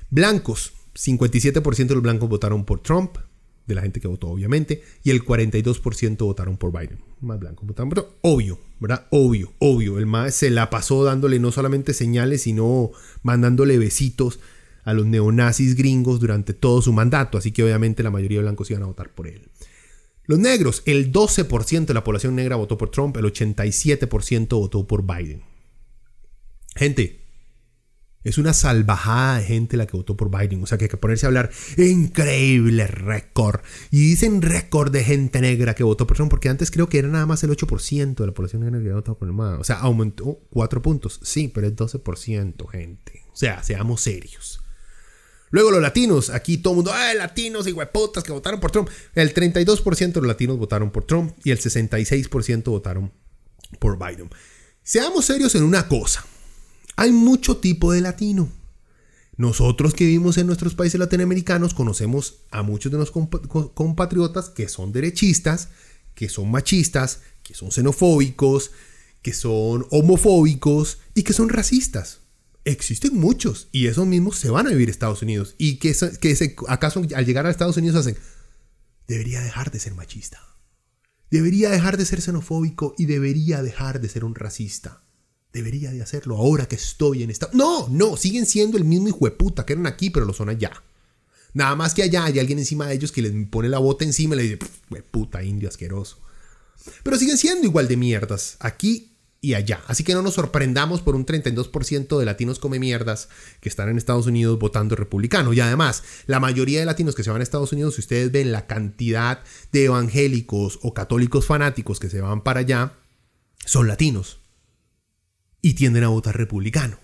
Blancos, 0.09 0.73
57% 0.95 1.87
de 1.87 1.95
los 1.95 2.03
blancos 2.03 2.31
votaron 2.31 2.65
por 2.65 2.81
Trump, 2.81 3.19
de 3.67 3.75
la 3.75 3.83
gente 3.83 4.01
que 4.01 4.09
votó, 4.09 4.29
obviamente, 4.29 4.83
y 5.03 5.11
el 5.11 5.25
42% 5.25 6.19
votaron 6.19 6.57
por 6.57 6.73
Biden. 6.73 7.01
Más 7.21 7.39
blanco 7.39 7.65
votaron 7.67 7.91
por 7.91 8.17
Obvio, 8.23 8.59
¿verdad? 8.79 9.07
Obvio, 9.11 9.53
obvio. 9.59 9.99
El 9.99 10.07
más 10.07 10.35
se 10.35 10.51
la 10.51 10.71
pasó 10.71 11.05
dándole 11.05 11.39
no 11.39 11.51
solamente 11.51 11.93
señales, 11.93 12.43
sino 12.43 12.91
mandándole 13.23 13.79
besitos 13.79 14.39
a 14.85 14.95
los 14.95 15.05
neonazis 15.05 15.75
gringos 15.75 16.21
durante 16.21 16.55
todo 16.55 16.81
su 16.81 16.93
mandato, 16.93 17.39
así 17.39 17.51
que 17.51 17.65
obviamente 17.65 18.05
la 18.05 18.11
mayoría 18.11 18.39
de 18.39 18.45
blancos 18.45 18.71
iban 18.71 18.85
a 18.85 18.87
votar 18.87 19.11
por 19.11 19.27
él. 19.27 19.49
Los 20.27 20.39
negros, 20.39 20.83
el 20.87 21.13
12% 21.13 21.87
de 21.87 21.95
la 21.95 22.05
población 22.05 22.37
negra 22.37 22.57
votó 22.57 22.79
por 22.79 22.91
Trump, 22.91 23.17
el 23.17 23.25
87% 23.25 24.49
votó 24.51 24.87
por 24.87 25.05
Biden. 25.05 25.43
Gente, 26.77 27.26
es 28.29 28.39
una 28.39 28.53
salvajada 28.53 29.39
de 29.39 29.45
gente 29.45 29.77
la 29.77 29.87
que 29.87 29.97
votó 29.97 30.17
por 30.17 30.31
Biden. 30.31 30.63
O 30.63 30.67
sea 30.67 30.79
que 30.79 30.85
hay 30.85 30.89
que 30.89 30.97
ponerse 30.97 31.27
a 31.27 31.29
hablar. 31.29 31.51
Increíble 31.77 32.87
récord. 32.87 33.61
Y 33.91 34.01
dicen 34.01 34.43
récord 34.43 34.91
de 34.91 35.05
gente 35.05 35.41
negra 35.41 35.75
que 35.75 35.85
votó 35.85 36.07
por 36.07 36.17
Trump. 36.17 36.31
Porque 36.31 36.49
antes 36.49 36.71
creo 36.71 36.89
que 36.89 36.99
era 36.99 37.09
nada 37.09 37.27
más 37.27 37.43
el 37.45 37.51
8% 37.51 38.15
de 38.15 38.27
la 38.27 38.33
población 38.33 38.63
negra 38.63 38.83
que 38.83 38.93
votó 38.93 39.17
por 39.17 39.29
Trump. 39.29 39.61
O 39.61 39.65
sea, 39.65 39.77
aumentó 39.77 40.41
4 40.51 40.83
puntos. 40.83 41.21
Sí, 41.23 41.49
pero 41.49 41.67
es 41.67 41.77
12%, 41.77 42.69
gente. 42.69 43.23
O 43.33 43.37
sea, 43.37 43.63
seamos 43.63 44.01
serios. 44.01 44.61
Luego 45.51 45.71
los 45.71 45.81
latinos, 45.81 46.31
aquí 46.31 46.59
todo 46.59 46.73
el 46.73 46.77
mundo, 46.77 46.93
¡ay, 46.93 47.17
latinos 47.17 47.67
y 47.69 47.73
huepotas 47.73 48.25
que 48.25 48.33
votaron 48.33 48.59
por 48.59 48.73
Trump! 48.73 48.89
El 49.15 49.33
32% 49.33 50.13
de 50.13 50.21
los 50.21 50.27
latinos 50.27 50.59
votaron 50.59 50.91
por 50.91 51.05
Trump 51.05 51.33
y 51.45 51.53
el 51.53 51.59
66% 51.59 52.65
votaron 52.65 53.13
por 53.79 53.97
Biden. 53.97 54.29
Seamos 54.83 55.25
serios 55.25 55.55
en 55.55 55.63
una 55.63 55.87
cosa. 55.87 56.25
Hay 56.97 57.13
mucho 57.13 57.59
tipo 57.59 57.93
de 57.93 58.01
latino. 58.01 58.49
Nosotros 59.37 59.93
que 59.93 60.07
vivimos 60.07 60.39
en 60.39 60.47
nuestros 60.47 60.75
países 60.75 60.99
latinoamericanos 60.99 61.75
conocemos 61.75 62.39
a 62.51 62.63
muchos 62.63 62.91
de 62.91 62.97
nuestros 62.97 63.29
compatriotas 63.75 64.49
que 64.49 64.67
son 64.69 64.93
derechistas, 64.93 65.69
que 66.15 66.31
son 66.31 66.51
machistas, 66.51 67.21
que 67.43 67.53
son 67.53 67.71
xenofóbicos, 67.71 68.71
que 69.21 69.35
son 69.35 69.87
homofóbicos 69.91 70.99
y 71.15 71.23
que 71.23 71.35
son 71.35 71.51
racistas. 71.51 72.21
Existen 72.65 73.15
muchos 73.15 73.69
y 73.73 73.89
esos 73.89 74.07
mismos 74.07 74.39
se 74.39 74.51
van 74.51 74.67
a 74.67 74.71
vivir 74.71 74.89
a 74.89 74.91
Estados 74.91 75.21
Unidos 75.21 75.55
y 75.59 75.77
que, 75.77 75.95
que 76.19 76.57
acaso 76.69 77.03
al 77.15 77.27
llegar 77.27 77.45
a 77.45 77.51
Estados 77.51 77.77
Unidos 77.77 77.97
hacen, 77.97 78.17
debería 79.07 79.43
dejar 79.43 79.71
de 79.71 79.79
ser 79.79 79.95
machista, 79.95 80.41
debería 81.31 81.71
dejar 81.71 81.99
de 81.99 82.07
ser 82.07 82.23
xenofóbico 82.23 82.95
y 82.97 83.05
debería 83.05 83.63
dejar 83.63 84.01
de 84.01 84.09
ser 84.09 84.25
un 84.25 84.35
racista. 84.35 85.06
Debería 85.57 85.91
de 85.91 86.03
hacerlo 86.03 86.37
ahora 86.37 86.69
que 86.69 86.77
estoy 86.77 87.23
en 87.23 87.31
esta... 87.31 87.49
No, 87.55 87.89
no, 87.89 88.19
siguen 88.19 88.45
siendo 88.45 88.77
el 88.77 88.85
mismo 88.85 89.09
hijo 89.09 89.25
de 89.25 89.31
puta 89.31 89.65
que 89.65 89.73
eran 89.73 89.87
aquí, 89.87 90.11
pero 90.11 90.27
lo 90.27 90.35
son 90.35 90.51
allá. 90.51 90.83
Nada 91.55 91.75
más 91.75 91.95
que 91.95 92.03
allá 92.03 92.27
hay 92.27 92.39
alguien 92.39 92.59
encima 92.59 92.87
de 92.87 92.95
ellos 92.95 93.11
que 93.11 93.23
les 93.23 93.33
pone 93.49 93.71
la 93.71 93.79
bota 93.79 94.05
encima 94.05 94.35
y 94.35 94.37
le 94.37 94.43
dice, 94.43 94.59
puta 95.11 95.43
indio 95.43 95.71
asqueroso. 95.71 96.19
Pero 97.03 97.17
siguen 97.17 97.39
siendo 97.39 97.67
igual 97.67 97.89
de 97.89 97.97
mierdas 97.97 98.59
aquí 98.61 99.13
y 99.41 99.55
allá. 99.55 99.83
Así 99.87 100.05
que 100.05 100.13
no 100.13 100.21
nos 100.21 100.35
sorprendamos 100.35 101.01
por 101.01 101.17
un 101.17 101.25
32% 101.25 102.19
de 102.19 102.27
latinos 102.27 102.59
come 102.59 102.79
mierdas 102.79 103.31
que 103.63 103.71
están 103.71 103.89
en 103.89 103.97
Estados 103.97 104.27
Unidos 104.27 104.59
votando 104.59 104.95
republicano. 104.95 105.55
Y 105.55 105.61
además, 105.61 106.03
la 106.27 106.39
mayoría 106.39 106.81
de 106.81 106.85
latinos 106.85 107.15
que 107.15 107.25
se 107.25 107.31
van 107.31 107.41
a 107.41 107.45
Estados 107.45 107.73
Unidos, 107.73 107.95
si 107.95 108.03
ustedes 108.03 108.31
ven 108.31 108.53
la 108.53 108.67
cantidad 108.67 109.43
de 109.73 109.87
evangélicos 109.87 110.79
o 110.83 110.93
católicos 110.93 111.47
fanáticos 111.47 111.99
que 111.99 112.11
se 112.11 112.21
van 112.21 112.43
para 112.43 112.61
allá, 112.61 112.93
son 113.65 113.89
latinos 113.89 114.41
y 115.67 115.75
tienden 115.75 116.05
a 116.05 116.09
votar 116.09 116.37
republicano. 116.37 116.97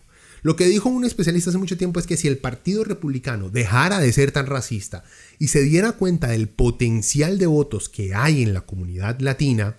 Lo 0.42 0.54
que 0.54 0.66
dijo 0.66 0.88
un 0.88 1.04
especialista 1.04 1.50
hace 1.50 1.58
mucho 1.58 1.76
tiempo 1.76 1.98
es 1.98 2.06
que 2.06 2.16
si 2.16 2.28
el 2.28 2.38
Partido 2.38 2.84
Republicano 2.84 3.50
dejara 3.50 3.98
de 3.98 4.12
ser 4.12 4.30
tan 4.30 4.46
racista 4.46 5.02
y 5.40 5.48
se 5.48 5.62
diera 5.62 5.90
cuenta 5.90 6.28
del 6.28 6.48
potencial 6.48 7.38
de 7.38 7.46
votos 7.46 7.88
que 7.88 8.14
hay 8.14 8.40
en 8.40 8.54
la 8.54 8.60
comunidad 8.60 9.18
latina, 9.18 9.78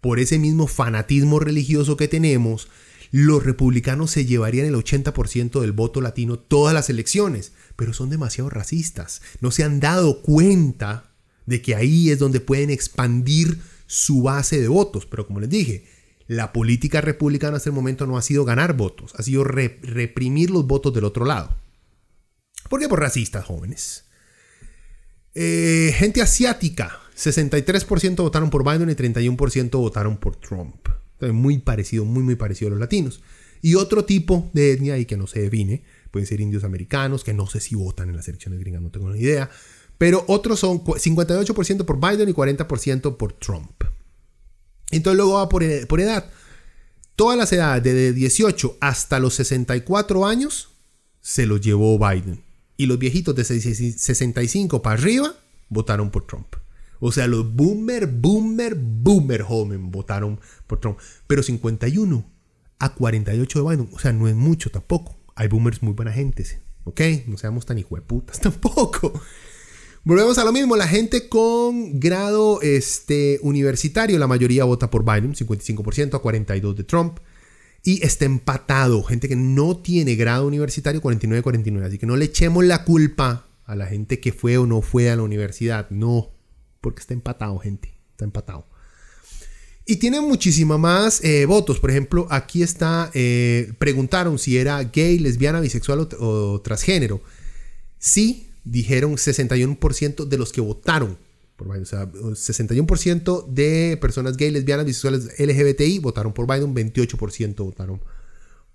por 0.00 0.20
ese 0.20 0.38
mismo 0.38 0.68
fanatismo 0.68 1.38
religioso 1.38 1.98
que 1.98 2.08
tenemos, 2.08 2.68
los 3.10 3.44
republicanos 3.44 4.10
se 4.12 4.24
llevarían 4.24 4.66
el 4.68 4.74
80% 4.74 5.60
del 5.60 5.72
voto 5.72 6.00
latino 6.00 6.38
todas 6.38 6.72
las 6.72 6.88
elecciones, 6.88 7.52
pero 7.76 7.92
son 7.92 8.08
demasiado 8.08 8.48
racistas. 8.48 9.20
No 9.42 9.50
se 9.50 9.64
han 9.64 9.80
dado 9.80 10.22
cuenta 10.22 11.12
de 11.44 11.60
que 11.60 11.74
ahí 11.74 12.08
es 12.08 12.18
donde 12.18 12.40
pueden 12.40 12.70
expandir 12.70 13.58
su 13.86 14.22
base 14.22 14.62
de 14.62 14.68
votos. 14.68 15.04
Pero 15.04 15.26
como 15.26 15.40
les 15.40 15.50
dije, 15.50 15.84
la 16.26 16.52
política 16.52 17.00
republicana 17.00 17.58
hasta 17.58 17.70
el 17.70 17.74
momento 17.74 18.06
no 18.06 18.16
ha 18.16 18.22
sido 18.22 18.44
ganar 18.44 18.74
votos, 18.74 19.14
ha 19.16 19.22
sido 19.22 19.44
reprimir 19.44 20.50
los 20.50 20.66
votos 20.66 20.94
del 20.94 21.04
otro 21.04 21.24
lado. 21.24 21.56
¿Por 22.68 22.80
qué? 22.80 22.88
Por 22.88 23.00
racistas 23.00 23.44
jóvenes. 23.44 24.04
Eh, 25.34 25.92
gente 25.96 26.22
asiática, 26.22 26.98
63% 27.16 28.16
votaron 28.16 28.50
por 28.50 28.64
Biden 28.64 28.88
y 28.88 28.94
31% 28.94 29.70
votaron 29.78 30.16
por 30.16 30.36
Trump. 30.36 30.88
muy 31.20 31.58
parecido, 31.58 32.04
muy, 32.04 32.22
muy 32.22 32.36
parecido 32.36 32.68
a 32.68 32.70
los 32.70 32.80
latinos. 32.80 33.20
Y 33.62 33.76
otro 33.76 34.04
tipo 34.04 34.50
de 34.52 34.72
etnia 34.72 34.98
y 34.98 35.06
que 35.06 35.16
no 35.16 35.26
se 35.26 35.40
define, 35.40 35.82
pueden 36.10 36.26
ser 36.26 36.40
indios 36.40 36.64
americanos, 36.64 37.24
que 37.24 37.32
no 37.32 37.46
sé 37.46 37.60
si 37.60 37.74
votan 37.74 38.10
en 38.10 38.16
las 38.16 38.28
elecciones 38.28 38.60
gringas, 38.60 38.82
no 38.82 38.90
tengo 38.90 39.08
ni 39.10 39.20
idea. 39.20 39.50
Pero 39.96 40.24
otros 40.28 40.60
son 40.60 40.80
58% 40.80 41.84
por 41.84 41.98
Biden 41.98 42.28
y 42.28 42.32
40% 42.32 43.16
por 43.16 43.32
Trump. 43.32 43.84
Entonces 44.90 45.16
luego 45.16 45.34
va 45.34 45.48
por, 45.48 45.62
edad. 45.62 46.30
Todas 47.16 47.38
las 47.38 47.52
edades, 47.52 47.82
de 47.82 48.12
18 48.12 48.78
hasta 48.80 49.18
los 49.18 49.34
64 49.34 50.26
años, 50.26 50.70
se 51.20 51.46
los 51.46 51.60
llevó 51.60 51.98
Biden. 51.98 52.42
Y 52.76 52.86
los 52.86 52.98
viejitos 52.98 53.34
de 53.34 53.44
65 53.44 54.82
para 54.82 54.94
arriba 54.94 55.34
votaron 55.68 56.10
por 56.10 56.26
Trump. 56.26 56.56
O 57.00 57.12
sea, 57.12 57.26
los 57.26 57.54
boomer, 57.54 58.06
boomer, 58.06 58.74
boomer 58.74 59.42
joven 59.42 59.90
votaron 59.90 60.40
por 60.66 60.80
Trump. 60.80 60.98
Pero 61.26 61.42
51 61.42 62.24
a 62.78 62.94
48 62.94 63.62
de 63.62 63.70
Biden, 63.70 63.88
o 63.92 63.98
sea, 63.98 64.12
no 64.12 64.28
es 64.28 64.34
mucho 64.34 64.70
tampoco. 64.70 65.16
Hay 65.34 65.48
boomers 65.48 65.82
muy 65.82 65.92
buena 65.92 66.12
gente, 66.12 66.44
¿ok? 66.84 67.00
No 67.26 67.38
seamos 67.38 67.66
tan 67.66 67.78
hijueputas 67.78 68.40
tampoco. 68.42 69.12
Volvemos 70.06 70.36
a 70.36 70.44
lo 70.44 70.52
mismo, 70.52 70.76
la 70.76 70.86
gente 70.86 71.30
con 71.30 71.98
grado 71.98 72.60
este, 72.60 73.38
universitario, 73.40 74.18
la 74.18 74.26
mayoría 74.26 74.64
vota 74.64 74.90
por 74.90 75.02
Biden, 75.02 75.34
55% 75.34 76.14
a 76.14 76.22
42% 76.22 76.74
de 76.74 76.84
Trump. 76.84 77.18
Y 77.82 78.04
está 78.04 78.26
empatado, 78.26 79.02
gente 79.02 79.28
que 79.28 79.36
no 79.36 79.78
tiene 79.78 80.14
grado 80.14 80.46
universitario, 80.46 81.00
49-49. 81.00 81.84
Así 81.84 81.98
que 81.98 82.04
no 82.04 82.16
le 82.16 82.26
echemos 82.26 82.64
la 82.64 82.84
culpa 82.84 83.48
a 83.64 83.74
la 83.76 83.86
gente 83.86 84.20
que 84.20 84.32
fue 84.32 84.58
o 84.58 84.66
no 84.66 84.82
fue 84.82 85.10
a 85.10 85.16
la 85.16 85.22
universidad. 85.22 85.88
No, 85.88 86.32
porque 86.82 87.00
está 87.00 87.14
empatado, 87.14 87.58
gente. 87.58 87.94
Está 88.10 88.26
empatado. 88.26 88.66
Y 89.86 89.96
tiene 89.96 90.20
muchísima 90.20 90.76
más 90.76 91.24
eh, 91.24 91.46
votos. 91.46 91.80
Por 91.80 91.90
ejemplo, 91.90 92.26
aquí 92.30 92.62
está, 92.62 93.10
eh, 93.14 93.72
preguntaron 93.78 94.38
si 94.38 94.58
era 94.58 94.82
gay, 94.82 95.18
lesbiana, 95.18 95.60
bisexual 95.60 96.00
o, 96.18 96.52
o 96.52 96.60
transgénero. 96.60 97.22
Sí, 97.98 98.50
dijeron 98.64 99.16
61% 99.16 100.26
de 100.26 100.38
los 100.38 100.52
que 100.52 100.60
votaron 100.60 101.18
por 101.56 101.68
Biden. 101.68 101.82
O 101.82 101.86
sea, 101.86 102.10
61% 102.10 103.46
de 103.48 103.98
personas 104.00 104.36
gay, 104.36 104.50
lesbianas, 104.50 104.86
bisexuales, 104.86 105.38
LGBTI 105.38 105.98
votaron 106.00 106.32
por 106.32 106.46
Biden, 106.46 106.74
28% 106.74 107.56
votaron 107.56 108.00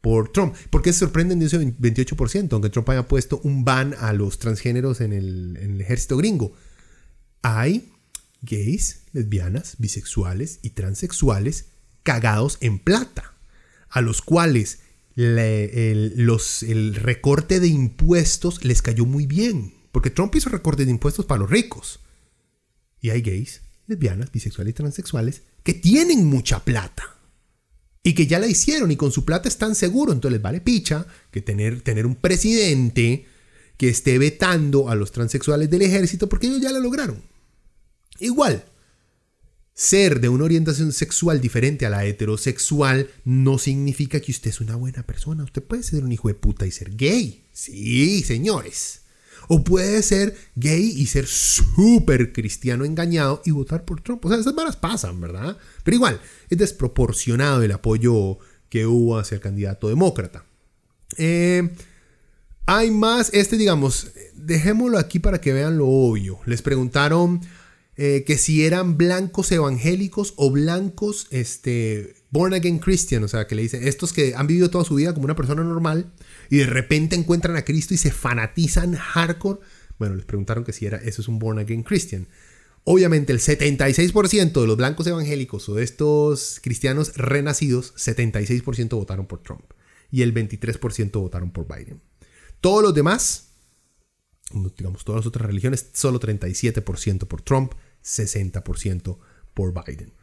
por 0.02 0.32
Trump. 0.32 0.56
¿Por 0.70 0.82
qué 0.82 0.94
se 0.94 1.00
sorprenden 1.00 1.40
de 1.40 1.48
ese 1.48 1.60
28%? 1.60 2.54
Aunque 2.54 2.70
Trump 2.70 2.90
haya 2.90 3.08
puesto 3.08 3.42
un 3.44 3.66
ban 3.66 3.96
a 4.00 4.14
los 4.14 4.40
transgéneros 4.40 5.02
en 5.02 5.14
el, 5.14 5.58
en 5.62 5.72
el 5.72 5.82
ejército 5.82 6.18
gringo. 6.18 6.54
Hay 7.42 7.92
gays, 8.42 9.04
lesbianas, 9.12 9.76
bisexuales 9.80 10.60
y 10.62 10.72
transexuales 10.72 11.66
cagados 12.04 12.58
en 12.62 12.80
plata, 12.80 13.34
a 13.90 14.02
los 14.02 14.22
cuales 14.22 14.80
el, 15.16 16.96
recorte 16.96 17.60
de 17.60 17.68
impuestos 17.68 18.64
les 18.64 18.82
cayó 18.82 19.06
muy 19.06 19.26
bien. 19.26 19.74
Porque 19.92 20.10
Trump 20.10 20.36
hizo 20.36 20.50
recortes 20.50 20.86
de 20.86 20.92
impuestos 20.92 21.26
para 21.26 21.42
los 21.42 21.50
ricos. 21.50 22.00
Y 23.02 23.10
hay 23.10 23.22
gays, 23.22 23.62
lesbianas, 23.88 24.32
bisexuales 24.32 24.72
y 24.72 24.76
transexuales 24.76 25.42
que 25.64 25.74
tienen 25.74 26.26
mucha 26.26 26.64
plata. 26.64 27.18
Y 28.04 28.14
que 28.14 28.28
ya 28.28 28.40
la 28.40 28.48
hicieron 28.48 28.92
y 28.92 28.96
con 28.96 29.12
su 29.12 29.26
plata 29.26 29.50
están 29.50 29.76
seguros. 29.76 30.16
Entonces 30.16 30.34
les 30.34 30.42
vale 30.42 30.62
picha 30.62 31.06
que 31.32 31.42
tener, 31.42 31.82
tener 31.82 32.06
un 32.06 32.16
presidente 32.16 33.26
que 33.78 33.90
esté 33.90 34.18
vetando 34.18 34.90
a 34.90 34.96
los 34.96 35.12
transexuales 35.12 35.70
del 35.70 35.82
ejército 35.82 36.28
porque 36.28 36.48
ellos 36.48 36.62
ya 36.62 36.72
la 36.72 36.80
lograron. 36.80 37.24
Igual, 38.20 38.66
ser 39.74 40.20
de 40.20 40.28
una 40.28 40.44
orientación 40.44 40.92
sexual 40.92 41.40
diferente 41.40 41.86
a 41.86 41.90
la 41.90 42.06
heterosexual 42.06 43.10
no 43.24 43.58
significa 43.58 44.20
que 44.20 44.32
usted 44.32 44.50
es 44.50 44.60
una 44.60 44.76
buena 44.76 45.04
persona. 45.04 45.46
Usted 45.46 45.64
puede 45.64 45.84
ser 45.84 46.04
un 46.04 46.12
hijo 46.12 46.28
de 46.28 46.34
puta 46.34 46.68
y 46.68 46.72
ser 46.72 46.96
gay. 46.98 47.46
Sí, 47.54 48.22
señores. 48.24 49.04
O 49.52 49.64
puede 49.64 50.04
ser 50.04 50.38
gay 50.56 50.94
y 50.96 51.08
ser 51.08 51.26
súper 51.26 52.32
cristiano 52.32 52.86
engañado 52.86 53.42
y 53.46 53.52
votar 53.52 53.84
por 53.84 54.00
Trump. 54.02 54.24
O 54.24 54.30
sea, 54.30 54.38
esas 54.38 54.54
varas 54.54 54.76
pasan, 54.76 55.20
¿verdad? 55.20 55.58
Pero 55.84 55.96
igual, 55.96 56.22
es 56.50 56.58
desproporcionado 56.60 57.64
el 57.64 57.72
apoyo 57.72 58.38
que 58.70 58.86
hubo 58.86 59.18
hacia 59.18 59.36
el 59.36 59.42
candidato 59.42 59.90
demócrata. 59.90 60.46
Eh, 61.18 61.68
hay 62.68 62.92
más, 62.92 63.32
este 63.34 63.58
digamos, 63.58 64.12
dejémoslo 64.36 65.00
aquí 65.00 65.18
para 65.18 65.42
que 65.42 65.52
vean 65.52 65.80
lo 65.80 65.88
obvio. 65.88 66.40
Les 66.46 66.62
preguntaron 66.62 67.42
eh, 67.98 68.24
que 68.28 68.38
si 68.38 68.64
eran 68.64 68.98
blancos 68.98 69.52
evangélicos 69.52 70.36
o 70.38 70.52
blancos 70.52 71.26
este, 71.32 72.14
born 72.30 72.54
again 72.54 72.78
Christian, 72.78 73.24
o 73.24 73.28
sea, 73.28 73.48
que 73.48 73.56
le 73.56 73.64
dicen, 73.64 73.88
estos 73.88 74.14
que 74.14 74.36
han 74.36 74.46
vivido 74.46 74.70
toda 74.70 74.86
su 74.86 74.96
vida 74.96 75.14
como 75.14 75.26
una 75.26 75.36
persona 75.36 75.64
normal 75.64 76.14
y 76.50 76.58
de 76.58 76.66
repente 76.66 77.16
encuentran 77.16 77.56
a 77.56 77.64
Cristo 77.64 77.94
y 77.94 77.98
se 77.98 78.12
fanatizan 78.12 78.96
hardcore. 78.96 79.60
Bueno, 79.98 80.16
les 80.16 80.26
preguntaron 80.26 80.64
que 80.64 80.74
si 80.74 80.86
era, 80.86 80.98
eso 80.98 81.22
es 81.22 81.28
un 81.28 81.40
born 81.40 81.60
again 81.60 81.84
Christian. 81.84 82.28
Obviamente 82.84 83.34
el 83.34 83.40
76% 83.40 84.62
de 84.62 84.68
los 84.68 84.78
blancos 84.78 85.06
evangélicos 85.06 85.70
o 85.70 85.76
de 85.76 85.84
estos 85.84 86.60
cristianos 86.62 87.16
renacidos, 87.16 87.94
76% 87.96 88.90
votaron 88.90 89.28
por 89.28 89.44
Trump 89.44 89.66
y 90.12 90.22
el 90.24 90.34
23% 90.34 91.12
votaron 91.20 91.52
por 91.52 91.68
Biden. 91.68 92.02
Todos 92.62 92.82
los 92.82 92.94
demás, 92.94 93.50
digamos 94.78 95.06
todas 95.06 95.20
las 95.20 95.28
otras 95.28 95.46
religiones, 95.46 95.90
solo 95.94 96.20
37% 96.20 97.28
por 97.28 97.42
Trump, 97.42 97.74
60% 98.04 99.18
por 99.54 99.74
Biden. 99.86 100.14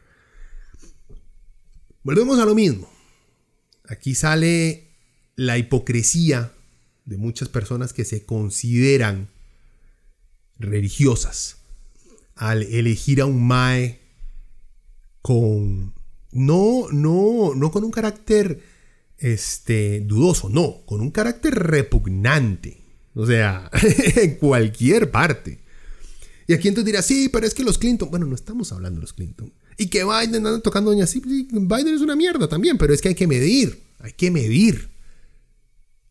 Volvemos 2.03 2.39
a 2.39 2.45
lo 2.45 2.55
mismo. 2.55 2.89
Aquí 3.87 4.15
sale 4.15 4.86
la 5.37 5.57
hipocresía 5.57 6.51
de 7.05 7.15
muchas 7.15 7.47
personas 7.47 7.93
que 7.93 8.03
se 8.03 8.25
consideran 8.25 9.29
religiosas 10.59 11.57
al 12.35 12.63
elegir 12.63 13.21
a 13.21 13.25
un 13.25 13.47
Mae 13.47 13.99
con 15.21 15.93
no 16.31 16.87
no 16.91 17.53
no 17.55 17.71
con 17.71 17.85
un 17.85 17.91
carácter 17.91 18.61
este 19.17 20.01
dudoso, 20.01 20.49
no, 20.49 20.81
con 20.85 21.01
un 21.01 21.11
carácter 21.11 21.55
repugnante. 21.55 22.83
O 23.15 23.25
sea, 23.25 23.69
en 24.15 24.35
cualquier 24.35 25.09
parte. 25.09 25.59
Y 26.47 26.53
aquí 26.53 26.67
entonces 26.67 26.85
dirá, 26.85 27.01
sí, 27.01 27.29
pero 27.29 27.45
es 27.45 27.53
que 27.53 27.63
los 27.63 27.77
Clinton, 27.77 28.09
bueno, 28.09 28.25
no 28.25 28.35
estamos 28.35 28.71
hablando 28.71 28.99
de 28.99 29.01
los 29.01 29.13
Clinton. 29.13 29.51
Y 29.77 29.87
que 29.87 30.03
Biden 30.03 30.45
anda 30.45 30.59
tocando 30.61 30.91
doña 30.91 31.07
sí, 31.07 31.19
Biden 31.19 31.95
es 31.95 32.01
una 32.01 32.15
mierda 32.15 32.47
también, 32.47 32.77
pero 32.77 32.93
es 32.93 33.01
que 33.01 33.09
hay 33.09 33.15
que 33.15 33.27
medir, 33.27 33.81
hay 33.99 34.13
que 34.13 34.31
medir. 34.31 34.89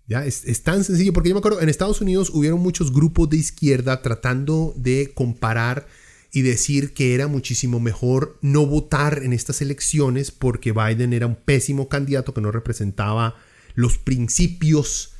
Ya, 0.08 0.24
es, 0.24 0.62
tan 0.62 0.84
sencillo, 0.84 1.12
porque 1.12 1.30
yo 1.30 1.34
me 1.34 1.40
acuerdo, 1.40 1.60
en 1.60 1.68
Estados 1.68 2.00
Unidos 2.00 2.30
hubieron 2.32 2.60
muchos 2.60 2.92
grupos 2.92 3.28
de 3.28 3.38
izquierda 3.38 4.02
tratando 4.02 4.72
de 4.76 5.10
comparar 5.14 5.88
y 6.32 6.42
decir 6.42 6.94
que 6.94 7.14
era 7.14 7.26
muchísimo 7.26 7.80
mejor 7.80 8.38
no 8.40 8.66
votar 8.66 9.22
en 9.24 9.32
estas 9.32 9.62
elecciones 9.62 10.30
porque 10.30 10.72
Biden 10.72 11.12
era 11.12 11.26
un 11.26 11.34
pésimo 11.34 11.88
candidato 11.88 12.34
que 12.34 12.40
no 12.40 12.52
representaba 12.52 13.34
los 13.74 13.98
principios 13.98 15.14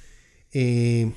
eh, 0.52 1.10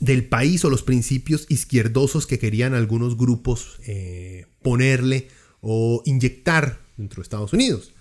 del 0.00 0.28
país 0.28 0.64
o 0.64 0.70
los 0.70 0.82
principios 0.82 1.46
izquierdosos 1.48 2.26
que 2.26 2.38
querían 2.38 2.74
algunos 2.74 3.16
grupos 3.16 3.78
eh, 3.86 4.46
ponerle 4.62 5.28
o 5.60 6.02
inyectar 6.04 6.80
dentro 6.98 7.16
de 7.16 7.22
Estados 7.22 7.52
Unidos. 7.54 7.92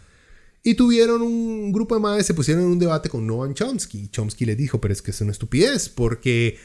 Y 0.67 0.73
tuvieron 0.73 1.21
un 1.21 1.71
grupo 1.71 1.93
de 1.93 2.01
madres, 2.01 2.25
se 2.25 2.33
pusieron 2.33 2.63
en 2.63 2.69
un 2.71 2.79
debate 2.79 3.07
con 3.07 3.27
Noam 3.27 3.53
Chomsky. 3.53 4.07
Chomsky 4.07 4.45
le 4.45 4.55
dijo, 4.55 4.81
pero 4.81 4.91
es 4.91 5.03
que 5.03 5.11
es 5.11 5.21
una 5.21 5.31
estupidez, 5.31 5.89
porque 5.89 6.57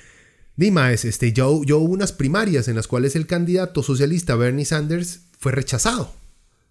Dimas, 0.56 1.04
este, 1.04 1.34
yo, 1.34 1.50
hubo 1.50 1.92
unas 1.92 2.10
primarias 2.10 2.66
en 2.68 2.76
las 2.76 2.86
cuales 2.86 3.14
el 3.14 3.26
candidato 3.26 3.82
socialista 3.82 4.36
Bernie 4.36 4.64
Sanders 4.64 5.20
fue 5.38 5.52
rechazado. 5.52 6.14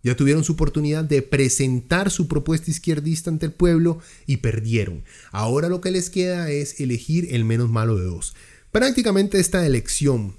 Ya 0.01 0.15
tuvieron 0.15 0.43
su 0.43 0.53
oportunidad 0.53 1.03
de 1.03 1.21
presentar 1.21 2.09
su 2.09 2.27
propuesta 2.27 2.71
izquierdista 2.71 3.29
ante 3.29 3.45
el 3.45 3.51
pueblo 3.51 3.99
y 4.25 4.37
perdieron. 4.37 5.03
Ahora 5.31 5.69
lo 5.69 5.81
que 5.81 5.91
les 5.91 6.09
queda 6.09 6.49
es 6.49 6.79
elegir 6.79 7.27
el 7.29 7.45
menos 7.45 7.69
malo 7.69 7.95
de 7.95 8.05
dos. 8.05 8.33
Prácticamente 8.71 9.39
esta 9.39 9.63
elección 9.67 10.33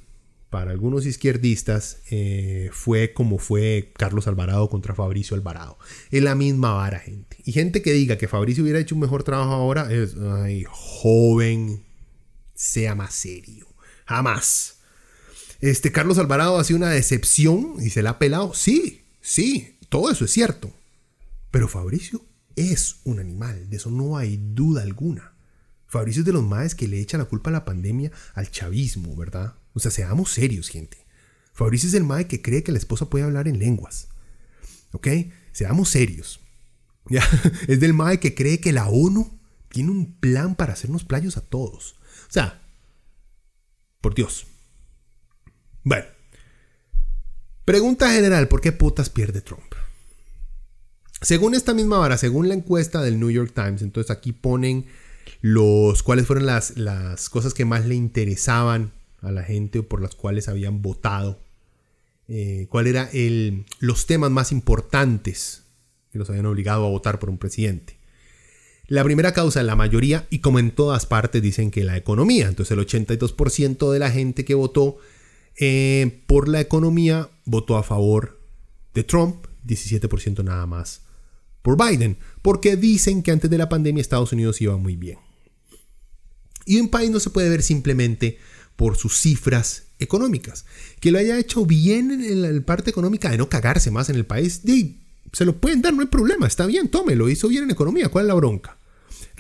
para 0.51 0.73
algunos 0.73 1.07
izquierdistas 1.07 2.03
eh, 2.11 2.71
fue 2.73 3.13
como 3.13 3.39
fue 3.39 3.93
Carlos 3.97 4.27
Alvarado 4.27 4.69
contra 4.69 4.97
Fabricio 4.97 5.37
Alvarado. 5.37 5.79
Es 6.11 6.23
la 6.23 6.35
misma 6.35 6.73
vara, 6.73 6.99
gente. 6.99 7.37
Y 7.45 7.53
gente 7.53 7.83
que 7.83 7.93
diga 7.93 8.19
que 8.19 8.29
Fabricio 8.29 8.65
hubiera 8.65 8.81
hecho 8.81 8.97
un 8.97 9.01
mejor 9.01 9.23
trabajo 9.23 9.53
ahora 9.53 9.93
es, 9.93 10.17
ay, 10.17 10.65
joven, 10.69 11.85
sea 12.53 12.97
más 12.97 13.15
serio. 13.15 13.69
Jamás. 14.07 14.79
Este 15.61 15.93
Carlos 15.93 16.19
Alvarado 16.19 16.59
ha 16.59 16.65
sido 16.65 16.79
una 16.79 16.91
decepción 16.91 17.77
y 17.81 17.91
se 17.91 18.03
la 18.03 18.11
ha 18.11 18.19
pelado. 18.19 18.53
Sí, 18.53 19.05
sí, 19.21 19.77
todo 19.89 20.11
eso 20.11 20.25
es 20.25 20.33
cierto. 20.33 20.73
Pero 21.53 21.69
Fabricio 21.69 22.25
es 22.57 22.97
un 23.05 23.21
animal, 23.21 23.71
de 23.71 23.77
eso 23.77 23.91
no 23.91 24.17
hay 24.17 24.37
duda 24.37 24.83
alguna. 24.83 25.30
Fabricio 25.91 26.21
es 26.21 26.27
de 26.27 26.33
los 26.33 26.45
más 26.45 26.77
que 26.77 26.87
le 26.87 27.01
echa 27.01 27.19
la 27.19 27.25
culpa 27.25 27.51
a 27.51 27.53
la 27.53 27.65
pandemia 27.65 28.13
al 28.35 28.49
chavismo, 28.49 29.17
¿verdad? 29.17 29.57
O 29.73 29.81
sea, 29.81 29.91
seamos 29.91 30.31
serios, 30.31 30.69
gente. 30.69 31.05
Fabricio 31.53 31.89
es 31.89 31.95
el 31.95 32.05
mae 32.05 32.29
que 32.29 32.41
cree 32.41 32.63
que 32.63 32.71
la 32.71 32.79
esposa 32.79 33.11
puede 33.11 33.25
hablar 33.25 33.49
en 33.49 33.59
lenguas. 33.59 34.07
¿Ok? 34.93 35.09
Seamos 35.51 35.89
serios. 35.89 36.39
¿Ya? 37.11 37.29
Es 37.67 37.81
del 37.81 37.93
mae 37.93 38.21
que 38.21 38.37
cree 38.37 38.61
que 38.61 38.73
la 38.73 38.87
ONU 38.87 39.37
tiene 39.69 39.91
un 39.91 40.15
plan 40.15 40.55
para 40.55 40.75
hacernos 40.75 41.03
playos 41.03 41.37
a 41.37 41.41
todos. 41.41 41.97
O 42.29 42.33
sea, 42.33 42.63
por 44.01 44.15
Dios. 44.15 44.47
Bueno. 45.83 46.07
Pregunta 47.65 48.13
general, 48.13 48.47
¿por 48.47 48.61
qué 48.61 48.71
putas 48.71 49.11
pierde 49.11 49.41
Trump? 49.41 49.75
Según 51.21 51.55
esta 51.55 51.75
misma 51.75 51.99
vara, 51.99 52.17
según 52.17 52.49
la 52.49 52.55
encuesta 52.55 53.03
del 53.03 53.19
New 53.19 53.31
York 53.31 53.53
Times, 53.55 53.83
entonces 53.83 54.13
aquí 54.13 54.33
ponen 54.33 54.87
los 55.41 56.03
cuáles 56.03 56.27
fueron 56.27 56.47
las, 56.47 56.77
las 56.77 57.29
cosas 57.29 57.55
que 57.55 57.65
más 57.65 57.87
le 57.87 57.95
interesaban 57.95 58.93
a 59.21 59.31
la 59.31 59.43
gente 59.43 59.81
o 59.81 59.89
por 59.89 60.01
las 60.01 60.15
cuales 60.15 60.49
habían 60.49 60.83
votado. 60.83 61.41
Eh, 62.29 62.67
cuál 62.71 62.87
era 62.87 63.09
el, 63.13 63.65
los 63.81 64.07
temas 64.07 64.31
más 64.31 64.53
importantes 64.53 65.65
que 66.13 66.19
los 66.19 66.29
habían 66.31 66.47
obligado 66.47 66.87
a 66.87 66.91
votar 66.91 67.19
por 67.19 67.31
un 67.31 67.39
presidente. 67.39 67.99
La 68.87 69.05
primera 69.05 69.33
causa, 69.33 69.63
la 69.63 69.77
mayoría, 69.77 70.27
y 70.31 70.41
como 70.41 70.59
en 70.59 70.73
todas 70.73 71.07
partes, 71.07 71.43
dicen 71.43 71.71
que 71.71 71.85
la 71.85 71.97
economía. 71.97 72.49
Entonces 72.49 72.77
el 72.77 72.85
82% 72.85 73.93
de 73.93 73.99
la 73.99 74.11
gente 74.11 74.45
que 74.45 74.55
votó 74.55 74.99
eh, 75.57 76.23
por 76.27 76.49
la 76.49 76.61
economía 76.61 77.29
votó 77.45 77.77
a 77.77 77.83
favor 77.83 78.41
de 78.95 79.05
Trump, 79.05 79.47
17% 79.67 80.43
nada 80.43 80.67
más 80.67 81.03
por 81.63 81.77
Biden, 81.77 82.19
porque 82.43 82.77
dicen 82.77 83.23
que 83.23 83.31
antes 83.31 83.51
de 83.51 83.59
la 83.59 83.69
pandemia 83.69 84.01
Estados 84.01 84.33
Unidos 84.33 84.61
iba 84.61 84.77
muy 84.77 84.97
bien. 84.97 85.19
Y 86.67 86.81
un 86.81 86.89
país 86.89 87.11
no 87.11 87.21
se 87.21 87.31
puede 87.31 87.49
ver 87.49 87.63
simplemente 87.63 88.39
por 88.77 88.97
sus 88.97 89.19
cifras 89.19 89.85
económicas. 89.99 90.65
Que 91.01 91.11
lo 91.11 91.19
haya 91.19 91.39
hecho 91.39 91.67
bien 91.67 92.11
en 92.11 92.43
la 92.43 92.61
parte 92.63 92.91
económica 92.91 93.31
de 93.31 93.39
no 93.39 93.49
cagarse 93.49 93.91
más 93.91 94.09
en 94.09 94.17
el 94.17 94.27
país, 94.27 94.63
se 95.33 95.45
lo 95.45 95.61
pueden 95.61 95.83
dar, 95.83 95.95
no 95.95 96.01
hay 96.01 96.09
problema, 96.09 96.47
está 96.47 96.67
bien, 96.67 96.89
tome, 96.89 97.15
lo 97.15 97.29
hizo 97.29 97.49
bien 97.49 97.65
en 97.65 97.71
economía, 97.71 98.09
¿cuál 98.09 98.25
es 98.25 98.29
la 98.29 98.35
bronca? 98.35 98.80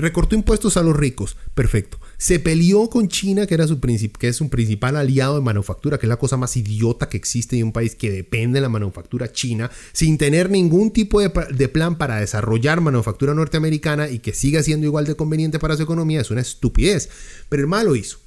Recortó 0.00 0.34
impuestos 0.34 0.76
a 0.76 0.82
los 0.82 0.96
ricos. 0.96 1.36
Perfecto. 1.54 1.98
Se 2.18 2.38
peleó 2.38 2.88
con 2.90 3.08
China, 3.08 3.46
que, 3.46 3.54
era 3.54 3.66
su 3.66 3.80
que 3.80 4.28
es 4.28 4.40
un 4.40 4.50
principal 4.50 4.96
aliado 4.96 5.36
de 5.36 5.40
manufactura, 5.42 5.98
que 5.98 6.06
es 6.06 6.08
la 6.08 6.18
cosa 6.18 6.36
más 6.36 6.56
idiota 6.56 7.08
que 7.08 7.16
existe 7.16 7.58
en 7.58 7.66
un 7.66 7.72
país 7.72 7.94
que 7.94 8.10
depende 8.10 8.58
de 8.58 8.62
la 8.62 8.68
manufactura 8.68 9.32
china, 9.32 9.70
sin 9.92 10.18
tener 10.18 10.50
ningún 10.50 10.90
tipo 10.90 11.20
de, 11.20 11.32
de 11.52 11.68
plan 11.68 11.98
para 11.98 12.16
desarrollar 12.16 12.80
manufactura 12.80 13.34
norteamericana 13.34 14.08
y 14.08 14.18
que 14.18 14.32
siga 14.32 14.62
siendo 14.62 14.86
igual 14.86 15.06
de 15.06 15.16
conveniente 15.16 15.58
para 15.58 15.76
su 15.76 15.82
economía. 15.82 16.20
Es 16.20 16.30
una 16.30 16.40
estupidez. 16.40 17.08
Pero 17.48 17.62
el 17.62 17.68
mal 17.68 17.86
lo 17.86 17.96
hizo. 17.96 18.18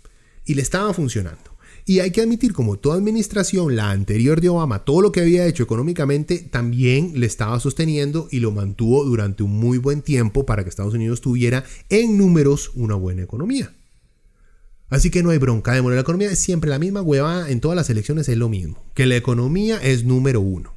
Y 0.46 0.56
le 0.56 0.62
estaba 0.62 0.94
funcionando. 0.94 1.53
Y 1.86 2.00
hay 2.00 2.12
que 2.12 2.22
admitir, 2.22 2.54
como 2.54 2.78
toda 2.78 2.96
administración, 2.96 3.76
la 3.76 3.92
anterior 3.92 4.40
de 4.40 4.50
Obama, 4.50 4.86
todo 4.86 5.02
lo 5.02 5.12
que 5.12 5.20
había 5.20 5.46
hecho 5.46 5.64
económicamente 5.64 6.40
también 6.40 7.20
le 7.20 7.26
estaba 7.26 7.60
sosteniendo 7.60 8.30
y 8.32 8.40
lo 8.40 8.52
mantuvo 8.52 9.04
durante 9.04 9.44
un 9.44 9.52
muy 9.52 9.78
buen 9.78 10.02
tiempo 10.02 10.46
para 10.46 10.64
que 10.64 10.70
Estados 10.70 10.94
Unidos 10.94 11.20
tuviera 11.20 11.66
en 11.90 12.18
números 12.18 12.72
una 12.76 12.96
buena 12.96 13.24
economía. 13.24 13.74
Así 14.90 15.10
que 15.10 15.24
no 15.24 15.32
hay 15.32 15.40
bronca. 15.40 15.74
De 15.74 15.82
la 15.82 16.00
economía 16.00 16.32
es 16.32 16.40
siempre 16.40 16.70
la 16.70 16.80
misma 16.80 17.02
hueva, 17.02 17.50
en 17.50 17.60
todas 17.60 17.76
las 17.76 17.90
elecciones 17.90 18.30
es 18.30 18.38
lo 18.38 18.48
mismo, 18.48 18.82
que 18.94 19.06
la 19.06 19.18
economía 19.18 19.78
es 19.82 20.06
número 20.06 20.40
uno. 20.40 20.76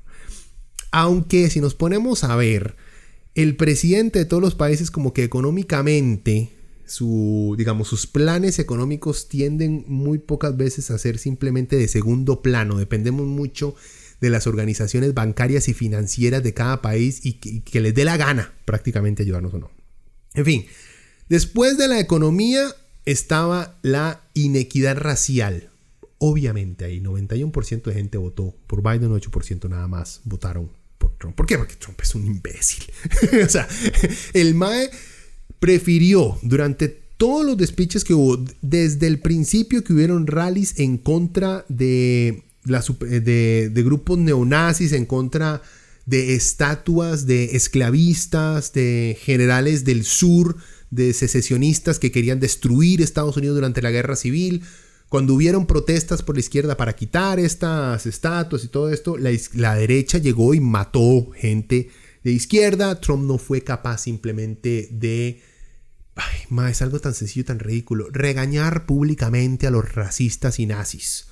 Aunque 0.91 1.51
si 1.51 1.61
nos 1.61 1.75
ponemos 1.75 2.25
a 2.25 2.35
ver, 2.35 2.77
el 3.35 3.55
presidente 3.55 4.19
de 4.19 4.25
todos 4.25 4.43
los 4.43 4.55
países 4.55 4.91
como 4.91 5.13
que 5.13 5.23
económicamente 5.23 6.56
su, 6.87 7.55
digamos, 7.59 7.89
sus 7.89 8.07
planes 8.07 8.59
económicos 8.59 9.29
tienden 9.29 9.85
muy 9.89 10.19
pocas 10.19 10.57
veces 10.57 10.91
a 10.91 10.99
ser 10.99 11.19
simplemente 11.19 11.77
de 11.77 11.89
segundo 11.89 12.43
plano. 12.43 12.79
Dependemos 12.79 13.27
mucho 13.27 13.75
de 14.21 14.31
las 14.31 14.47
organizaciones 14.47 15.13
bancarias 15.13 15.69
y 15.69 15.75
financieras 15.75 16.43
de 16.43 16.55
cada 16.55 16.81
país 16.83 17.21
y 17.25 17.35
que, 17.35 17.81
les 17.81 17.95
dé 17.95 18.05
la 18.05 18.17
gana 18.17 18.55
prácticamente 18.65 19.23
ayudarnos 19.23 19.55
o 19.55 19.59
no. 19.59 19.71
En 20.35 20.45
fin, 20.45 20.67
después 21.29 21.77
de 21.77 21.89
la 21.89 22.01
economía 22.01 22.75
estaba 23.05 23.79
la 23.83 24.23
inequidad 24.35 24.97
racial. 24.97 25.71
Obviamente 26.19 26.87
ahí 26.87 27.01
91% 27.01 27.83
de 27.83 27.95
gente 27.95 28.17
votó 28.17 28.55
por 28.67 28.83
Biden, 28.83 29.11
8% 29.11 29.69
nada 29.69 29.87
más 29.87 30.23
votaron 30.25 30.71
por 30.99 31.13
Trump. 31.19 31.37
¿Por 31.37 31.47
qué? 31.47 31.59
Porque 31.59 31.75
Trump 31.75 32.01
es 32.01 32.15
un 32.15 32.27
imbécil. 32.27 32.85
o 33.45 33.49
sea, 33.49 33.69
el 34.33 34.55
MAE 34.55 34.91
prefirió 35.59 36.39
durante 36.43 36.89
todos 36.89 37.45
los 37.45 37.57
despiches 37.57 38.05
que 38.05 38.15
hubo, 38.15 38.45
desde 38.63 39.07
el 39.07 39.21
principio 39.21 39.83
que 39.83 39.93
hubieron 39.93 40.27
rallies 40.27 40.79
en 40.79 40.99
contra 40.99 41.65
de, 41.69 42.45
de, 42.65 43.71
de 43.73 43.83
grupos 43.83 44.19
neonazis, 44.19 44.93
en 44.93 45.07
contra 45.07 45.63
de 46.07 46.35
estatuas 46.35 47.27
de 47.27 47.57
esclavistas, 47.57 48.73
de 48.73 49.19
generales 49.21 49.85
del 49.85 50.05
sur, 50.05 50.57
de 50.91 51.13
secesionistas 51.13 51.99
que 51.99 52.13
querían 52.13 52.41
destruir 52.41 53.03
Estados 53.03 53.37
Unidos 53.37 53.57
durante 53.57 53.83
la 53.83 53.91
guerra 53.91 54.17
civil. 54.17 54.63
Cuando 55.09 55.35
hubieron 55.35 55.67
protestas 55.67 56.23
por 56.23 56.37
la 56.37 56.41
izquierda 56.41 56.77
para 56.77 56.95
quitar 56.95 57.39
estas 57.39 58.07
estatuas 58.07 58.65
y 58.65 58.69
todo 58.69 58.91
esto, 58.91 59.17
la, 59.17 59.75
derecha 59.75 60.19
llegó 60.19 60.55
y 60.55 60.61
mató 60.61 61.31
gente 61.33 61.91
de 62.27 62.33
izquierda. 62.33 63.01
Trump 63.01 63.25
no 63.25 63.39
fue 63.39 63.63
capaz 63.63 63.99
simplemente 63.99 64.89
de... 64.91 65.41
Ay, 66.17 66.71
es 66.71 66.83
algo 66.83 66.99
tan 66.99 67.15
sencillo, 67.15 67.45
tan 67.45 67.61
ridículo. 67.61 68.09
Regañar 68.11 68.85
públicamente 68.85 69.67
a 69.67 69.71
los 69.71 69.95
racistas 69.95 70.59
y 70.59 70.67
nazis 70.67 71.29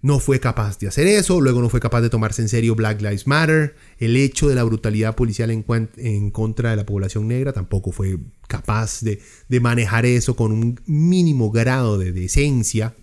no 0.00 0.18
fue 0.18 0.40
capaz 0.40 0.78
de 0.78 0.88
hacer 0.88 1.06
eso, 1.06 1.40
luego 1.40 1.62
no 1.62 1.68
fue 1.68 1.78
capaz 1.78 2.00
de 2.00 2.10
tomarse 2.10 2.42
en 2.42 2.48
serio 2.48 2.74
Black 2.74 3.00
Lives 3.00 3.28
Matter, 3.28 3.76
el 3.98 4.16
hecho 4.16 4.48
de 4.48 4.56
la 4.56 4.64
brutalidad 4.64 5.14
policial 5.14 5.50
en, 5.50 6.30
contra 6.32 6.70
de 6.70 6.76
la 6.76 6.84
población 6.84 7.28
negra 7.28 7.52
tampoco 7.52 7.92
fue 7.92 8.18
capaz 8.48 9.00
de, 9.02 9.20
manejar 9.60 10.04
eso 10.04 10.34
con 10.34 10.50
un 10.50 10.80
mínimo 10.86 11.52
grado 11.52 11.98
de 11.98 12.10
decencia, 12.10 12.96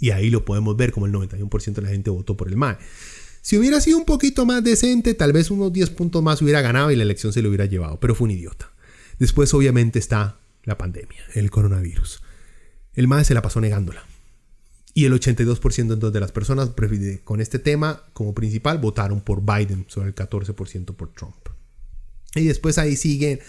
y 0.00 0.10
ahí 0.10 0.28
lo 0.28 0.44
podemos 0.44 0.76
ver 0.76 0.92
como 0.92 1.06
el 1.06 1.12
91% 1.12 1.72
de 1.72 1.82
la 1.82 1.88
gente 1.88 2.10
votó 2.10 2.36
por 2.36 2.48
el 2.48 2.56
MAE. 2.56 2.76
Si 3.48 3.56
hubiera 3.56 3.80
sido 3.80 3.96
un 3.96 4.04
poquito 4.04 4.44
más 4.44 4.62
decente, 4.62 5.14
tal 5.14 5.32
vez 5.32 5.50
unos 5.50 5.72
10 5.72 5.88
puntos 5.88 6.22
más 6.22 6.42
hubiera 6.42 6.60
ganado 6.60 6.90
y 6.90 6.96
la 6.96 7.02
elección 7.02 7.32
se 7.32 7.40
lo 7.40 7.48
hubiera 7.48 7.64
llevado, 7.64 7.98
pero 7.98 8.14
fue 8.14 8.26
un 8.26 8.32
idiota. 8.32 8.70
Después 9.18 9.54
obviamente 9.54 9.98
está 9.98 10.36
la 10.64 10.76
pandemia, 10.76 11.22
el 11.32 11.50
coronavirus. 11.50 12.20
El 12.92 13.08
MAE 13.08 13.24
se 13.24 13.32
la 13.32 13.40
pasó 13.40 13.62
negándola 13.62 14.04
y 14.92 15.06
el 15.06 15.14
82% 15.14 15.78
entonces 15.78 16.12
de 16.12 16.20
las 16.20 16.30
personas 16.30 16.72
con 17.24 17.40
este 17.40 17.58
tema 17.58 18.02
como 18.12 18.34
principal 18.34 18.76
votaron 18.76 19.22
por 19.22 19.40
Biden, 19.40 19.86
sobre 19.88 20.08
el 20.08 20.14
14% 20.14 20.94
por 20.94 21.14
Trump. 21.14 21.48
Y 22.34 22.44
después 22.44 22.76
ahí 22.76 22.96
siguen 22.96 23.40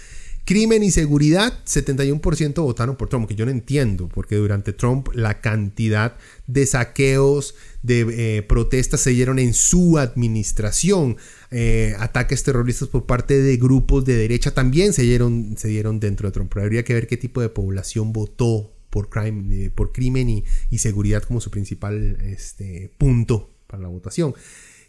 crimen 0.45 0.81
y 0.81 0.91
seguridad, 0.91 1.53
71% 1.65 2.63
votaron 2.63 2.95
por 2.95 3.09
Trump, 3.09 3.27
que 3.27 3.35
yo 3.35 3.45
no 3.45 3.51
entiendo, 3.51 4.07
porque 4.07 4.35
durante 4.37 4.73
Trump 4.73 5.09
la 5.13 5.41
cantidad 5.41 6.15
de 6.47 6.65
saqueos, 6.65 7.53
de 7.83 8.37
eh, 8.37 8.43
protestas 8.43 9.01
se 9.01 9.11
dieron 9.11 9.39
en 9.39 9.53
su 9.53 9.97
administración. 9.97 11.17
Eh, 11.51 11.95
ataques 11.99 12.43
terroristas 12.43 12.89
por 12.89 13.05
parte 13.05 13.41
de 13.41 13.57
grupos 13.57 14.05
de 14.05 14.15
derecha 14.15 14.53
también 14.53 14.93
se 14.93 15.03
dieron, 15.03 15.55
se 15.57 15.67
dieron 15.67 15.99
dentro 15.99 16.27
de 16.27 16.33
Trump. 16.33 16.51
Pero 16.53 16.65
habría 16.65 16.83
que 16.83 16.93
ver 16.93 17.07
qué 17.07 17.17
tipo 17.17 17.41
de 17.41 17.49
población 17.49 18.13
votó 18.13 18.71
por, 18.89 19.09
crime, 19.09 19.69
por 19.71 19.91
crimen 19.91 20.29
y, 20.29 20.77
seguridad 20.77 21.23
como 21.23 21.41
su 21.41 21.51
principal 21.51 22.17
este, 22.21 22.91
punto 22.97 23.49
para 23.67 23.83
la 23.83 23.89
votación. 23.89 24.33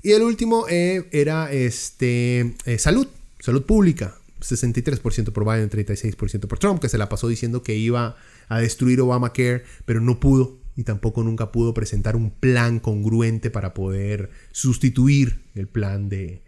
Y 0.03 0.13
el 0.13 0.23
último 0.23 0.67
eh, 0.69 1.09
era 1.13 1.53
este, 1.53 2.55
eh, 2.65 2.79
salud, 2.79 3.07
salud 3.39 3.65
pública. 3.65 4.17
63% 4.41 5.33
por 5.33 5.45
Biden, 5.45 5.69
36% 5.69 6.47
por 6.47 6.59
Trump, 6.59 6.81
que 6.81 6.89
se 6.89 6.97
la 6.97 7.11
pasó 7.11 7.29
diciendo 7.29 7.63
que 7.63 7.75
iba 7.75 8.17
a 8.49 8.59
destruir 8.59 8.99
Obamacare, 9.03 9.65
pero 9.85 10.01
no 10.01 10.19
pudo 10.19 10.60
y 10.81 10.85
tampoco 10.85 11.23
nunca 11.23 11.53
pudo 11.53 11.75
presentar 11.75 12.17
un 12.17 12.31
plan 12.31 12.81
congruente 12.81 13.51
para 13.51 13.75
poder 13.75 14.31
sustituir 14.51 15.43
el 15.55 15.69
plan 15.69 16.09
de, 16.09 16.43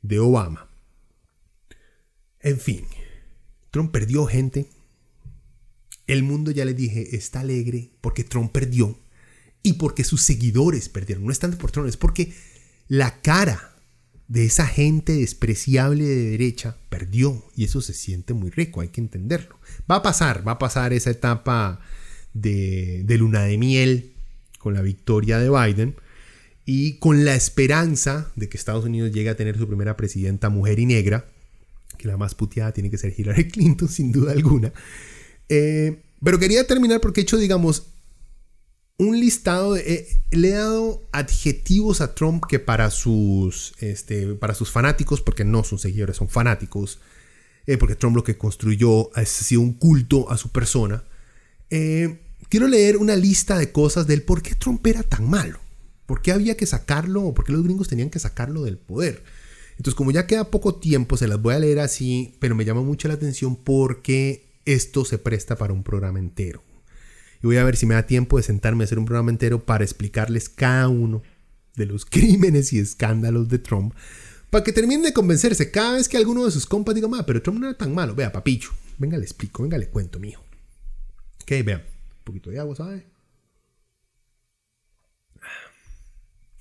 de 0.00 0.18
Obama. 0.18 0.70
En 2.40 2.58
fin, 2.58 2.86
Trump 3.70 3.92
perdió 3.92 4.24
gente, 4.24 4.70
el 6.06 6.22
mundo, 6.22 6.50
ya 6.50 6.64
les 6.64 6.76
dije, 6.76 7.14
está 7.14 7.40
alegre 7.40 7.90
porque 8.00 8.24
Trump 8.24 8.52
perdió 8.52 8.98
y 9.62 9.74
porque 9.74 10.02
sus 10.02 10.22
seguidores 10.22 10.88
perdieron. 10.88 11.26
No 11.26 11.30
es 11.30 11.38
tanto 11.38 11.58
por 11.58 11.70
Trump, 11.70 11.88
es 11.88 11.98
porque 11.98 12.32
la 12.86 13.20
cara 13.20 13.76
de 14.28 14.46
esa 14.46 14.66
gente 14.66 15.12
despreciable 15.12 16.04
de 16.04 16.30
derecha 16.30 16.78
perdió 16.88 17.44
y 17.54 17.64
eso 17.64 17.82
se 17.82 17.92
siente 17.92 18.32
muy 18.32 18.48
rico, 18.48 18.80
hay 18.80 18.88
que 18.88 19.02
entenderlo. 19.02 19.60
Va 19.90 19.96
a 19.96 20.02
pasar, 20.02 20.48
va 20.48 20.52
a 20.52 20.58
pasar 20.58 20.94
esa 20.94 21.10
etapa 21.10 21.82
de, 22.40 23.02
de 23.04 23.18
luna 23.18 23.42
de 23.42 23.58
miel 23.58 24.12
con 24.58 24.74
la 24.74 24.82
victoria 24.82 25.38
de 25.38 25.50
Biden 25.50 25.94
y 26.70 26.98
con 26.98 27.24
la 27.24 27.34
esperanza 27.34 28.30
de 28.36 28.50
que 28.50 28.58
Estados 28.58 28.84
Unidos 28.84 29.10
llegue 29.10 29.30
a 29.30 29.36
tener 29.36 29.56
su 29.56 29.66
primera 29.66 29.96
presidenta 29.96 30.50
mujer 30.50 30.78
y 30.78 30.84
negra, 30.84 31.24
que 31.96 32.08
la 32.08 32.18
más 32.18 32.34
puteada 32.34 32.72
tiene 32.72 32.90
que 32.90 32.98
ser 32.98 33.14
Hillary 33.16 33.48
Clinton 33.50 33.88
sin 33.88 34.12
duda 34.12 34.32
alguna. 34.32 34.72
Eh, 35.48 36.02
pero 36.22 36.38
quería 36.38 36.66
terminar 36.66 37.00
porque 37.00 37.20
he 37.20 37.22
hecho, 37.22 37.38
digamos, 37.38 37.86
un 38.98 39.18
listado 39.18 39.76
eh, 39.76 40.06
le 40.30 40.48
he 40.48 40.52
dado 40.52 41.08
adjetivos 41.12 42.02
a 42.02 42.14
Trump 42.14 42.44
que 42.46 42.58
para 42.58 42.90
sus, 42.90 43.72
este, 43.80 44.34
para 44.34 44.54
sus 44.54 44.70
fanáticos, 44.70 45.22
porque 45.22 45.46
no 45.46 45.64
son 45.64 45.78
seguidores, 45.78 46.16
son 46.16 46.28
fanáticos, 46.28 46.98
eh, 47.66 47.78
porque 47.78 47.94
Trump 47.94 48.16
lo 48.16 48.24
que 48.24 48.36
construyó 48.36 49.10
ha 49.16 49.24
sido 49.24 49.62
un 49.62 49.72
culto 49.72 50.30
a 50.30 50.36
su 50.36 50.50
persona. 50.50 51.04
Quiero 52.48 52.68
leer 52.68 52.96
una 52.96 53.16
lista 53.16 53.58
de 53.58 53.72
cosas 53.72 54.06
del 54.06 54.22
por 54.22 54.42
qué 54.42 54.54
Trump 54.54 54.86
era 54.86 55.02
tan 55.02 55.28
malo, 55.28 55.58
por 56.06 56.22
qué 56.22 56.32
había 56.32 56.56
que 56.56 56.66
sacarlo, 56.66 57.22
o 57.22 57.34
por 57.34 57.44
qué 57.44 57.52
los 57.52 57.62
gringos 57.62 57.88
tenían 57.88 58.10
que 58.10 58.18
sacarlo 58.18 58.62
del 58.62 58.78
poder. 58.78 59.22
Entonces, 59.72 59.94
como 59.94 60.10
ya 60.10 60.26
queda 60.26 60.50
poco 60.50 60.74
tiempo, 60.76 61.16
se 61.16 61.28
las 61.28 61.40
voy 61.40 61.54
a 61.54 61.60
leer 61.60 61.78
así, 61.78 62.34
pero 62.40 62.54
me 62.54 62.64
llama 62.64 62.82
mucho 62.82 63.06
la 63.06 63.14
atención 63.14 63.54
porque 63.56 64.48
esto 64.64 65.04
se 65.04 65.18
presta 65.18 65.56
para 65.56 65.72
un 65.72 65.84
programa 65.84 66.18
entero. 66.18 66.62
Y 67.42 67.46
voy 67.46 67.58
a 67.58 67.64
ver 67.64 67.76
si 67.76 67.86
me 67.86 67.94
da 67.94 68.04
tiempo 68.04 68.36
de 68.36 68.42
sentarme 68.42 68.82
a 68.82 68.86
hacer 68.86 68.98
un 68.98 69.04
programa 69.04 69.30
entero 69.30 69.64
para 69.64 69.84
explicarles 69.84 70.48
cada 70.48 70.88
uno 70.88 71.22
de 71.76 71.86
los 71.86 72.04
crímenes 72.10 72.72
y 72.72 72.80
escándalos 72.80 73.48
de 73.48 73.60
Trump. 73.60 73.94
Para 74.50 74.64
que 74.64 74.72
terminen 74.72 75.02
de 75.02 75.12
convencerse 75.12 75.70
cada 75.70 75.94
vez 75.94 76.08
que 76.08 76.16
alguno 76.16 76.44
de 76.44 76.50
sus 76.50 76.66
compas 76.66 76.94
diga, 76.94 77.08
pero 77.26 77.42
Trump 77.42 77.60
no 77.60 77.68
era 77.68 77.78
tan 77.78 77.94
malo. 77.94 78.14
Vea, 78.14 78.32
papicho, 78.32 78.72
venga, 78.96 79.16
le 79.16 79.24
explico, 79.24 79.62
venga, 79.62 79.78
le 79.78 79.88
cuento, 79.88 80.18
mío. 80.18 80.40
Ok, 81.42 81.52
vean, 81.64 81.84
poquito 82.28 82.50
de 82.50 82.60
agua, 82.60 82.76
¿sabe? 82.76 83.06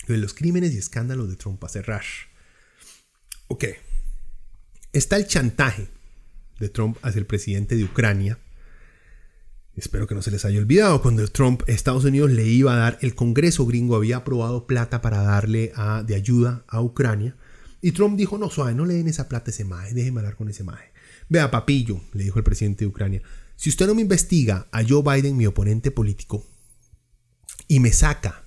De 0.08 0.18
los 0.18 0.34
crímenes 0.34 0.74
y 0.74 0.78
escándalos 0.78 1.30
de 1.30 1.36
Trump 1.36 1.64
a 1.64 1.70
cerrar. 1.70 2.04
Ok. 3.48 3.66
Está 4.94 5.18
el 5.18 5.28
chantaje 5.28 5.90
de 6.60 6.70
Trump 6.70 6.98
hacia 7.02 7.20
el 7.20 7.26
presidente 7.26 7.76
de 7.76 7.84
Ucrania. 7.84 8.40
Espero 9.76 10.08
que 10.08 10.16
no 10.16 10.22
se 10.22 10.32
les 10.32 10.44
haya 10.46 10.58
olvidado, 10.58 11.02
cuando 11.04 11.28
Trump, 11.28 11.62
Estados 11.68 12.06
Unidos 12.06 12.32
le 12.32 12.46
iba 12.46 12.74
a 12.74 12.78
dar, 12.78 12.98
el 13.02 13.14
Congreso 13.14 13.66
gringo 13.68 13.96
había 13.96 14.18
aprobado 14.18 14.66
plata 14.66 15.02
para 15.02 15.22
darle 15.22 15.72
de 16.06 16.16
ayuda 16.16 16.64
a 16.68 16.82
Ucrania. 16.82 17.36
Y 17.80 17.92
Trump 17.92 18.18
dijo, 18.18 18.40
no, 18.40 18.50
suave, 18.50 18.74
no 18.74 18.86
le 18.86 18.96
den 18.96 19.08
esa 19.08 19.30
plata 19.30 19.52
a 19.52 19.54
ese 19.54 19.66
maje, 19.66 19.94
déjeme 19.94 20.22
hablar 20.22 20.36
con 20.36 20.50
ese 20.50 20.64
maje. 20.64 20.92
Vea, 21.30 21.52
papillo, 21.52 22.02
le 22.14 22.24
dijo 22.24 22.40
el 22.40 22.44
presidente 22.44 22.86
de 22.86 22.90
Ucrania, 22.90 23.22
si 23.58 23.70
usted 23.70 23.88
no 23.88 23.96
me 23.96 24.04
investiga 24.04 24.68
a 24.72 24.84
Joe 24.88 25.02
Biden, 25.02 25.36
mi 25.36 25.48
oponente 25.48 25.90
político, 25.90 26.46
y 27.68 27.80
me 27.80 27.92
saca 27.92 28.46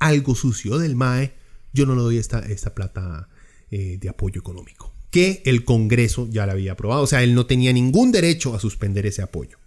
algo 0.00 0.34
sucio 0.34 0.76
del 0.78 0.96
MAE, 0.96 1.34
yo 1.72 1.86
no 1.86 1.94
le 1.94 2.02
doy 2.02 2.18
esta, 2.18 2.42
plata 2.74 3.28
eh, 3.70 3.96
de 3.98 4.08
apoyo 4.08 4.40
económico 4.40 4.92
que 5.10 5.42
el 5.44 5.64
Congreso 5.64 6.28
ya 6.30 6.46
la 6.46 6.52
había 6.52 6.72
aprobado. 6.72 7.02
O 7.02 7.06
sea, 7.06 7.22
él 7.22 7.34
no 7.34 7.46
tenía 7.46 7.72
ningún 7.72 8.12
derecho 8.12 8.54
a 8.54 8.60
suspender 8.60 9.06
ese 9.06 9.22
apoyo. 9.22 9.58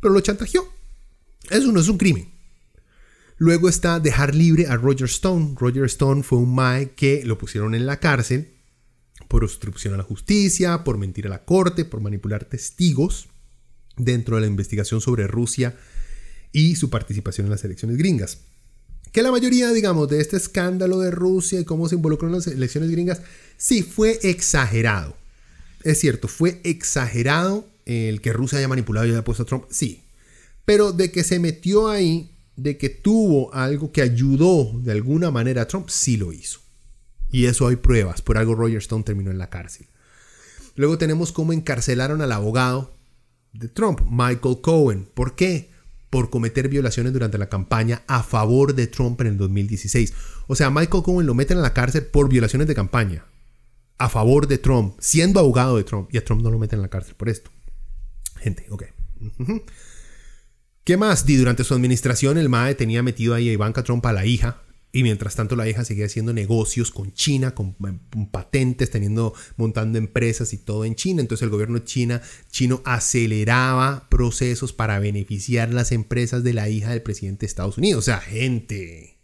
Pero 0.00 0.12
lo 0.12 0.20
chantajeó. 0.20 0.70
Eso 1.48 1.72
no 1.72 1.80
es 1.80 1.88
un 1.88 1.96
crimen. 1.96 2.30
Luego 3.38 3.70
está 3.70 3.98
dejar 3.98 4.34
libre 4.34 4.66
a 4.66 4.76
Roger 4.76 5.06
Stone. 5.06 5.54
Roger 5.58 5.84
Stone 5.84 6.22
fue 6.22 6.38
un 6.38 6.54
MAE 6.54 6.90
que 6.90 7.24
lo 7.24 7.38
pusieron 7.38 7.74
en 7.74 7.86
la 7.86 7.98
cárcel 7.98 8.56
por 9.26 9.42
obstrucción 9.42 9.94
a 9.94 9.96
la 9.96 10.02
justicia, 10.02 10.84
por 10.84 10.98
mentir 10.98 11.26
a 11.26 11.30
la 11.30 11.44
corte, 11.44 11.86
por 11.86 12.00
manipular 12.00 12.44
testigos 12.44 13.28
dentro 13.98 14.36
de 14.36 14.42
la 14.42 14.46
investigación 14.46 15.00
sobre 15.00 15.26
Rusia 15.26 15.76
y 16.52 16.76
su 16.76 16.90
participación 16.90 17.46
en 17.46 17.50
las 17.50 17.64
elecciones 17.64 17.96
gringas. 17.96 18.38
Que 19.12 19.22
la 19.22 19.30
mayoría, 19.30 19.72
digamos, 19.72 20.08
de 20.08 20.20
este 20.20 20.36
escándalo 20.36 20.98
de 20.98 21.10
Rusia 21.10 21.60
y 21.60 21.64
cómo 21.64 21.88
se 21.88 21.94
involucró 21.94 22.28
en 22.28 22.34
las 22.34 22.46
elecciones 22.46 22.90
gringas, 22.90 23.22
sí 23.56 23.82
fue 23.82 24.18
exagerado. 24.22 25.16
Es 25.82 25.98
cierto, 26.00 26.28
fue 26.28 26.60
exagerado 26.64 27.66
el 27.86 28.20
que 28.20 28.32
Rusia 28.32 28.58
haya 28.58 28.68
manipulado 28.68 29.06
y 29.06 29.10
haya 29.10 29.24
puesto 29.24 29.44
a 29.44 29.46
Trump, 29.46 29.64
sí. 29.70 30.02
Pero 30.64 30.92
de 30.92 31.10
que 31.10 31.24
se 31.24 31.38
metió 31.38 31.88
ahí, 31.88 32.30
de 32.56 32.76
que 32.76 32.90
tuvo 32.90 33.54
algo 33.54 33.92
que 33.92 34.02
ayudó 34.02 34.70
de 34.82 34.92
alguna 34.92 35.30
manera 35.30 35.62
a 35.62 35.68
Trump, 35.68 35.88
sí 35.88 36.16
lo 36.16 36.32
hizo. 36.32 36.60
Y 37.30 37.46
eso 37.46 37.66
hay 37.66 37.76
pruebas, 37.76 38.20
por 38.20 38.36
algo 38.36 38.54
Roger 38.54 38.78
Stone 38.78 39.04
terminó 39.04 39.30
en 39.30 39.38
la 39.38 39.48
cárcel. 39.48 39.86
Luego 40.76 40.98
tenemos 40.98 41.32
cómo 41.32 41.52
encarcelaron 41.52 42.20
al 42.20 42.32
abogado 42.32 42.97
de 43.58 43.68
Trump, 43.68 44.00
Michael 44.08 44.60
Cohen. 44.60 45.08
¿Por 45.14 45.34
qué? 45.34 45.70
por 46.10 46.30
cometer 46.30 46.68
violaciones 46.68 47.12
durante 47.12 47.36
la 47.36 47.50
campaña 47.50 48.02
a 48.06 48.22
favor 48.22 48.74
de 48.74 48.86
Trump 48.86 49.20
en 49.20 49.26
el 49.26 49.36
2016. 49.36 50.14
O 50.46 50.56
sea, 50.56 50.70
Michael 50.70 51.02
Cohen 51.02 51.26
lo 51.26 51.34
meten 51.34 51.58
en 51.58 51.62
la 51.62 51.74
cárcel 51.74 52.06
por 52.06 52.30
violaciones 52.30 52.66
de 52.66 52.74
campaña 52.74 53.26
a 53.98 54.08
favor 54.08 54.46
de 54.46 54.58
Trump, 54.58 54.94
siendo 55.00 55.40
abogado 55.40 55.76
de 55.76 55.84
Trump, 55.84 56.08
y 56.12 56.18
a 56.18 56.24
Trump 56.24 56.42
no 56.42 56.50
lo 56.50 56.58
meten 56.58 56.78
en 56.78 56.82
la 56.82 56.88
cárcel 56.88 57.14
por 57.16 57.28
esto. 57.28 57.50
Gente, 58.36 58.66
ok, 58.70 58.84
¿Qué 60.84 60.96
más? 60.96 61.26
Di, 61.26 61.36
durante 61.36 61.64
su 61.64 61.74
administración 61.74 62.38
el 62.38 62.48
MAE 62.48 62.74
tenía 62.74 63.02
metido 63.02 63.34
ahí 63.34 63.48
a 63.48 63.52
Ivanka 63.52 63.82
Trump 63.82 64.06
a 64.06 64.12
la 64.12 64.24
hija, 64.24 64.62
y 64.90 65.02
mientras 65.02 65.36
tanto 65.36 65.54
la 65.54 65.68
hija 65.68 65.84
seguía 65.84 66.06
haciendo 66.06 66.32
negocios 66.32 66.90
con 66.90 67.12
China, 67.12 67.54
con, 67.54 67.74
patentes, 68.30 68.90
teniendo, 68.90 69.34
montando 69.56 69.98
empresas 69.98 70.52
y 70.54 70.58
todo 70.58 70.84
en 70.84 70.94
China. 70.94 71.20
Entonces 71.20 71.42
el 71.42 71.50
gobierno 71.50 71.80
china, 71.80 72.22
chino 72.50 72.80
aceleraba 72.84 74.08
procesos 74.08 74.72
para 74.72 74.98
beneficiar 74.98 75.74
las 75.74 75.92
empresas 75.92 76.42
de 76.42 76.54
la 76.54 76.68
hija 76.68 76.90
del 76.90 77.02
presidente 77.02 77.40
de 77.40 77.46
Estados 77.48 77.76
Unidos. 77.76 77.98
O 77.98 78.04
sea, 78.06 78.18
gente. 78.18 79.17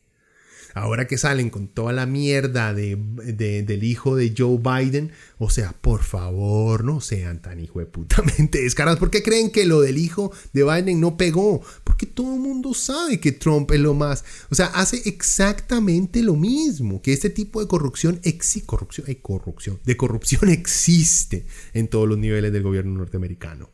Ahora 0.75 1.07
que 1.07 1.19
salen 1.19 1.51
con 1.51 1.69
toda 1.69 1.93
la 1.93 2.05
mierda 2.05 2.75
de, 2.75 2.97
del 2.97 3.85
hijo 3.85 4.17
de 4.17 4.35
Joe 4.37 4.59
Biden, 4.59 5.13
o 5.39 5.49
sea, 5.49 5.73
por 5.73 6.03
favor, 6.03 6.85
no 6.85 7.01
sean 7.01 7.41
tan 7.41 7.61
hijo 7.61 7.79
de 7.79 7.87
putamente 7.87 8.61
descarados. 8.63 8.99
¿Por 8.99 9.11
qué 9.11 9.23
creen 9.23 9.53
que 9.53 9.67
lo 9.67 9.81
del 9.81 9.99
hijo 9.99 10.33
de 10.53 10.65
Biden 10.65 11.01
no 11.01 11.17
pegó? 11.17 11.63
Porque 11.85 12.07
todo 12.07 12.35
el 12.35 12.41
mundo 12.41 12.75
sabe 12.75 13.21
que 13.21 13.31
Trump 13.31 13.71
es 13.71 13.81
lo 13.81 13.95
más. 13.95 14.25
O 14.51 14.55
sea, 14.57 14.67
hace 14.67 15.01
exactamente 15.07 16.23
lo 16.23 16.35
mismo, 16.35 17.01
que 17.03 17.13
este 17.13 17.31
tipo 17.31 17.61
de 17.61 17.69
corrupción, 17.69 18.19
existe, 18.25 18.67
corrupción, 18.67 19.07
hay 19.09 19.17
corrupción, 19.17 19.79
de 19.85 19.97
corrupción 19.97 20.49
existe 20.51 21.47
en 21.73 21.89
todos 21.89 22.09
los 22.09 22.19
niveles 22.19 22.53
del 22.53 22.65
gobierno 22.65 22.99
norteamericano 22.99 23.74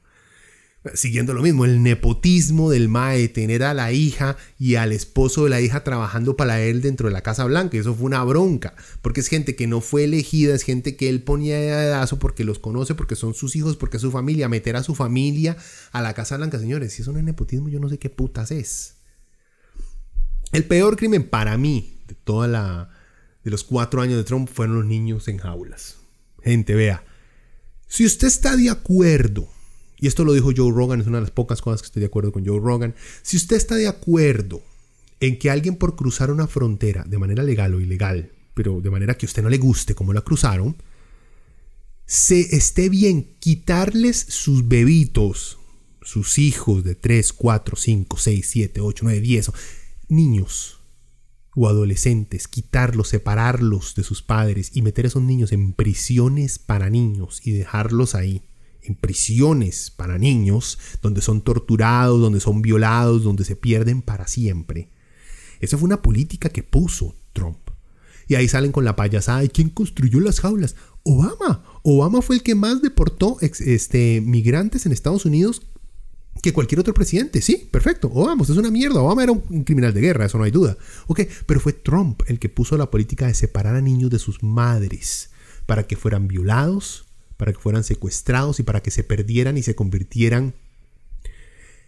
siguiendo 0.95 1.35
lo 1.35 1.43
mismo, 1.43 1.65
el 1.65 1.83
nepotismo 1.83 2.71
del 2.71 2.89
MAE, 2.89 3.29
tener 3.29 3.63
a 3.63 3.75
la 3.75 3.93
hija 3.93 4.37
y 4.59 4.77
al 4.77 4.93
esposo 4.93 5.45
de 5.45 5.51
la 5.51 5.61
hija 5.61 5.85
trabajando 5.85 6.37
para 6.37 6.61
él 6.63 6.81
dentro 6.81 7.09
de 7.09 7.13
la 7.13 7.21
Casa 7.21 7.45
Blanca. 7.45 7.77
Eso 7.77 7.95
fue 7.95 8.07
una 8.07 8.25
bronca, 8.25 8.75
porque 9.03 9.21
es 9.21 9.29
gente 9.29 9.57
que 9.57 9.67
no 9.67 9.81
fue 9.81 10.05
elegida, 10.05 10.55
es 10.55 10.63
gente 10.63 10.97
que 10.97 11.09
él 11.09 11.23
ponía 11.23 11.57
de 11.57 11.67
dedazo 11.67 12.19
porque 12.19 12.45
los 12.45 12.59
conoce, 12.59 12.95
porque 12.95 13.17
son 13.17 13.35
sus 13.35 13.57
hijos, 13.57 13.77
porque 13.77 13.99
es 13.99 14.01
su 14.03 14.11
familia. 14.11 14.49
Meter 14.49 14.77
a 14.77 14.83
su 14.83 14.95
familia 14.95 15.57
a 15.93 16.01
la 16.01 16.15
Casa 16.15 16.37
Blanca, 16.37 16.59
señores, 16.59 16.95
si 16.95 17.03
eso 17.03 17.13
no 17.13 17.19
es 17.19 17.25
nepotismo, 17.25 17.69
yo 17.69 17.79
no 17.79 17.89
sé 17.89 17.99
qué 17.99 18.09
putas 18.09 18.51
es. 18.51 18.95
El 20.53 20.65
peor 20.65 20.97
crimen 20.97 21.29
para 21.29 21.57
mí 21.59 22.01
de 22.09 22.15
toda 22.15 22.49
la 22.49 22.91
de 23.45 23.51
los 23.51 23.65
cuatro 23.65 24.03
años 24.03 24.17
de 24.17 24.25
Trump 24.25 24.51
fueron 24.53 24.77
los 24.77 24.87
niños 24.87 25.29
en 25.29 25.39
jaulas. 25.39 25.97
Gente, 26.43 26.75
vea, 26.75 27.05
si 27.87 28.05
usted 28.05 28.27
está 28.27 28.57
de 28.57 28.71
acuerdo 28.71 29.49
y 30.01 30.07
esto 30.07 30.25
lo 30.25 30.33
dijo 30.33 30.51
Joe 30.57 30.73
Rogan, 30.73 31.01
es 31.01 31.07
una 31.07 31.19
de 31.19 31.23
las 31.23 31.31
pocas 31.31 31.61
cosas 31.61 31.83
que 31.83 31.87
estoy 31.87 32.01
de 32.01 32.07
acuerdo 32.07 32.33
con 32.33 32.45
Joe 32.45 32.59
Rogan, 32.59 32.95
si 33.23 33.37
usted 33.37 33.57
está 33.57 33.77
de 33.77 33.89
acuerdo 33.89 34.63
en 35.21 35.39
que 35.39 35.51
alguien 35.51 35.77
por 35.77 35.95
cruzar 35.95 36.31
una 36.31 36.47
frontera 36.47 37.05
de 37.07 37.19
manera 37.19 37.43
legal 37.43 37.75
o 37.75 37.81
ilegal, 37.81 38.33
pero 38.55 38.81
de 38.81 38.91
manera 38.91 39.15
que 39.15 39.27
a 39.27 39.29
usted 39.29 39.43
no 39.43 39.51
le 39.51 39.59
guste 39.59 39.95
como 39.95 40.13
la 40.13 40.23
cruzaron, 40.23 40.77
se 42.07 42.57
esté 42.57 42.89
bien 42.89 43.37
quitarles 43.39 44.19
sus 44.19 44.67
bebitos, 44.67 45.59
sus 46.03 46.39
hijos 46.39 46.83
de 46.83 46.95
3, 46.95 47.33
4, 47.35 47.77
5, 47.77 48.17
6, 48.17 48.49
7, 48.51 48.81
8, 48.81 49.05
9, 49.05 49.21
10, 49.21 49.53
niños 50.09 50.81
o 51.55 51.69
adolescentes, 51.69 52.49
quitarlos, 52.49 53.09
separarlos 53.09 53.95
de 53.95 54.03
sus 54.03 54.23
padres 54.23 54.71
y 54.75 54.83
meter 54.83 55.05
a 55.05 55.09
esos 55.09 55.23
niños 55.23 55.53
en 55.53 55.73
prisiones 55.73 56.59
para 56.59 56.91
niños 56.91 57.43
y 57.45 57.53
dejarlos 57.53 58.15
ahí 58.15 58.43
en 58.83 58.95
prisiones 58.95 59.91
para 59.91 60.19
niños, 60.19 60.79
donde 61.03 61.21
son 61.21 61.43
torturados, 61.43 62.21
donde 62.21 62.41
son 62.41 62.63
violados, 62.63 63.23
donde 63.23 63.45
se 63.45 63.57
pierden 63.57 64.03
para 64.03 64.27
siempre. 64.27 64.91
Esa 65.61 65.77
fue 65.77 65.87
una 65.87 66.03
política 66.03 66.49
que 66.49 66.63
puso 66.63 67.15
Trump. 67.33 67.59
Y 68.27 68.37
ahí 68.37 68.49
salen 68.49 68.73
con 68.73 68.85
la 68.85 68.97
payasada. 68.97 69.45
¿Y 69.45 69.49
quién 69.49 69.71
construyó 69.71 70.21
las 70.21 70.41
jaulas? 70.41 70.77
Obama. 71.03 71.65
Obama 71.83 72.23
fue 72.23 72.37
el 72.37 72.43
que 72.43 72.55
más 72.55 72.81
deportó 72.81 73.39
este, 73.41 74.21
migrantes 74.21 74.87
en 74.87 74.93
Estados 74.93 75.25
Unidos 75.25 75.63
que 76.41 76.53
cualquier 76.53 76.81
otro 76.81 76.95
presidente. 76.95 77.43
Sí, 77.43 77.69
perfecto. 77.71 78.09
Obama, 78.15 78.45
es 78.45 78.51
una 78.51 78.71
mierda. 78.71 79.01
Obama 79.01 79.25
era 79.25 79.33
un 79.33 79.65
criminal 79.65 79.93
de 79.93 80.01
guerra, 80.01 80.27
eso 80.27 80.39
no 80.39 80.45
hay 80.45 80.51
duda. 80.53 80.77
Pero 81.47 81.61
fue 81.61 81.73
Trump 81.73 82.23
el 82.29 82.39
que 82.39 82.49
puso 82.49 82.77
la 82.79 82.91
política 82.91 83.27
de 83.27 83.35
separar 83.35 83.75
a 83.75 83.81
niños 83.81 84.11
de 84.11 84.19
sus 84.19 84.43
madres 84.43 85.31
para 85.67 85.87
que 85.87 85.97
fueran 85.97 86.29
violados, 86.29 87.07
para 87.41 87.55
que 87.55 87.59
fueran 87.59 87.85
secuestrados 87.85 88.61
y 88.61 88.65
para 88.65 88.83
que 88.83 88.91
se 88.91 89.03
perdieran 89.03 89.57
y 89.57 89.63
se 89.63 89.75
convirtieran 89.75 90.55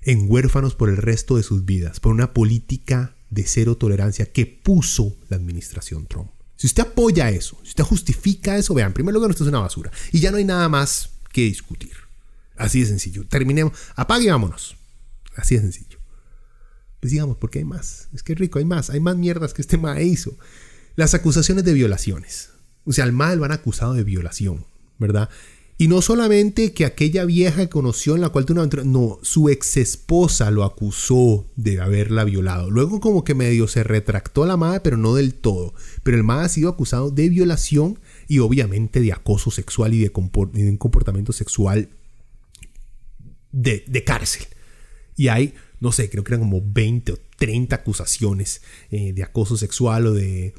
en 0.00 0.24
huérfanos 0.26 0.74
por 0.74 0.88
el 0.88 0.96
resto 0.96 1.36
de 1.36 1.42
sus 1.42 1.66
vidas, 1.66 2.00
por 2.00 2.14
una 2.14 2.32
política 2.32 3.14
de 3.28 3.44
cero 3.46 3.76
tolerancia 3.76 4.32
que 4.32 4.46
puso 4.46 5.14
la 5.28 5.36
administración 5.36 6.06
Trump. 6.06 6.30
Si 6.56 6.66
usted 6.66 6.84
apoya 6.84 7.28
eso, 7.28 7.58
si 7.64 7.68
usted 7.68 7.84
justifica 7.84 8.56
eso, 8.56 8.72
vean, 8.72 8.88
en 8.88 8.94
primer 8.94 9.12
lugar, 9.12 9.30
esto 9.30 9.44
es 9.44 9.48
una 9.48 9.58
basura. 9.58 9.92
Y 10.10 10.20
ya 10.20 10.30
no 10.30 10.38
hay 10.38 10.44
nada 10.44 10.70
más 10.70 11.10
que 11.32 11.42
discutir. 11.42 11.92
Así 12.56 12.80
de 12.80 12.86
sencillo. 12.86 13.26
Terminemos. 13.28 13.76
Apague 13.94 14.24
y 14.24 14.30
vámonos. 14.30 14.76
Así 15.36 15.56
de 15.56 15.60
sencillo. 15.60 15.98
Pues 17.00 17.10
digamos, 17.10 17.36
porque 17.36 17.58
hay 17.58 17.66
más. 17.66 18.08
Es 18.14 18.22
que 18.22 18.34
rico, 18.34 18.58
hay 18.58 18.64
más. 18.64 18.88
Hay 18.88 19.00
más 19.00 19.16
mierdas 19.16 19.52
que 19.52 19.60
este 19.60 19.76
MAE 19.76 20.04
hizo. 20.04 20.34
Las 20.96 21.12
acusaciones 21.12 21.64
de 21.64 21.74
violaciones. 21.74 22.50
O 22.86 22.92
sea, 22.92 23.04
al 23.04 23.12
MAE 23.12 23.36
lo 23.36 23.44
han 23.44 23.52
acusado 23.52 23.92
de 23.92 24.02
violación. 24.02 24.64
¿Verdad? 25.02 25.28
Y 25.82 25.88
no 25.88 26.00
solamente 26.00 26.72
que 26.72 26.84
aquella 26.84 27.24
vieja 27.24 27.62
que 27.62 27.68
conoció 27.68 28.14
en 28.14 28.20
la 28.20 28.28
cual 28.28 28.44
tuvo 28.44 28.62
una 28.62 28.84
no, 28.84 29.18
su 29.22 29.48
ex 29.48 29.78
esposa 29.78 30.52
lo 30.52 30.62
acusó 30.62 31.50
de 31.56 31.80
haberla 31.80 32.22
violado. 32.22 32.70
Luego 32.70 33.00
como 33.00 33.24
que 33.24 33.34
medio 33.34 33.66
se 33.66 33.82
retractó 33.82 34.46
la 34.46 34.56
madre, 34.56 34.78
pero 34.78 34.96
no 34.96 35.16
del 35.16 35.34
todo. 35.34 35.74
Pero 36.04 36.16
el 36.16 36.22
madre 36.22 36.46
ha 36.46 36.50
sido 36.50 36.68
acusado 36.68 37.10
de 37.10 37.28
violación 37.28 37.98
y 38.28 38.38
obviamente 38.38 39.00
de 39.00 39.12
acoso 39.12 39.50
sexual 39.50 39.92
y 39.94 39.98
de, 39.98 40.12
un 40.14 40.76
comportamiento 40.76 41.32
sexual 41.32 41.88
de, 43.50 44.04
cárcel. 44.06 44.46
Y 45.16 45.28
hay, 45.28 45.54
no 45.80 45.90
sé, 45.90 46.08
creo 46.10 46.22
que 46.22 46.34
eran 46.34 46.48
como 46.48 46.62
20 46.64 47.12
o 47.12 47.18
30 47.38 47.74
acusaciones 47.74 48.62
eh, 48.92 49.12
de 49.12 49.22
acoso 49.24 49.56
sexual 49.56 50.06
o 50.06 50.14
de, 50.14 50.54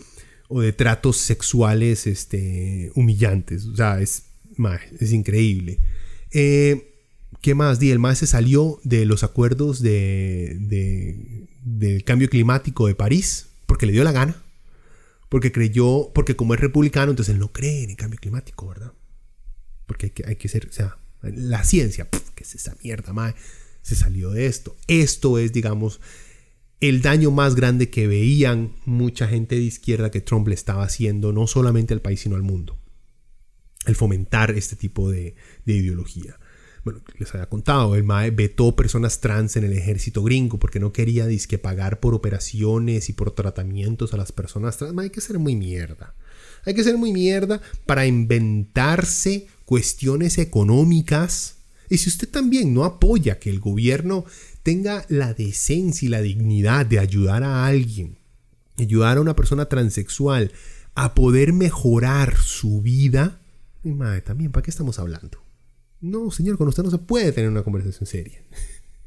o 0.49 0.59
de 0.59 0.73
tratos 0.73 1.15
sexuales 1.15 2.07
este, 2.07 2.91
humillantes. 2.95 3.67
O 3.67 3.75
sea, 3.77 4.01
es 4.01 4.32
es 4.99 5.11
increíble. 5.11 5.79
Eh, 6.31 6.93
¿Qué 7.41 7.55
más? 7.55 7.79
Di, 7.79 7.91
el 7.91 7.99
MAE 7.99 8.15
se 8.15 8.27
salió 8.27 8.79
de 8.83 9.05
los 9.05 9.23
acuerdos 9.23 9.81
de, 9.81 11.45
del 11.63 12.03
cambio 12.03 12.29
climático 12.29 12.87
de 12.87 12.95
París 12.95 13.49
porque 13.65 13.85
le 13.85 13.91
dio 13.91 14.03
la 14.03 14.11
gana. 14.11 14.41
Porque 15.29 15.51
creyó, 15.51 16.11
porque 16.13 16.35
como 16.35 16.53
es 16.53 16.59
republicano, 16.59 17.11
entonces 17.11 17.33
él 17.33 17.39
no 17.39 17.51
cree 17.51 17.83
en 17.83 17.89
el 17.89 17.95
cambio 17.95 18.19
climático, 18.19 18.67
¿verdad? 18.67 18.93
Porque 19.87 20.05
hay 20.05 20.11
que, 20.11 20.23
hay 20.27 20.35
que 20.35 20.47
ser, 20.47 20.67
o 20.67 20.71
sea, 20.71 20.97
la 21.21 21.63
ciencia, 21.63 22.07
que 22.35 22.43
es 22.43 22.55
esa 22.55 22.77
mierda, 22.83 23.13
mae, 23.13 23.33
se 23.81 23.95
salió 23.95 24.29
de 24.29 24.45
esto. 24.45 24.75
Esto 24.87 25.39
es, 25.39 25.51
digamos, 25.51 25.99
el 26.79 27.01
daño 27.01 27.31
más 27.31 27.55
grande 27.55 27.89
que 27.89 28.07
veían 28.07 28.73
mucha 28.85 29.27
gente 29.27 29.55
de 29.55 29.63
izquierda 29.63 30.11
que 30.11 30.21
Trump 30.21 30.47
le 30.47 30.53
estaba 30.53 30.83
haciendo, 30.83 31.33
no 31.33 31.47
solamente 31.47 31.93
al 31.93 32.01
país, 32.01 32.21
sino 32.21 32.35
al 32.35 32.43
mundo 32.43 32.77
el 33.85 33.95
fomentar 33.95 34.51
este 34.51 34.75
tipo 34.75 35.09
de, 35.09 35.35
ideología. 35.65 36.37
Bueno, 36.83 37.01
les 37.17 37.33
había 37.33 37.47
contado, 37.47 37.95
el 37.95 38.03
MAE 38.03 38.31
vetó 38.31 38.75
personas 38.75 39.21
trans 39.21 39.55
en 39.55 39.63
el 39.63 39.71
ejército 39.71 40.21
gringo 40.21 40.59
porque 40.59 40.81
no 40.81 40.91
quería 40.91 41.25
disque 41.25 41.57
pagar 41.57 42.01
por 42.01 42.13
operaciones 42.13 43.07
y 43.07 43.13
por 43.13 43.31
tratamientos 43.31 44.13
a 44.13 44.17
las 44.17 44.33
personas 44.33 44.77
trans. 44.77 44.97
hay 44.97 45.09
que 45.09 45.21
ser 45.21 45.39
muy 45.39 45.55
mierda. 45.55 46.13
Hay 46.65 46.73
que 46.73 46.83
ser 46.83 46.97
muy 46.97 47.13
mierda 47.13 47.61
para 47.85 48.05
inventarse 48.05 49.47
cuestiones 49.65 50.37
económicas. 50.37 51.55
Y 51.89 51.97
si 51.97 52.09
usted 52.09 52.29
también 52.29 52.73
no 52.73 52.83
apoya 52.83 53.39
que 53.39 53.49
el 53.49 53.59
gobierno 53.59 54.25
tenga 54.61 55.05
la 55.09 55.33
decencia 55.33 56.05
y 56.05 56.09
la 56.09 56.21
dignidad 56.21 56.85
de 56.85 56.99
ayudar 56.99 57.43
a 57.43 57.65
alguien, 57.65 58.17
ayudar 58.77 59.17
a 59.17 59.21
una 59.21 59.35
persona 59.35 59.65
transexual 59.65 60.51
a 60.95 61.13
poder 61.13 61.53
mejorar 61.53 62.37
su 62.37 62.81
vida, 62.81 63.39
mi 63.83 63.93
madre, 63.93 64.21
también, 64.21 64.51
¿para 64.51 64.63
qué 64.63 64.71
estamos 64.71 64.99
hablando? 64.99 65.43
No, 66.01 66.31
señor, 66.31 66.57
con 66.57 66.67
usted 66.67 66.83
no 66.83 66.91
se 66.91 66.97
puede 66.97 67.31
tener 67.31 67.49
una 67.49 67.63
conversación 67.63 68.05
seria. 68.05 68.43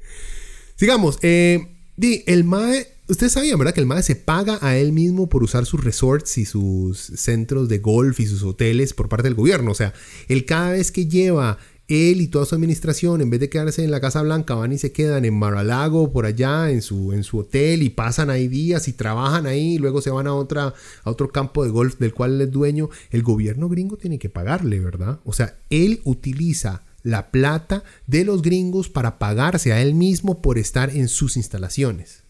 Sigamos. 0.77 1.19
Eh, 1.23 1.73
el 1.99 2.45
MAE, 2.45 2.87
ustedes 3.09 3.33
sabían, 3.33 3.59
¿verdad? 3.59 3.75
Que 3.75 3.81
el 3.81 3.87
MAE 3.87 4.03
se 4.03 4.17
paga 4.17 4.59
a 4.61 4.77
él 4.77 4.93
mismo 4.93 5.29
por 5.29 5.43
usar 5.43 5.67
sus 5.67 5.83
resorts 5.83 6.39
y 6.39 6.45
sus 6.45 6.99
centros 6.99 7.69
de 7.69 7.79
golf 7.79 8.21
y 8.21 8.27
sus 8.27 8.43
hoteles 8.43 8.93
por 8.93 9.09
parte 9.09 9.25
del 9.25 9.35
gobierno. 9.35 9.71
O 9.71 9.75
sea, 9.75 9.95
él 10.29 10.45
cada 10.45 10.73
vez 10.73 10.93
que 10.93 11.07
lleva 11.07 11.59
él 11.89 12.21
y 12.21 12.29
toda 12.29 12.47
su 12.47 12.55
administración, 12.55 13.21
en 13.21 13.31
vez 13.31 13.41
de 13.41 13.49
quedarse 13.49 13.85
en 13.85 13.91
la 13.91 14.01
Casa 14.01 14.23
Blanca, 14.23 14.55
van 14.55 14.73
y 14.73 14.79
se 14.79 14.93
quedan 14.93 15.25
en 15.25 15.39
Mar-a-Lago, 15.39 16.13
por 16.13 16.27
allá, 16.27 16.71
en 16.71 16.83
su, 16.83 17.13
en 17.13 17.23
su 17.23 17.39
hotel, 17.39 17.83
y 17.83 17.91
pasan 17.91 18.31
ahí 18.31 18.49
días 18.49 18.89
y 18.89 18.93
trabajan 18.93 19.47
ahí, 19.47 19.75
y 19.75 19.79
luego 19.79 20.03
se 20.03 20.11
van 20.11 20.27
a, 20.27 20.35
otra, 20.35 20.75
a 21.05 21.11
otro 21.11 21.31
campo 21.31 21.65
de 21.65 21.71
golf 21.71 21.99
del 21.99 22.13
cual 22.13 22.35
él 22.35 22.41
es 22.43 22.51
dueño. 22.51 22.91
El 23.11 23.23
gobierno 23.23 23.69
gringo 23.69 23.97
tiene 23.97 24.19
que 24.19 24.29
pagarle, 24.29 24.81
¿verdad? 24.81 25.21
O 25.25 25.33
sea, 25.33 25.59
él 25.71 26.01
utiliza 26.05 26.83
la 27.03 27.31
plata 27.31 27.85
de 28.09 28.25
los 28.25 28.43
gringos 28.43 28.89
para 28.89 29.21
pagarse 29.21 29.73
a 29.73 29.81
él 29.81 29.95
mismo 29.95 30.43
por 30.43 30.59
estar 30.59 30.91
en 30.91 31.07
sus 31.07 31.37
instalaciones. 31.37 32.25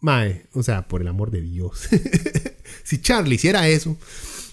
Mae, 0.00 0.46
o 0.52 0.62
sea, 0.62 0.86
por 0.86 1.00
el 1.00 1.08
amor 1.08 1.32
de 1.32 1.40
Dios. 1.40 1.88
si 2.84 3.00
Charlie 3.00 3.34
hiciera 3.34 3.68
eso, 3.68 3.96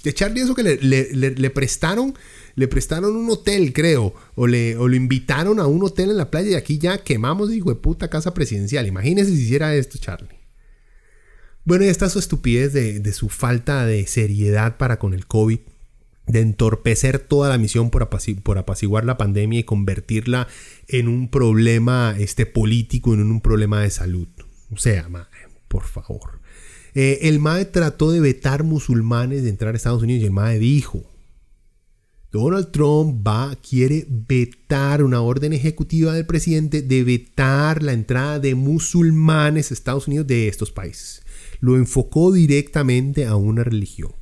de 0.04 0.14
Charlie 0.14 0.42
eso 0.42 0.56
que 0.56 0.64
le, 0.64 1.50
prestaron, 1.52 2.16
le 2.56 2.68
prestaron 2.68 3.16
un 3.16 3.30
hotel, 3.30 3.74
creo, 3.74 4.14
o, 4.36 4.48
le, 4.48 4.78
o 4.78 4.88
lo 4.88 4.96
invitaron 4.96 5.60
a 5.60 5.68
un 5.68 5.84
hotel 5.84 6.12
en 6.12 6.18
la 6.18 6.32
playa 6.32 6.52
y 6.52 6.56
aquí 6.56 6.78
ya 6.78 7.00
quemamos, 7.00 7.52
hijo 7.52 7.70
de 7.70 7.76
puta, 7.76 8.10
casa 8.10 8.34
presidencial. 8.34 8.88
Imagínese 8.88 9.32
si 9.32 9.44
hiciera 9.44 9.76
esto, 9.76 9.98
Charlie. 9.98 10.40
Bueno, 11.66 11.86
y 11.86 11.88
está 11.88 12.10
su 12.10 12.20
estupidez 12.20 12.74
de, 12.74 13.00
de 13.00 13.14
su 13.14 13.30
falta 13.30 13.86
de 13.86 14.06
seriedad 14.06 14.78
para 14.78 15.00
con 15.00 15.14
el 15.14 15.26
COVID 15.26 15.60
de 16.28 16.40
entorpecer 16.40 17.20
toda 17.20 17.50
la 17.50 17.58
misión 17.58 17.90
por, 17.90 18.04
apaciguar 18.04 19.06
la 19.06 19.18
pandemia 19.18 19.60
y 19.60 19.64
convertirla 19.64 20.48
en 20.88 21.08
un 21.08 21.30
problema 21.30 22.16
este, 22.18 22.46
político, 22.46 23.14
en 23.14 23.22
un 23.22 23.42
problema 23.42 23.82
de 23.82 23.90
salud. 23.90 24.28
O 24.72 24.78
sea, 24.78 25.10
por 25.68 25.84
favor. 25.84 26.40
Eh, 26.96 27.20
el 27.24 27.40
MAE 27.40 27.66
trató 27.66 28.12
de 28.12 28.20
vetar 28.20 28.64
musulmanes 28.64 29.44
de 29.44 29.50
entrar 29.50 29.74
a 29.74 29.78
Estados 29.78 30.04
Unidos 30.04 30.22
y 30.22 30.26
el 30.26 30.32
MAE 30.32 30.60
dijo, 30.60 31.04
Donald 32.34 32.72
Trump 32.72 33.26
va, 33.26 33.56
quiere 33.58 34.08
vetar 34.10 35.04
una 35.04 35.22
orden 35.22 35.54
ejecutiva 35.54 36.14
del 36.14 36.26
presidente 36.26 36.82
de 36.82 37.04
vetar 37.04 37.84
la 37.84 37.94
entrada 37.94 38.40
de 38.40 38.56
musulmanes 38.56 39.70
a 39.70 39.76
Estados 39.76 40.08
Unidos 40.08 40.26
de 40.26 40.48
estos 40.48 40.72
países. 40.72 41.22
Lo 41.60 41.76
enfocó 41.76 42.32
directamente 42.32 43.28
a 43.28 43.36
una 43.36 43.64
religión. 43.64 44.14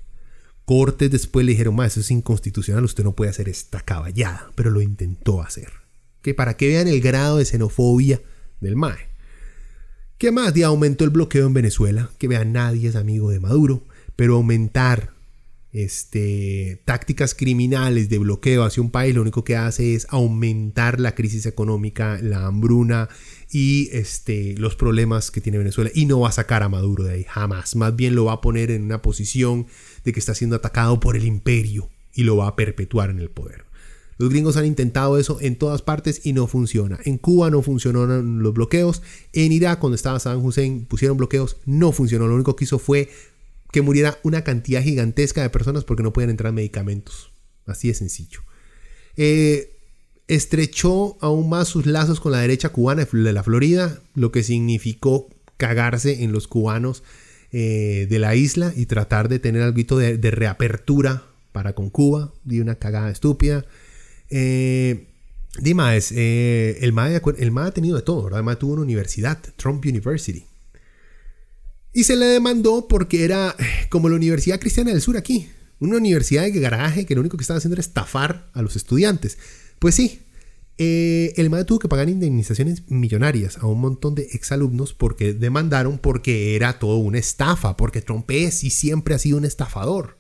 Cortes 0.66 1.10
después 1.10 1.46
le 1.46 1.54
dijeron, 1.54 1.74
más 1.74 1.94
eso 1.94 2.02
es 2.02 2.12
inconstitucional, 2.12 2.84
usted 2.84 3.06
no 3.06 3.16
puede 3.16 3.32
hacer 3.32 3.48
esta 3.48 3.80
caballada, 3.80 4.52
pero 4.56 4.72
lo 4.72 4.82
intentó 4.82 5.42
hacer. 5.42 5.72
Que 6.22 6.34
para 6.34 6.58
que 6.58 6.68
vean 6.68 6.90
el 6.90 7.00
grado 7.00 7.38
de 7.38 7.46
xenofobia 7.46 8.22
del 8.60 8.76
MAE. 8.76 9.08
¿Qué 10.18 10.34
más? 10.34 10.54
Ya 10.54 10.68
aumentó 10.68 11.06
el 11.06 11.12
bloqueo 11.12 11.48
en 11.48 11.54
Venezuela, 11.54 12.12
que 12.18 12.28
vean, 12.28 12.52
nadie 12.52 12.90
es 12.90 12.98
amigo 12.98 13.30
de 13.30 13.40
Maduro, 13.40 13.86
pero 14.18 14.36
aumentar 14.36 15.14
este, 15.74 16.82
tácticas 16.86 17.34
criminales 17.34 18.10
de 18.10 18.18
bloqueo 18.18 18.64
hacia 18.64 18.84
un 18.84 18.92
país 18.92 19.16
lo 19.16 19.22
único 19.22 19.44
que 19.44 19.56
hace 19.56 19.96
es 19.96 20.06
aumentar 20.10 21.00
la 21.00 21.16
crisis 21.16 21.46
económica, 21.46 22.20
la 22.22 22.46
hambruna 22.46 23.10
y 23.50 23.90
este, 23.92 24.56
los 24.58 24.76
problemas 24.76 25.32
que 25.32 25.42
tiene 25.42 25.58
Venezuela. 25.58 25.92
Y 25.94 26.06
no 26.06 26.20
va 26.22 26.30
a 26.30 26.34
sacar 26.34 26.64
a 26.64 26.70
Maduro 26.70 27.04
de 27.04 27.14
ahí, 27.14 27.24
jamás. 27.24 27.76
Más 27.76 27.96
bien 27.96 28.16
lo 28.16 28.26
va 28.26 28.34
a 28.34 28.42
poner 28.42 28.72
en 28.72 28.84
una 28.84 29.02
posición 29.02 29.68
de 30.04 30.14
que 30.14 30.20
está 30.20 30.36
siendo 30.36 30.56
atacado 30.56 31.00
por 31.00 31.16
el 31.16 31.26
imperio 31.26 31.90
y 32.14 32.24
lo 32.24 32.38
va 32.38 32.48
a 32.48 32.56
perpetuar 32.56 33.10
en 33.10 33.20
el 33.20 33.30
poder. 33.30 33.66
Los 34.22 34.30
gringos 34.30 34.56
han 34.56 34.68
intentado 34.68 35.18
eso 35.18 35.40
en 35.42 35.56
todas 35.56 35.82
partes 35.82 36.22
y 36.24 36.34
no 36.34 36.46
funciona. 36.46 37.00
En 37.06 37.18
Cuba 37.18 37.50
no 37.50 37.64
funcionaron 37.64 38.44
los 38.44 38.54
bloqueos. 38.54 39.02
En 39.34 39.52
Irak, 39.52 39.80
cuando 39.80 39.96
estaba 39.96 40.20
Saddam 40.20 40.46
Hussein, 40.46 40.86
pusieron 40.86 41.18
bloqueos. 41.18 41.58
No 41.66 41.92
funcionó. 41.92 42.28
Lo 42.28 42.36
único 42.36 42.56
que 42.56 42.66
hizo 42.66 42.78
fue 42.78 43.10
que 43.72 43.82
muriera 43.82 44.18
una 44.24 44.44
cantidad 44.44 44.82
gigantesca 44.82 45.42
de 45.42 45.50
personas 45.50 45.84
porque 45.84 46.04
no 46.04 46.14
podían 46.14 46.30
entrar 46.30 46.54
medicamentos. 46.54 47.32
Así 47.66 47.88
de 47.88 47.94
sencillo. 47.94 48.42
Eh, 49.18 49.78
estrechó 50.28 51.18
aún 51.22 51.50
más 51.50 51.68
sus 51.68 51.86
lazos 51.86 52.20
con 52.20 52.32
la 52.32 52.40
derecha 52.40 52.70
cubana 52.70 53.08
de 53.12 53.34
la 53.34 53.44
Florida, 53.44 54.02
lo 54.16 54.32
que 54.32 54.44
significó 54.44 55.30
cagarse 55.58 56.24
en 56.24 56.32
los 56.32 56.48
cubanos 56.48 57.04
eh, 57.52 58.08
de 58.10 58.20
la 58.20 58.36
isla 58.36 58.74
y 58.76 58.86
tratar 58.86 59.30
de 59.30 59.40
tener 59.40 59.62
algo 59.62 59.98
de, 59.98 60.18
de, 60.18 60.32
reapertura 60.32 61.24
para 61.52 61.74
con 61.74 61.90
Cuba. 61.90 62.34
Di 62.44 62.60
una 62.60 62.76
cagada 62.76 63.12
estúpida. 63.12 63.66
Eh, 64.30 65.08
Dimas, 65.60 66.14
eh, 66.16 66.78
el, 66.82 66.94
MAE, 66.94 67.22
el 67.38 67.58
ha 67.58 67.72
tenido 67.72 67.98
de 67.98 68.04
todo, 68.04 68.24
¿verdad? 68.24 68.40
El 68.48 68.58
tuvo 68.58 68.74
una 68.74 68.84
universidad, 68.84 69.38
Trump 69.58 69.86
University. 69.86 70.46
Y 71.94 72.06
se 72.06 72.16
le 72.16 72.26
demandó 72.26 72.88
porque 72.88 73.26
era 73.26 73.56
como 73.90 74.10
la 74.10 74.16
Universidad 74.16 74.60
Cristiana 74.60 74.92
del 74.92 75.02
Sur 75.02 75.18
aquí. 75.18 75.50
Una 75.80 75.98
universidad 75.98 76.44
de 76.44 76.52
garaje 76.52 77.06
que 77.06 77.16
lo 77.16 77.22
único 77.22 77.38
que 77.38 77.44
estaba 77.44 77.58
haciendo 77.58 77.76
era 77.76 77.82
estafar 77.82 78.50
a 78.54 78.62
los 78.62 78.76
estudiantes. 78.76 79.38
Pues 79.80 79.96
sí, 79.96 80.22
eh, 80.78 81.34
el 81.38 81.50
MAE 81.50 81.66
tuvo 81.66 81.80
que 81.80 81.90
pagar 81.90 82.08
indemnizaciones 82.10 82.90
millonarias 82.90 83.58
a 83.58 83.68
un 83.68 83.82
montón 83.82 84.16
de 84.16 84.24
exalumnos 84.32 84.94
porque 84.94 85.34
demandaron 85.34 85.98
porque 85.98 86.56
era 86.56 86.80
todo 86.80 86.98
una 86.98 87.20
estafa, 87.20 87.76
porque 87.78 88.02
Trump 88.02 88.30
es 88.32 88.64
y 88.64 88.70
siempre 88.70 89.14
ha 89.14 89.20
sido 89.20 89.38
un 89.38 89.46
estafador. 89.46 90.18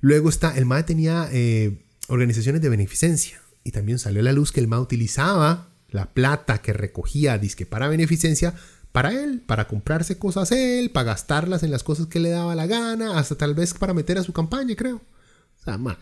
Luego 0.00 0.28
está, 0.28 0.56
el 0.56 0.66
MAE 0.66 0.82
tenía 0.82 1.28
eh, 1.32 1.84
organizaciones 2.08 2.60
de 2.60 2.68
beneficencia 2.68 3.40
y 3.62 3.70
también 3.70 3.98
salió 3.98 4.20
a 4.20 4.24
la 4.24 4.32
luz 4.32 4.52
que 4.52 4.60
el 4.60 4.68
MAE 4.68 4.80
utilizaba 4.80 5.70
la 5.90 6.12
plata 6.12 6.60
que 6.60 6.72
recogía 6.72 7.38
disque 7.38 7.66
para 7.66 7.88
beneficencia 7.88 8.54
para 8.92 9.12
él, 9.12 9.40
para 9.40 9.66
comprarse 9.66 10.18
cosas 10.18 10.52
él, 10.52 10.90
para 10.90 11.04
gastarlas 11.04 11.62
en 11.62 11.70
las 11.70 11.82
cosas 11.82 12.06
que 12.06 12.20
le 12.20 12.28
daba 12.28 12.54
la 12.54 12.66
gana, 12.66 13.18
hasta 13.18 13.36
tal 13.36 13.54
vez 13.54 13.72
para 13.74 13.94
meter 13.94 14.18
a 14.18 14.22
su 14.22 14.32
campaña, 14.32 14.76
creo. 14.76 14.96
O 14.96 15.64
sea, 15.64 15.78
MAE. 15.78 15.96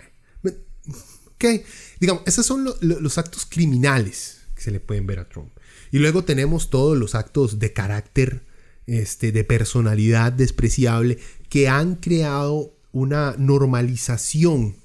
¿Qué? 1.39 1.65
Digamos, 2.01 2.23
esos 2.27 2.45
son 2.45 2.69
los 2.81 3.19
actos 3.19 3.47
criminales 3.47 4.43
que 4.55 4.63
se 4.63 4.71
le 4.71 4.81
pueden 4.81 5.07
ver 5.07 5.21
a 5.21 5.29
Trump. 5.29 5.51
Y 5.91 5.99
luego 5.99 6.25
tenemos 6.25 6.69
todos 6.69 6.99
los 6.99 7.15
actos 7.15 7.59
de 7.59 7.73
carácter, 7.73 8.45
este, 8.87 9.33
de 9.33 9.45
personalidad 9.45 10.33
despreciable, 10.33 11.19
que 11.49 11.69
han 11.69 11.95
creado 11.95 12.75
una 12.93 13.35
normalización 13.39 14.77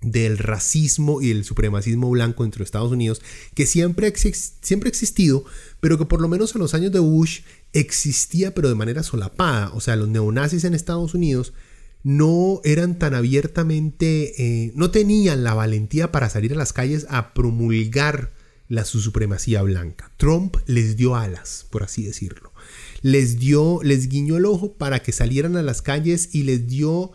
del 0.00 0.38
racismo 0.38 1.22
y 1.22 1.30
el 1.30 1.44
supremacismo 1.44 2.10
blanco 2.10 2.44
entre 2.44 2.62
Estados 2.64 2.92
Unidos, 2.92 3.22
que 3.54 3.66
siempre, 3.66 4.12
siempre 4.16 4.88
ha 4.88 4.90
existido, 4.90 5.44
pero 5.80 5.98
que 5.98 6.04
por 6.04 6.20
lo 6.20 6.28
menos 6.28 6.54
en 6.54 6.60
los 6.60 6.74
años 6.74 6.92
de 6.92 6.98
Bush 6.98 7.40
existía, 7.72 8.54
pero 8.54 8.68
de 8.68 8.74
manera 8.74 9.02
solapada. 9.02 9.70
O 9.74 9.80
sea, 9.80 9.96
los 9.96 10.08
neonazis 10.08 10.64
en 10.64 10.74
Estados 10.74 11.14
Unidos 11.14 11.52
no 12.02 12.60
eran 12.64 12.98
tan 12.98 13.14
abiertamente, 13.14 14.34
eh, 14.40 14.72
no 14.74 14.90
tenían 14.90 15.42
la 15.42 15.54
valentía 15.54 16.12
para 16.12 16.30
salir 16.30 16.52
a 16.52 16.56
las 16.56 16.72
calles 16.72 17.06
a 17.10 17.34
promulgar 17.34 18.32
la 18.68 18.84
su 18.84 19.00
supremacía 19.00 19.62
blanca. 19.62 20.12
Trump 20.16 20.56
les 20.66 20.96
dio 20.96 21.16
alas, 21.16 21.66
por 21.70 21.82
así 21.82 22.04
decirlo. 22.04 22.52
Les 23.02 23.38
dio, 23.38 23.80
les 23.82 24.08
guiñó 24.08 24.36
el 24.36 24.46
ojo 24.46 24.74
para 24.74 25.00
que 25.00 25.12
salieran 25.12 25.56
a 25.56 25.62
las 25.62 25.82
calles 25.82 26.30
y 26.32 26.42
les 26.42 26.66
dio 26.66 27.12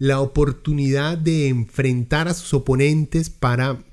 la 0.00 0.20
oportunidad 0.20 1.18
de 1.18 1.46
enfrentar 1.46 2.26
a 2.26 2.34
sus 2.34 2.52
oponentes 2.54 3.30
para 3.30 3.84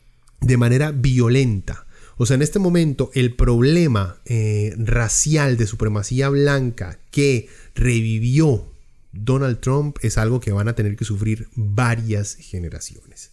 de 0.41 0.57
manera 0.57 0.91
violenta. 0.91 1.85
O 2.15 2.25
sea, 2.25 2.35
en 2.35 2.41
este 2.41 2.57
momento 2.57 3.11
el 3.13 3.35
problema 3.35 4.17
eh, 4.25 4.73
racial 4.77 5.57
de 5.57 5.67
supremacía 5.67 6.29
blanca 6.29 6.97
que 7.11 7.49
revivió 7.75 8.65
Donald 9.11 9.59
Trump 9.59 9.97
es 10.01 10.17
algo 10.17 10.39
que 10.39 10.53
van 10.53 10.69
a 10.69 10.75
tener 10.75 10.95
que 10.95 11.05
sufrir 11.05 11.49
varias 11.55 12.35
generaciones. 12.35 13.31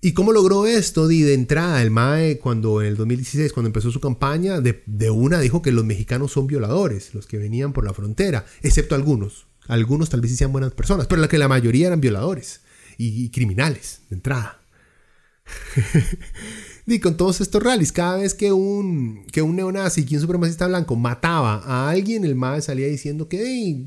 ¿Y 0.00 0.12
cómo 0.12 0.32
logró 0.32 0.66
esto? 0.66 1.06
de 1.06 1.34
entrada, 1.34 1.80
el 1.82 1.90
MAE, 1.90 2.38
cuando 2.38 2.82
en 2.82 2.88
el 2.88 2.96
2016, 2.96 3.52
cuando 3.52 3.68
empezó 3.68 3.90
su 3.90 4.00
campaña, 4.00 4.60
de, 4.60 5.10
una 5.10 5.40
dijo 5.40 5.62
que 5.62 5.72
los 5.72 5.84
mexicanos 5.84 6.32
son 6.32 6.46
violadores, 6.46 7.14
los 7.14 7.26
que 7.26 7.38
venían 7.38 7.72
por 7.72 7.84
la 7.84 7.94
frontera, 7.94 8.44
excepto 8.62 8.94
algunos. 8.94 9.46
Algunos 9.68 10.10
tal 10.10 10.20
vez 10.20 10.36
sí 10.36 10.44
buenas 10.44 10.72
personas, 10.72 11.06
pero 11.06 11.20
la 11.20 11.28
que 11.28 11.38
la 11.38 11.48
mayoría 11.48 11.88
eran 11.88 12.00
violadores 12.00 12.60
y 12.96 13.30
criminales, 13.30 14.02
de 14.08 14.16
entrada. 14.16 14.60
Y 16.86 16.98
con 16.98 17.16
todos 17.16 17.40
estos 17.40 17.62
rallies, 17.62 17.92
cada 17.92 18.18
vez 18.18 18.34
que 18.34 18.52
un, 18.52 19.24
que 19.32 19.40
un 19.40 19.56
neonazi, 19.56 20.04
que 20.04 20.16
un 20.16 20.20
supremacista 20.20 20.66
blanco 20.66 20.96
mataba 20.96 21.62
a 21.64 21.88
alguien, 21.88 22.26
el 22.26 22.34
MAE 22.34 22.60
salía 22.60 22.86
diciendo 22.88 23.26
que 23.26 23.86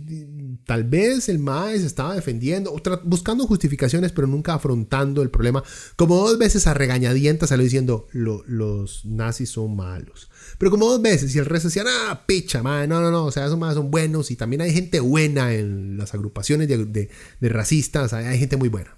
tal 0.65 0.83
vez 0.83 1.29
el 1.29 1.37
MAE 1.37 1.75
estaba 1.75 2.15
defendiendo, 2.15 2.75
buscando 3.03 3.45
justificaciones, 3.45 4.11
pero 4.13 4.25
nunca 4.25 4.55
afrontando 4.55 5.21
el 5.21 5.29
problema. 5.29 5.63
Como 5.95 6.15
dos 6.15 6.39
veces 6.39 6.65
a 6.65 6.73
regañadientas 6.73 7.49
salió 7.49 7.63
diciendo, 7.63 8.07
los 8.13 9.05
nazis 9.05 9.51
son 9.51 9.75
malos. 9.75 10.31
Pero 10.57 10.71
como 10.71 10.87
dos 10.87 11.01
veces, 11.01 11.35
y 11.35 11.39
el 11.39 11.45
resto 11.45 11.67
decía, 11.67 11.83
ah, 11.85 12.23
picha, 12.25 12.63
mae, 12.63 12.87
no, 12.87 12.99
no, 13.01 13.11
no, 13.11 13.25
o 13.25 13.31
sea, 13.31 13.45
esos 13.45 13.59
más 13.59 13.75
son 13.75 13.91
buenos, 13.91 14.31
y 14.31 14.35
también 14.35 14.61
hay 14.61 14.73
gente 14.73 14.99
buena 14.99 15.53
en 15.53 15.97
las 15.97 16.13
agrupaciones 16.13 16.67
de, 16.67 17.09
de 17.39 17.49
racistas, 17.49 18.13
hay 18.13 18.39
gente 18.39 18.57
muy 18.57 18.69
buena. 18.69 18.97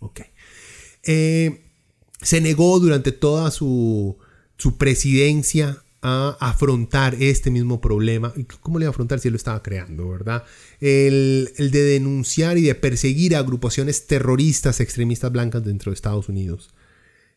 Ok. 0.00 0.22
Eh, 1.04 1.60
se 2.20 2.40
negó 2.40 2.78
durante 2.80 3.12
toda 3.12 3.50
su, 3.50 4.18
presidencia 4.78 5.82
a 6.02 6.36
afrontar 6.40 7.14
este 7.20 7.50
mismo 7.50 7.80
problema. 7.80 8.32
¿Cómo 8.60 8.78
le 8.78 8.84
iba 8.84 8.90
a 8.90 8.92
afrontar 8.92 9.20
si 9.20 9.28
él 9.28 9.32
lo 9.32 9.36
estaba 9.36 9.62
creando, 9.62 10.08
verdad? 10.08 10.44
El, 10.80 11.50
de 11.56 11.82
denunciar 11.82 12.58
y 12.58 12.62
de 12.62 12.74
perseguir 12.74 13.36
a 13.36 13.40
agrupaciones 13.40 14.06
terroristas 14.06 14.80
extremistas 14.80 15.32
blancas 15.32 15.64
dentro 15.64 15.90
de 15.90 15.94
Estados 15.94 16.28
Unidos. 16.28 16.70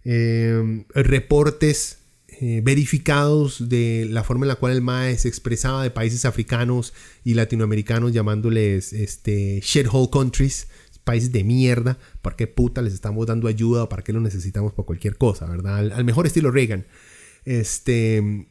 Eh, 0.06 0.86
reportes 0.94 2.00
eh, 2.42 2.62
verificados 2.64 3.70
de 3.70 4.08
la 4.10 4.24
forma 4.24 4.46
en 4.46 4.50
la 4.50 4.56
cual 4.56 4.74
el 4.74 4.82
MAE 4.82 5.18
se 5.18 5.28
expresaba 5.28 5.84
de 5.84 5.92
países 5.92 6.26
africanos 6.26 6.94
y 7.24 7.34
latinoamericanos 7.34 8.12
llamándoles 8.12 8.94
este, 8.94 9.60
shithole 9.64 10.10
countries 10.12 10.68
países 11.04 11.32
de 11.32 11.44
mierda, 11.44 11.98
¿para 12.22 12.36
qué 12.36 12.48
puta 12.48 12.82
les 12.82 12.94
estamos 12.94 13.28
dando 13.28 13.48
ayuda 13.48 13.90
para 13.90 14.04
qué 14.04 14.14
lo 14.14 14.22
necesitamos 14.22 14.74
para 14.74 14.86
cualquier 14.86 15.18
cosa, 15.18 15.46
verdad? 15.46 15.78
Al, 15.78 16.06
mejor 16.06 16.26
estilo 16.26 16.52
Reagan. 16.52 16.86
Este, 17.46 18.48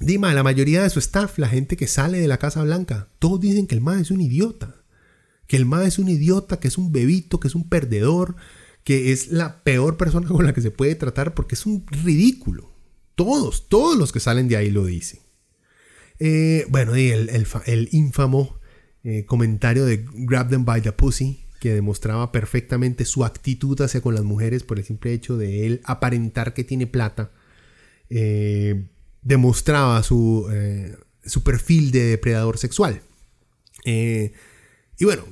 Dima, 0.00 0.34
la 0.34 0.42
mayoría 0.42 0.82
de 0.82 0.90
su 0.90 0.98
staff, 0.98 1.38
la 1.38 1.48
gente 1.48 1.76
que 1.76 1.86
sale 1.86 2.18
de 2.18 2.28
la 2.28 2.38
Casa 2.38 2.62
Blanca, 2.62 3.08
todos 3.18 3.40
dicen 3.40 3.66
que 3.66 3.74
el 3.74 3.80
MAE 3.80 4.02
es 4.02 4.10
un 4.10 4.20
idiota. 4.20 4.82
Que 5.46 5.56
el 5.56 5.64
MAE 5.64 5.86
es 5.86 5.98
un 5.98 6.08
idiota, 6.08 6.58
que 6.58 6.68
es 6.68 6.76
un 6.76 6.92
bebito, 6.92 7.40
que 7.40 7.48
es 7.48 7.54
un 7.54 7.68
perdedor, 7.68 8.36
que 8.84 9.12
es 9.12 9.28
la 9.28 9.62
peor 9.62 9.96
persona 9.96 10.28
con 10.28 10.44
la 10.44 10.52
que 10.52 10.60
se 10.60 10.70
puede 10.70 10.94
tratar 10.96 11.34
porque 11.34 11.54
es 11.54 11.66
un 11.66 11.86
ridículo. 11.86 12.75
Todos, 13.16 13.68
todos 13.68 13.98
los 13.98 14.12
que 14.12 14.20
salen 14.20 14.46
de 14.46 14.56
ahí 14.56 14.70
lo 14.70 14.84
dicen. 14.84 15.20
Eh, 16.18 16.66
bueno, 16.68 16.96
y 16.96 17.10
el, 17.10 17.30
el, 17.66 17.88
ínfamo 17.92 18.58
eh, 19.04 19.24
comentario 19.24 19.84
de 19.86 20.04
Grab 20.12 20.50
them 20.50 20.64
by 20.66 20.82
the 20.82 20.92
pussy, 20.92 21.44
que 21.58 21.72
demostraba 21.72 22.30
perfectamente 22.30 23.06
su 23.06 23.24
actitud 23.24 23.80
hacia 23.80 24.02
con 24.02 24.14
las 24.14 24.22
mujeres 24.22 24.62
por 24.62 24.78
el 24.78 24.84
simple 24.84 25.14
hecho 25.14 25.38
de 25.38 25.66
él 25.66 25.80
aparentar 25.84 26.52
que 26.52 26.62
tiene 26.62 26.86
plata. 26.86 27.32
Eh, 28.10 28.86
demostraba 29.22 30.02
su, 30.02 30.46
su, 31.24 31.42
perfil 31.42 31.90
de 31.90 32.04
depredador 32.04 32.58
sexual. 32.58 33.00
y 33.84 34.30
bueno, 35.04 35.24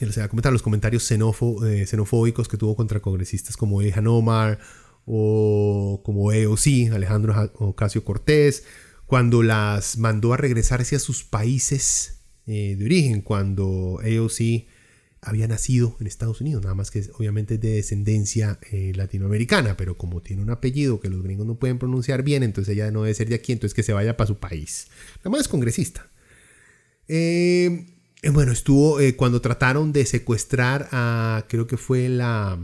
ya 0.00 0.06
les 0.06 0.16
voy 0.16 0.24
a 0.24 0.28
comentar 0.28 0.52
los 0.52 0.62
comentarios 0.62 1.04
xenofóbicos 1.04 2.48
que 2.48 2.56
tuvo 2.56 2.74
contra 2.74 3.00
congresistas 3.00 3.56
como 3.56 3.82
Ilhan 3.82 4.06
Omar 4.06 4.58
o 5.06 6.02
como 6.04 6.32
EOC, 6.32 6.92
Alejandro 6.92 7.52
Ocasio 7.54 8.04
Cortés, 8.04 8.64
cuando 9.06 9.42
las 9.42 9.98
mandó 9.98 10.32
a 10.32 10.36
regresarse 10.36 10.96
a 10.96 10.98
sus 10.98 11.22
países 11.24 12.18
eh, 12.46 12.74
de 12.76 12.84
origen, 12.84 13.22
cuando 13.22 14.00
AOC 14.02 14.66
había 15.22 15.48
nacido 15.48 15.96
en 16.00 16.06
Estados 16.06 16.40
Unidos, 16.40 16.62
nada 16.62 16.74
más 16.74 16.90
que 16.90 17.04
obviamente 17.14 17.54
es 17.54 17.60
de 17.60 17.70
descendencia 17.70 18.58
eh, 18.70 18.92
latinoamericana, 18.94 19.76
pero 19.76 19.96
como 19.96 20.22
tiene 20.22 20.42
un 20.42 20.50
apellido 20.50 21.00
que 21.00 21.08
los 21.08 21.22
gringos 21.22 21.46
no 21.46 21.58
pueden 21.58 21.78
pronunciar 21.78 22.22
bien, 22.22 22.42
entonces 22.42 22.74
ella 22.74 22.90
no 22.90 23.02
debe 23.02 23.14
ser 23.14 23.28
de 23.28 23.36
aquí, 23.36 23.52
entonces 23.52 23.74
que 23.74 23.82
se 23.82 23.92
vaya 23.92 24.16
para 24.16 24.28
su 24.28 24.38
país. 24.38 24.88
Nada 25.18 25.30
más 25.30 25.42
es 25.42 25.48
congresista. 25.48 26.10
Eh, 27.08 27.86
bueno, 28.32 28.50
estuvo 28.50 28.98
cuando 29.16 29.40
trataron 29.40 29.92
de 29.92 30.04
secuestrar 30.04 30.88
a, 30.90 31.44
creo 31.48 31.68
que 31.68 31.76
fue 31.76 32.08
la, 32.08 32.58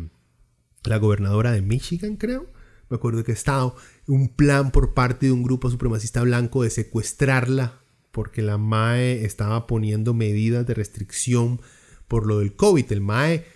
la 0.85 0.99
gobernadora 0.99 1.53
de 1.53 1.63
Michigan, 1.63 2.17
creo. 2.17 2.51
Me 2.89 2.97
acuerdo 2.97 3.25
que 3.25 3.33
estado 3.33 3.75
un 4.07 4.29
plan 4.29 4.71
por 4.71 4.95
parte 4.95 5.27
de 5.27 5.33
un 5.33 5.43
grupo 5.43 5.71
supremacista 5.71 6.23
blanco 6.23 6.63
de 6.63 6.71
secuestrarla 6.71 7.81
porque 8.11 8.43
la 8.43 8.59
MAE 8.59 9.25
estaba 9.25 9.67
poniendo 9.67 10.13
medidas 10.13 10.67
de 10.67 10.75
restricción 10.75 11.61
por 12.07 12.27
lo 12.27 12.41
del 12.41 12.55
COVID. 12.55 12.93
El 12.93 13.01
MAE 13.01 13.47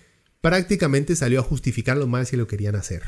prácticamente 0.41 1.15
salió 1.15 1.39
a 1.39 1.43
justificar 1.43 1.97
a 1.97 1.99
los 1.99 2.09
MAE 2.09 2.25
si 2.25 2.37
lo 2.37 2.47
querían 2.47 2.75
hacer 2.75 3.03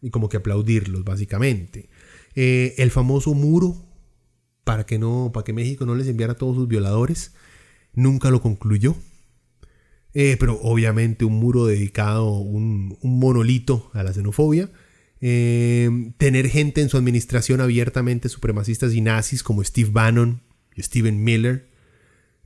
y 0.00 0.10
como 0.10 0.28
que 0.28 0.38
aplaudirlos 0.38 1.04
básicamente. 1.04 1.90
Eh, 2.34 2.74
el 2.78 2.90
famoso 2.90 3.34
muro 3.34 3.76
para 4.64 4.86
que 4.86 4.98
no, 4.98 5.30
para 5.32 5.44
que 5.44 5.52
México 5.52 5.84
no 5.86 5.94
les 5.94 6.08
enviara 6.08 6.32
a 6.32 6.36
todos 6.36 6.56
sus 6.56 6.66
violadores, 6.66 7.34
nunca 7.92 8.30
lo 8.30 8.40
concluyó. 8.40 8.96
Eh, 10.14 10.36
pero 10.38 10.60
obviamente 10.62 11.24
un 11.24 11.40
muro 11.40 11.66
dedicado, 11.66 12.38
un, 12.38 12.96
monolito 13.02 13.90
a 13.92 14.04
la 14.04 14.12
xenofobia. 14.12 14.70
Eh, 15.20 16.12
tener 16.18 16.48
gente 16.48 16.82
en 16.82 16.88
su 16.88 16.96
administración 16.96 17.60
abiertamente 17.60 18.28
supremacistas 18.28 18.94
y 18.94 19.00
nazis 19.00 19.42
como 19.42 19.64
Steve 19.64 19.90
Bannon 19.92 20.42
y 20.76 20.82
Steven 20.82 21.22
Miller, 21.22 21.68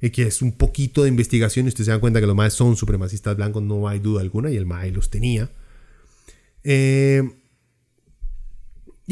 eh, 0.01 0.11
que 0.11 0.23
es 0.23 0.43
un 0.43 0.53
poquito 0.53 1.03
de 1.03 1.09
investigación 1.09 1.67
y 1.67 1.69
ustedes 1.69 1.87
se 1.87 1.91
dan 1.91 2.01
cuenta 2.01 2.21
que 2.21 2.27
los 2.27 2.37
más 2.37 2.55
son 2.55 2.77
supremacistas 2.77 3.37
blancos, 3.37 3.63
no 3.63 3.89
hay 3.89 3.99
duda 3.99 4.23
alguna, 4.23 4.51
y 4.51 4.57
el 4.57 4.65
MAE 4.65 4.93
los 4.93 5.11
tenía. 5.11 5.51
y 6.65 6.71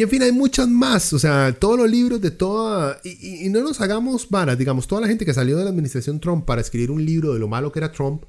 en 0.03 0.11
fin, 0.11 0.23
hay 0.23 0.33
muchas 0.33 0.69
más. 0.69 1.13
O 1.13 1.19
sea, 1.19 1.55
todos 1.59 1.79
los 1.79 1.91
libros 1.91 2.21
de 2.23 2.31
toda. 2.31 3.01
Y, 3.05 3.47
y, 3.47 3.49
no 3.51 3.61
nos 3.61 3.81
hagamos 3.81 4.29
varas. 4.31 4.59
Digamos, 4.59 4.87
toda 4.87 5.01
la 5.03 5.09
gente 5.09 5.25
que 5.25 5.35
salió 5.35 5.57
de 5.59 5.65
la 5.65 5.71
administración 5.71 6.21
Trump 6.21 6.45
para 6.45 6.61
escribir 6.61 6.91
un 6.91 7.05
libro 7.05 7.35
de 7.35 7.41
lo 7.41 7.49
malo 7.49 7.73
que 7.73 7.81
era 7.81 7.93
Trump 7.93 8.25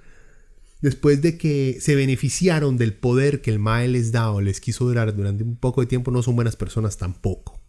después 0.82 1.22
de 1.22 1.38
que 1.38 1.78
se 1.82 1.96
beneficiaron 1.96 2.78
del 2.78 2.94
poder 2.94 3.42
que 3.42 3.52
el 3.52 3.60
MAE 3.60 3.88
les 3.88 4.12
da 4.12 4.32
o 4.32 4.42
les 4.42 4.62
quiso 4.62 4.86
durar 4.86 5.16
durante 5.16 5.44
un 5.44 5.56
poco 5.56 5.82
de 5.82 5.88
tiempo, 5.88 6.12
no 6.12 6.22
son 6.22 6.36
buenas 6.36 6.56
personas 6.56 6.98
tampoco. 6.98 7.60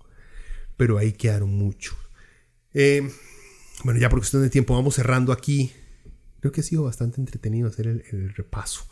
Pero 0.76 0.98
ahí 0.98 1.12
quedaron 1.12 1.50
muchos. 1.50 1.96
Eh, 2.74 3.10
bueno, 3.84 4.00
ya 4.00 4.08
por 4.08 4.20
cuestión 4.20 4.42
de 4.42 4.50
tiempo, 4.50 4.74
vamos 4.74 4.94
cerrando 4.94 5.32
aquí. 5.32 5.72
Creo 6.40 6.52
que 6.52 6.60
ha 6.60 6.64
sido 6.64 6.84
bastante 6.84 7.20
entretenido 7.20 7.68
hacer 7.68 7.88
el, 7.88 8.34
repaso. 8.34 8.86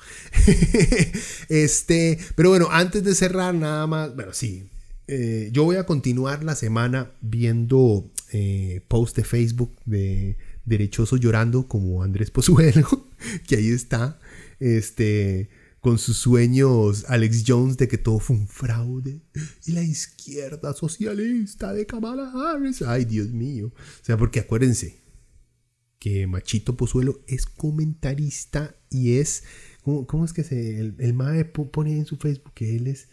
este, 1.48 2.18
pero 2.34 2.50
bueno, 2.50 2.68
antes 2.70 3.04
de 3.04 3.14
cerrar, 3.14 3.54
nada 3.54 3.86
más. 3.86 4.14
Bueno, 4.16 4.32
sí. 4.32 4.68
Eh, 5.08 5.50
yo 5.52 5.62
voy 5.62 5.76
a 5.76 5.86
continuar 5.86 6.42
la 6.42 6.56
semana 6.56 7.12
viendo 7.20 8.10
eh, 8.32 8.80
post 8.88 9.16
de 9.16 9.22
Facebook 9.22 9.76
de 9.84 10.36
derechoso 10.66 11.16
llorando 11.16 11.66
como 11.68 12.02
Andrés 12.02 12.30
Pozuelo, 12.30 13.08
que 13.46 13.56
ahí 13.56 13.70
está, 13.70 14.18
este, 14.60 15.48
con 15.80 15.98
sus 15.98 16.18
sueños 16.18 17.04
Alex 17.08 17.44
Jones 17.46 17.76
de 17.76 17.88
que 17.88 17.96
todo 17.96 18.18
fue 18.18 18.36
un 18.36 18.48
fraude 18.48 19.22
y 19.64 19.72
la 19.72 19.82
izquierda 19.82 20.74
socialista 20.74 21.72
de 21.72 21.86
Kamala 21.86 22.32
Harris. 22.34 22.82
Ay, 22.82 23.04
Dios 23.04 23.28
mío. 23.28 23.68
O 23.68 24.04
sea, 24.04 24.16
porque 24.16 24.40
acuérdense 24.40 24.98
que 25.98 26.26
Machito 26.26 26.76
Pozuelo 26.76 27.24
es 27.26 27.46
comentarista 27.46 28.76
y 28.90 29.18
es, 29.18 29.44
¿cómo, 29.82 30.24
es 30.24 30.32
que 30.32 30.44
se, 30.44 30.80
el, 30.80 30.96
el 30.98 31.14
MAE 31.14 31.44
pone 31.44 31.96
en 31.96 32.04
su 32.04 32.16
Facebook 32.16 32.52
que 32.54 32.76
él 32.76 32.88
es, 32.88 33.08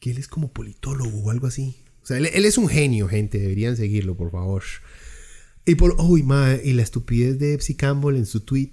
que 0.00 0.10
él 0.10 0.18
es 0.18 0.26
como 0.26 0.52
politólogo 0.52 1.18
o 1.18 1.30
algo 1.30 1.46
así? 1.46 1.76
O 2.02 2.06
sea, 2.06 2.18
él 2.18 2.44
es 2.44 2.58
un 2.58 2.68
genio, 2.68 3.08
gente, 3.08 3.38
deberían 3.38 3.76
seguirlo, 3.76 4.16
por 4.16 4.30
favor. 4.30 4.62
Y 5.66 5.76
por, 5.76 5.94
oh, 5.98 6.16
y 6.18 6.72
la 6.72 6.82
estupidez 6.82 7.38
de 7.38 7.54
Epsi 7.54 7.74
Campbell 7.74 8.16
en 8.16 8.26
su 8.26 8.40
tweet, 8.40 8.72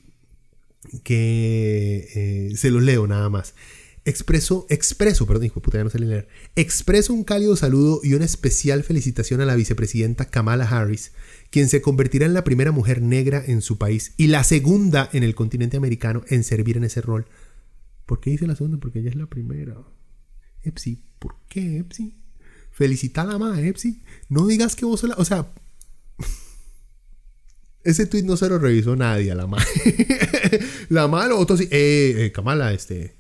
que 1.04 2.10
eh, 2.16 2.56
se 2.58 2.70
lo 2.70 2.82
leo 2.82 3.08
nada 3.08 3.30
más. 3.30 3.54
Expreso, 4.04 4.66
expreso, 4.70 5.28
perdón, 5.28 5.46
hijo 5.46 5.62
puta, 5.62 5.78
ya 5.78 5.84
no 5.84 5.89
sé 5.92 6.00
leer. 6.00 6.28
Expreso 6.56 7.14
un 7.14 7.24
cálido 7.24 7.56
saludo 7.56 8.02
y 8.04 8.16
una 8.16 8.26
especial 8.26 8.84
felicitación 8.84 9.42
a 9.42 9.46
la 9.46 9.56
vicepresidenta 9.56 10.26
Kamala 10.26 10.68
Harris, 10.68 11.12
quien 11.52 11.70
se 11.70 11.82
convertirá 11.82 12.26
en 12.26 12.34
la 12.34 12.44
primera 12.44 12.72
mujer 12.72 13.02
negra 13.02 13.44
en 13.46 13.62
su 13.62 13.78
país 13.78 14.14
y 14.18 14.28
la 14.28 14.44
segunda 14.44 15.08
en 15.14 15.22
el 15.22 15.36
continente 15.36 15.78
americano 15.78 16.24
en 16.30 16.44
servir 16.44 16.78
en 16.78 16.84
ese 16.84 17.02
rol. 17.02 17.28
¿Por 18.08 18.20
qué 18.20 18.32
dice 18.32 18.48
la 18.48 18.56
segunda? 18.56 18.80
Porque 18.80 19.00
ella 19.00 19.12
es 19.12 19.16
la 19.16 19.28
primera. 19.28 19.78
Epsi, 20.64 21.04
¿por 21.20 21.36
qué 21.48 21.78
Epsi? 21.78 22.16
Felicita 22.72 23.22
a 23.22 23.26
la 23.26 23.38
madre, 23.38 23.68
Epsi. 23.68 24.02
No 24.30 24.48
digas 24.48 24.76
que 24.76 24.86
vos 24.86 25.04
la. 25.04 25.14
O 25.16 25.26
sea, 25.26 25.54
ese 27.84 28.06
tweet 28.06 28.24
no 28.24 28.38
se 28.38 28.50
lo 28.50 28.60
revisó 28.60 28.96
nadie 28.96 29.34
la 29.34 29.48
madre. 29.48 29.66
la 30.90 31.08
madre, 31.08 31.34
otro 31.34 31.58
sí. 31.58 31.68
Eh, 31.72 32.16
eh, 32.18 32.32
Kamala, 32.32 32.74
este. 32.74 33.16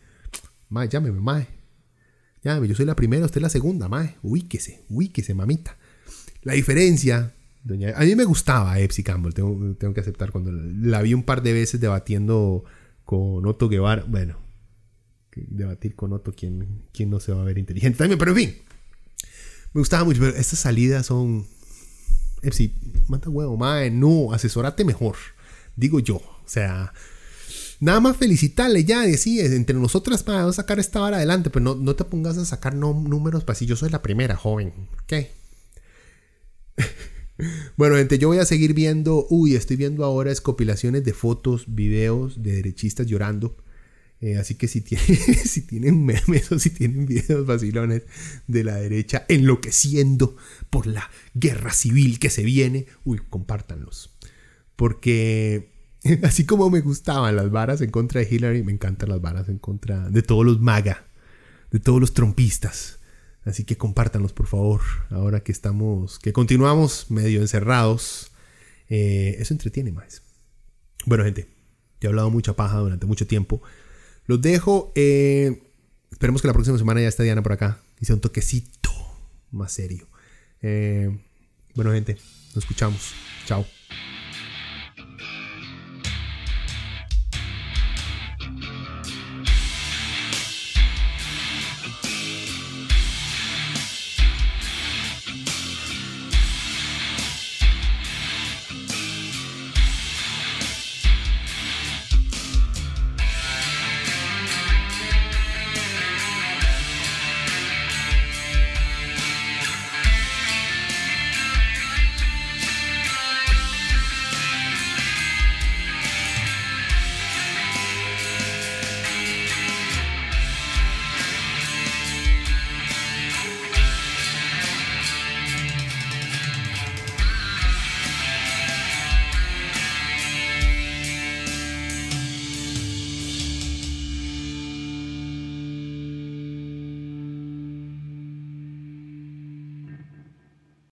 Mae, 0.69 0.87
llámeme, 0.87 1.19
mae. 1.19 1.47
Llámeme, 2.43 2.67
yo 2.67 2.75
soy 2.75 2.85
la 2.85 2.95
primera, 2.95 3.25
usted 3.25 3.41
la 3.41 3.49
segunda, 3.49 3.87
mae. 3.87 4.17
Ubíquese, 4.21 4.83
ubíquese, 4.89 5.33
mamita. 5.33 5.77
La 6.43 6.53
diferencia. 6.53 7.33
Doña, 7.63 7.93
a 7.95 8.01
mí 8.01 8.15
me 8.15 8.23
gustaba 8.23 8.79
Epsi 8.79 9.03
Campbell, 9.03 9.33
tengo, 9.33 9.75
tengo, 9.75 9.93
que 9.93 9.99
aceptar. 9.99 10.31
Cuando 10.31 10.51
la 10.51 11.01
vi 11.01 11.13
un 11.13 11.23
par 11.23 11.43
de 11.43 11.53
veces 11.53 11.79
debatiendo 11.79 12.63
con 13.05 13.45
Otto 13.45 13.69
Guevara. 13.69 14.03
Bueno, 14.07 14.37
debatir 15.35 15.95
con 15.95 16.13
Otto, 16.13 16.33
¿quién, 16.33 16.83
quién 16.91 17.09
no 17.09 17.19
se 17.19 17.31
va 17.31 17.41
a 17.41 17.45
ver 17.45 17.57
inteligente 17.57 17.97
también? 17.99 18.17
Pero 18.17 18.31
en 18.31 18.37
fin, 18.37 18.55
me 19.73 19.79
gustaba 19.79 20.03
mucho. 20.03 20.19
Pero 20.19 20.35
estas 20.35 20.59
salidas 20.59 21.05
son 21.05 21.45
Epsi, 22.41 22.73
mata 23.07 23.29
huevo, 23.29 23.57
mae, 23.57 23.91
no, 23.91 24.33
asesorate 24.33 24.83
mejor. 24.83 25.15
Digo 25.75 25.99
yo. 25.99 26.15
O 26.17 26.47
sea, 26.47 26.93
nada 27.79 27.99
más 27.99 28.17
felicitarle 28.17 28.83
ya, 28.83 29.01
decir, 29.01 29.45
entre 29.53 29.75
nosotras 29.75 30.23
para 30.23 30.45
a 30.45 30.53
sacar 30.53 30.79
esta 30.79 30.99
vara 30.99 31.17
adelante, 31.17 31.49
pero 31.49 31.63
no, 31.63 31.75
no 31.75 31.95
te 31.95 32.03
pongas 32.03 32.37
a 32.37 32.45
sacar 32.45 32.75
números 32.75 33.43
para 33.43 33.57
si 33.57 33.65
yo 33.65 33.75
soy 33.75 33.89
la 33.89 34.01
primera, 34.01 34.35
joven. 34.35 34.73
¿Qué? 35.07 35.31
bueno, 37.77 37.95
gente, 37.95 38.17
yo 38.17 38.27
voy 38.27 38.39
a 38.39 38.45
seguir 38.45 38.73
viendo. 38.73 39.27
Uy, 39.29 39.55
estoy 39.55 39.77
viendo 39.77 40.03
ahora 40.03 40.31
escopilaciones 40.31 41.03
de 41.03 41.13
fotos, 41.13 41.65
videos 41.67 42.41
de 42.41 42.53
derechistas 42.53 43.07
llorando. 43.07 43.55
Eh, 44.21 44.37
así 44.37 44.53
que 44.53 44.67
si, 44.67 44.81
tienen, 44.81 45.07
si 45.45 45.61
tienen 45.63 46.05
memes 46.05 46.51
o 46.51 46.59
si 46.59 46.69
tienen 46.69 47.07
videos 47.07 47.45
vacilones 47.45 48.03
de 48.47 48.63
la 48.63 48.75
derecha 48.75 49.25
enloqueciendo 49.27 50.37
por 50.69 50.85
la 50.85 51.09
guerra 51.33 51.73
civil 51.73 52.19
que 52.19 52.29
se 52.29 52.43
viene, 52.43 52.85
uy, 53.03 53.19
compártanlos. 53.29 54.15
Porque 54.75 55.71
así 56.23 56.45
como 56.45 56.69
me 56.69 56.81
gustaban 56.81 57.35
las 57.35 57.49
varas 57.49 57.81
en 57.81 57.89
contra 57.89 58.21
de 58.21 58.27
Hillary, 58.29 58.63
me 58.63 58.71
encantan 58.71 59.09
las 59.09 59.21
varas 59.21 59.49
en 59.49 59.57
contra 59.57 60.09
de 60.09 60.21
todos 60.21 60.45
los 60.45 60.59
MAGA, 60.61 61.05
de 61.71 61.79
todos 61.79 61.99
los 61.99 62.13
trompistas. 62.13 62.99
Así 63.43 63.63
que 63.63 63.75
compártanlos, 63.75 64.33
por 64.33 64.45
favor, 64.45 64.81
ahora 65.09 65.41
que 65.41 65.51
estamos, 65.51 66.19
que 66.19 66.31
continuamos 66.31 67.09
medio 67.09 67.41
encerrados. 67.41 68.31
Eh, 68.87 69.37
eso 69.39 69.53
entretiene 69.53 69.91
más. 69.91 70.21
Bueno, 71.07 71.23
gente, 71.23 71.47
ya 71.99 72.07
he 72.07 72.09
hablado 72.09 72.29
mucha 72.29 72.55
paja 72.55 72.77
durante 72.77 73.07
mucho 73.07 73.25
tiempo. 73.25 73.63
Los 74.25 74.41
dejo. 74.41 74.91
Eh, 74.95 75.61
esperemos 76.11 76.41
que 76.41 76.47
la 76.47 76.53
próxima 76.53 76.77
semana 76.77 77.01
ya 77.01 77.07
esté 77.07 77.23
Diana 77.23 77.41
por 77.43 77.53
acá. 77.53 77.79
Hice 77.99 78.13
un 78.13 78.21
toquecito 78.21 78.91
más 79.51 79.71
serio. 79.71 80.07
Eh, 80.61 81.09
Bueno, 81.75 81.91
gente, 81.91 82.15
nos 82.53 82.57
escuchamos. 82.57 83.13
Chao. 83.45 83.65